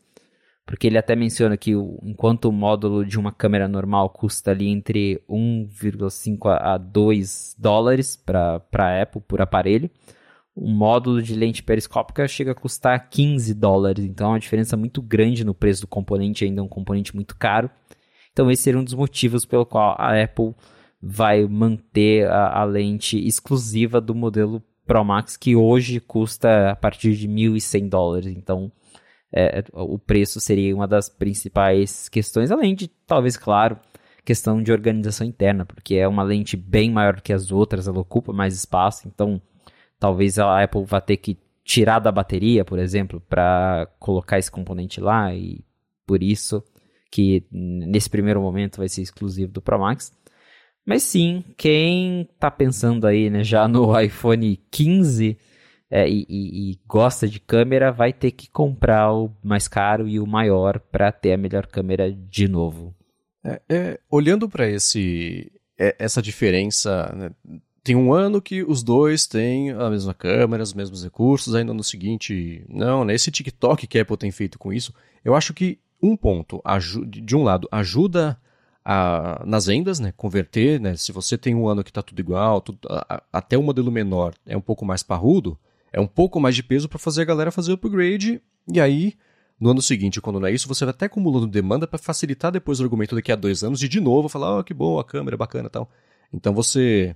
[0.68, 4.68] porque ele até menciona que o, enquanto o módulo de uma câmera normal custa ali
[4.68, 9.90] entre 1,5 a 2 dólares para a Apple por aparelho,
[10.54, 15.02] um módulo de lente periscópica chega a custar 15 dólares, então é uma diferença muito
[15.02, 17.72] grande no preço do componente, ainda é um componente muito caro.
[18.34, 20.54] Então esse seria um dos motivos pelo qual a Apple
[21.02, 27.16] vai manter a, a lente exclusiva do modelo Pro Max, que hoje custa a partir
[27.16, 28.34] de 1.100 dólares.
[28.36, 28.72] Então,
[29.34, 33.80] é, o preço seria uma das principais questões, além de, talvez, claro,
[34.24, 38.34] questão de organização interna, porque é uma lente bem maior que as outras, ela ocupa
[38.34, 39.42] mais espaço, então
[40.00, 45.02] talvez a Apple vá ter que tirar da bateria, por exemplo, para colocar esse componente
[45.02, 45.64] lá, e
[46.06, 46.64] por isso
[47.12, 50.12] que nesse primeiro momento vai ser exclusivo do Pro Max.
[50.86, 55.38] Mas sim, quem tá pensando aí, né, já no iPhone 15
[55.90, 60.28] é, e, e, gosta de câmera, vai ter que comprar o mais caro e o
[60.28, 62.94] maior para ter a melhor câmera de novo.
[63.44, 67.32] É, é, olhando para esse é, essa diferença, né,
[67.84, 71.84] tem um ano que os dois têm a mesma câmera, os mesmos recursos, ainda no
[71.84, 74.94] seguinte, não, né, esse TikTok que a Apple tem feito com isso,
[75.24, 76.62] eu acho que um ponto,
[77.08, 78.38] de um lado, ajuda
[78.84, 80.14] a, nas vendas, né?
[80.16, 80.96] Converter, né?
[80.96, 83.92] Se você tem um ano que está tudo igual, tudo, a, até o um modelo
[83.92, 85.58] menor é um pouco mais parrudo,
[85.92, 88.42] é um pouco mais de peso para fazer a galera fazer o upgrade,
[88.72, 89.14] e aí,
[89.60, 92.80] no ano seguinte, quando não é isso, você vai até acumulando demanda para facilitar depois
[92.80, 95.36] o argumento daqui a dois anos e de novo falar, oh, que bom, a câmera
[95.36, 95.90] é bacana tal.
[96.32, 97.16] Então você.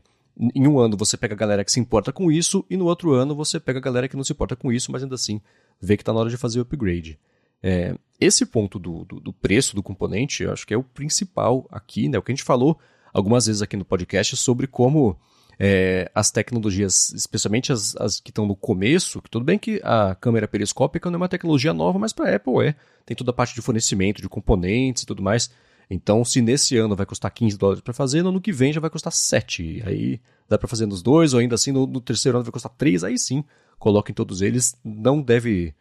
[0.55, 3.11] Em um ano você pega a galera que se importa com isso, e no outro
[3.11, 5.41] ano você pega a galera que não se importa com isso, mas ainda assim
[5.79, 7.19] vê que está na hora de fazer o upgrade.
[7.61, 11.67] É, esse ponto do, do, do, preço do componente, eu acho que é o principal
[11.69, 12.17] aqui, né?
[12.17, 12.79] O que a gente falou
[13.13, 15.19] algumas vezes aqui no podcast sobre como
[15.59, 20.15] é, as tecnologias, especialmente as, as que estão no começo, que tudo bem que a
[20.15, 22.75] câmera periscópica não é uma tecnologia nova, mas para a Apple é.
[23.05, 25.51] Tem toda a parte de fornecimento de componentes e tudo mais.
[25.89, 28.79] Então, se nesse ano vai custar 15 dólares para fazer, no ano que vem já
[28.79, 29.83] vai custar 7.
[29.85, 32.71] Aí dá para fazer nos dois, ou ainda assim no, no terceiro ano vai custar
[32.77, 33.43] 3, aí sim,
[33.77, 34.75] coloquem todos eles.
[34.83, 35.73] Não deve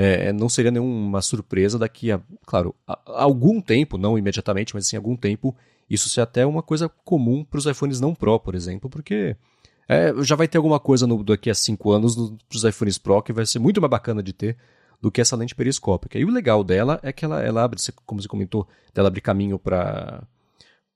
[0.00, 4.86] é, não seria nenhuma surpresa daqui a, claro, a, a algum tempo, não imediatamente, mas
[4.86, 5.56] sim algum tempo,
[5.90, 9.36] isso ser até uma coisa comum para os iPhones não Pro, por exemplo, porque
[9.88, 13.20] é, já vai ter alguma coisa no, daqui a cinco anos para os iPhones Pro
[13.22, 14.56] que vai ser muito mais bacana de ter
[15.02, 16.16] do que essa lente periscópica.
[16.16, 19.58] E o legal dela é que ela, ela abre, como você comentou, ela abre caminho
[19.58, 20.22] para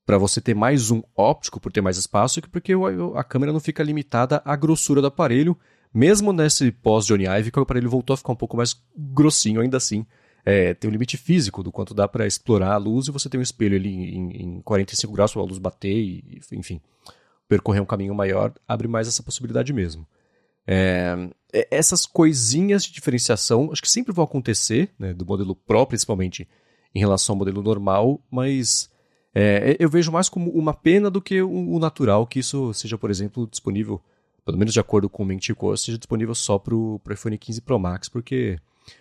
[0.04, 2.72] para você ter mais um óptico por ter mais espaço, porque
[3.14, 5.56] a câmera não fica limitada à grossura do aparelho,
[5.92, 9.76] mesmo nesse pós-Johnny Ive, que o aparelho voltou a ficar um pouco mais grossinho ainda
[9.76, 10.06] assim.
[10.44, 13.38] É, tem um limite físico do quanto dá para explorar a luz e você tem
[13.38, 16.80] um espelho ali em, em 45 graus para a luz bater e, enfim,
[17.48, 20.06] percorrer um caminho maior abre mais essa possibilidade mesmo.
[20.66, 21.14] É,
[21.52, 26.48] é, essas coisinhas de diferenciação acho que sempre vão acontecer, né, do modelo Pro principalmente
[26.94, 28.90] em relação ao modelo normal, mas
[29.34, 33.10] é, eu vejo mais como uma pena do que o natural que isso seja, por
[33.10, 34.00] exemplo, disponível
[34.44, 37.78] pelo menos de acordo com o Mentico, seja disponível só para o iPhone 15 Pro
[37.78, 38.58] Max, porque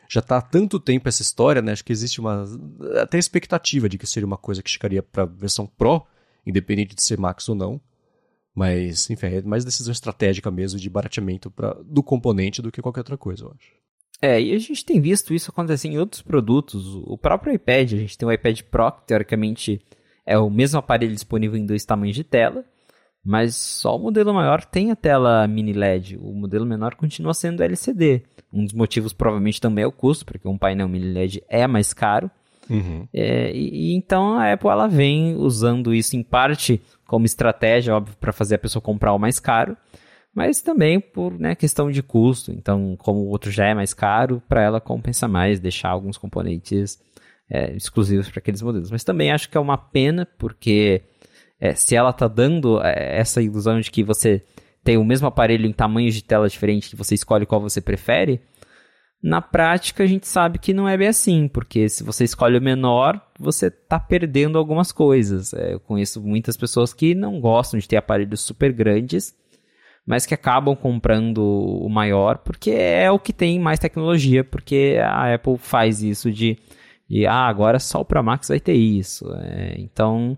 [0.09, 1.71] já está há tanto tempo essa história, né?
[1.71, 2.45] Acho que existe uma
[3.01, 6.05] até expectativa de que seria uma coisa que chegaria para a versão Pro,
[6.45, 7.81] independente de ser Max ou não.
[8.53, 12.99] Mas, enfim, é mais decisão estratégica mesmo de barateamento pra, do componente do que qualquer
[12.99, 13.71] outra coisa, eu acho.
[14.21, 16.85] É, e a gente tem visto isso acontecer em outros produtos.
[17.05, 19.81] O próprio iPad, a gente tem o iPad Pro, que teoricamente
[20.25, 22.63] é o mesmo aparelho disponível em dois tamanhos de tela.
[23.23, 26.17] Mas só o modelo maior tem a tela mini LED.
[26.17, 28.23] O modelo menor continua sendo LCD.
[28.51, 31.93] Um dos motivos provavelmente também é o custo, porque um painel mini LED é mais
[31.93, 32.29] caro.
[32.69, 33.07] Uhum.
[33.13, 38.31] É, e, então a Apple ela vem usando isso em parte como estratégia, óbvio, para
[38.31, 39.75] fazer a pessoa comprar o mais caro,
[40.33, 42.51] mas também por né, questão de custo.
[42.51, 46.99] Então, como o outro já é mais caro, para ela compensa mais deixar alguns componentes
[47.49, 48.89] é, exclusivos para aqueles modelos.
[48.89, 51.03] Mas também acho que é uma pena, porque
[51.61, 54.43] é, se ela tá dando é, essa ilusão de que você
[54.83, 58.41] tem o mesmo aparelho em tamanhos de tela diferentes que você escolhe qual você prefere,
[59.23, 62.61] na prática, a gente sabe que não é bem assim, porque se você escolhe o
[62.61, 65.53] menor, você está perdendo algumas coisas.
[65.53, 69.35] É, eu conheço muitas pessoas que não gostam de ter aparelhos super grandes,
[70.07, 75.35] mas que acabam comprando o maior porque é o que tem mais tecnologia, porque a
[75.35, 76.57] Apple faz isso de,
[77.07, 79.31] de ah, agora só o Pro Max vai ter isso.
[79.35, 80.35] É, então,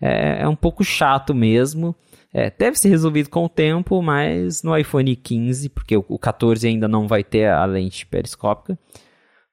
[0.00, 1.94] é, é um pouco chato mesmo.
[2.32, 6.86] É, deve ser resolvido com o tempo, mas no iPhone 15, porque o 14 ainda
[6.86, 8.78] não vai ter a lente periscópica.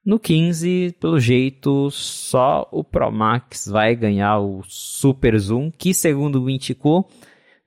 [0.06, 6.42] No 15, pelo jeito, só o Pro Max vai ganhar o Super Zoom, que segundo
[6.42, 7.06] o Intico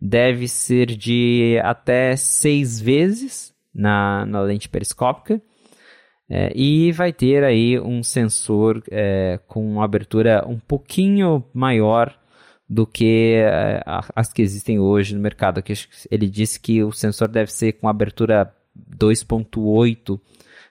[0.01, 5.43] deve ser de até seis vezes na, na lente periscópica.
[6.31, 12.17] É, e vai ter aí um sensor é, com abertura um pouquinho maior
[12.71, 13.83] do que é,
[14.15, 15.61] as que existem hoje no mercado.
[16.09, 18.55] Ele disse que o sensor deve ser com abertura
[18.97, 20.21] 2.8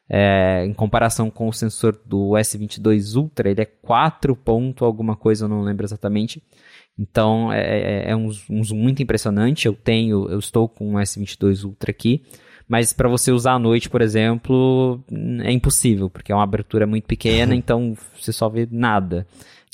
[0.10, 5.44] é, em comparação com o sensor do S22 Ultra, ele é 4 ponto alguma coisa,
[5.44, 6.42] eu não lembro exatamente.
[6.98, 9.68] Então é, é, é um, um, zoom muito impressionante.
[9.68, 12.24] Eu tenho, eu estou com o S22 Ultra aqui,
[12.68, 15.04] mas para você usar à noite, por exemplo,
[15.44, 19.28] é impossível, porque é uma abertura muito pequena, então você só vê nada.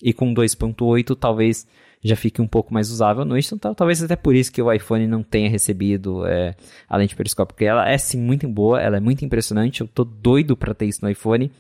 [0.04, 1.66] E com 2.8 talvez
[2.06, 3.54] já fique um pouco mais usável à noite.
[3.54, 6.56] Então, talvez até por isso que o iPhone não tenha recebido é,
[6.88, 7.56] a lente periscópica.
[7.56, 9.82] Porque ela é sim muito boa, ela é muito impressionante.
[9.82, 11.52] Eu tô doido para ter isso no iPhone.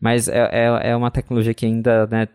[0.00, 2.26] Mas é, é, é, uma tecnologia que ainda né,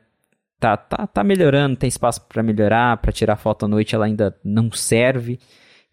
[0.57, 2.95] tá, tá, tá melhorando, tem espaço para melhorar.
[2.97, 5.37] Para tirar foto à noite ela ainda não serve.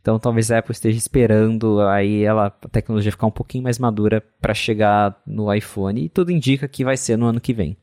[0.00, 4.22] Então talvez a Apple esteja esperando aí ela, a tecnologia ficar um pouquinho mais madura
[4.40, 6.04] para chegar no iPhone.
[6.04, 7.76] E tudo indica que vai ser no ano que vem.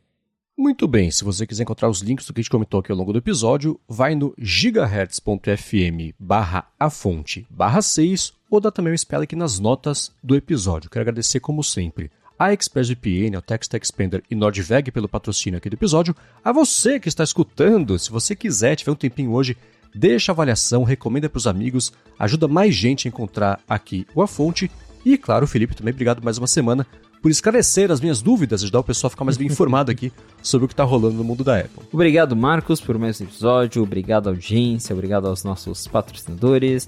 [0.55, 2.97] Muito bem, se você quiser encontrar os links do que a gente comentou aqui ao
[2.97, 8.97] longo do episódio, vai no gigahertz.fm barra a fonte barra 6 ou dá também um
[8.97, 10.91] spell aqui nas notas do episódio.
[10.91, 15.75] Quero agradecer, como sempre, a ExpressVPN, ao Text Expander e NordVeg pelo patrocínio aqui do
[15.75, 16.15] episódio.
[16.45, 19.57] A você que está escutando, se você quiser, tiver um tempinho hoje,
[19.93, 24.27] deixa a avaliação, recomenda para os amigos, ajuda mais gente a encontrar aqui o A
[24.27, 24.69] Fonte.
[25.03, 26.85] E, claro, Felipe, também obrigado mais uma semana
[27.23, 30.11] por esclarecer as minhas dúvidas, ajudar o pessoal a ficar mais bem informado aqui
[30.43, 31.81] sobre o que está rolando no mundo da Apple.
[31.89, 33.81] Obrigado, Marcos, por mais um episódio.
[33.81, 34.93] Obrigado, audiência.
[34.93, 36.85] Obrigado aos nossos patrocinadores.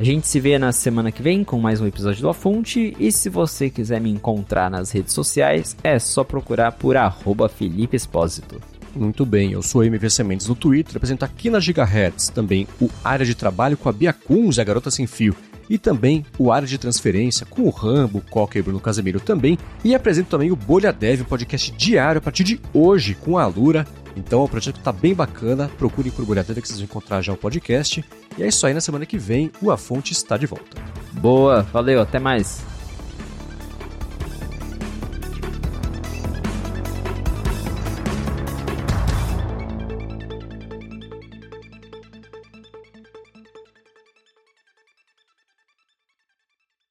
[0.00, 2.96] A gente se vê na semana que vem com mais um episódio do A Fonte.
[2.98, 7.94] E se você quiser me encontrar nas redes sociais, é só procurar por arroba Felipe
[7.94, 8.58] Espósito.
[8.96, 13.26] Muito bem, eu sou MV Sementes no Twitter, apresento aqui na Gigahertz também o Área
[13.26, 15.36] de Trabalho com a Bia Kunz e a Garota Sem Fio
[15.68, 19.20] e também o Área de Transferência com o Rambo, o Coca e o Bruno Casemiro
[19.20, 19.58] também.
[19.84, 23.46] E apresento também o Bolha Dev, um podcast diário a partir de hoje com a
[23.46, 23.86] Lura.
[24.16, 27.32] Então o projeto está bem bacana, procurem por Bolha Dev que vocês vão encontrar já
[27.32, 28.04] o podcast.
[28.36, 30.80] E é isso aí, na semana que vem o A Fonte está de volta.
[31.12, 32.73] Boa, valeu, até mais.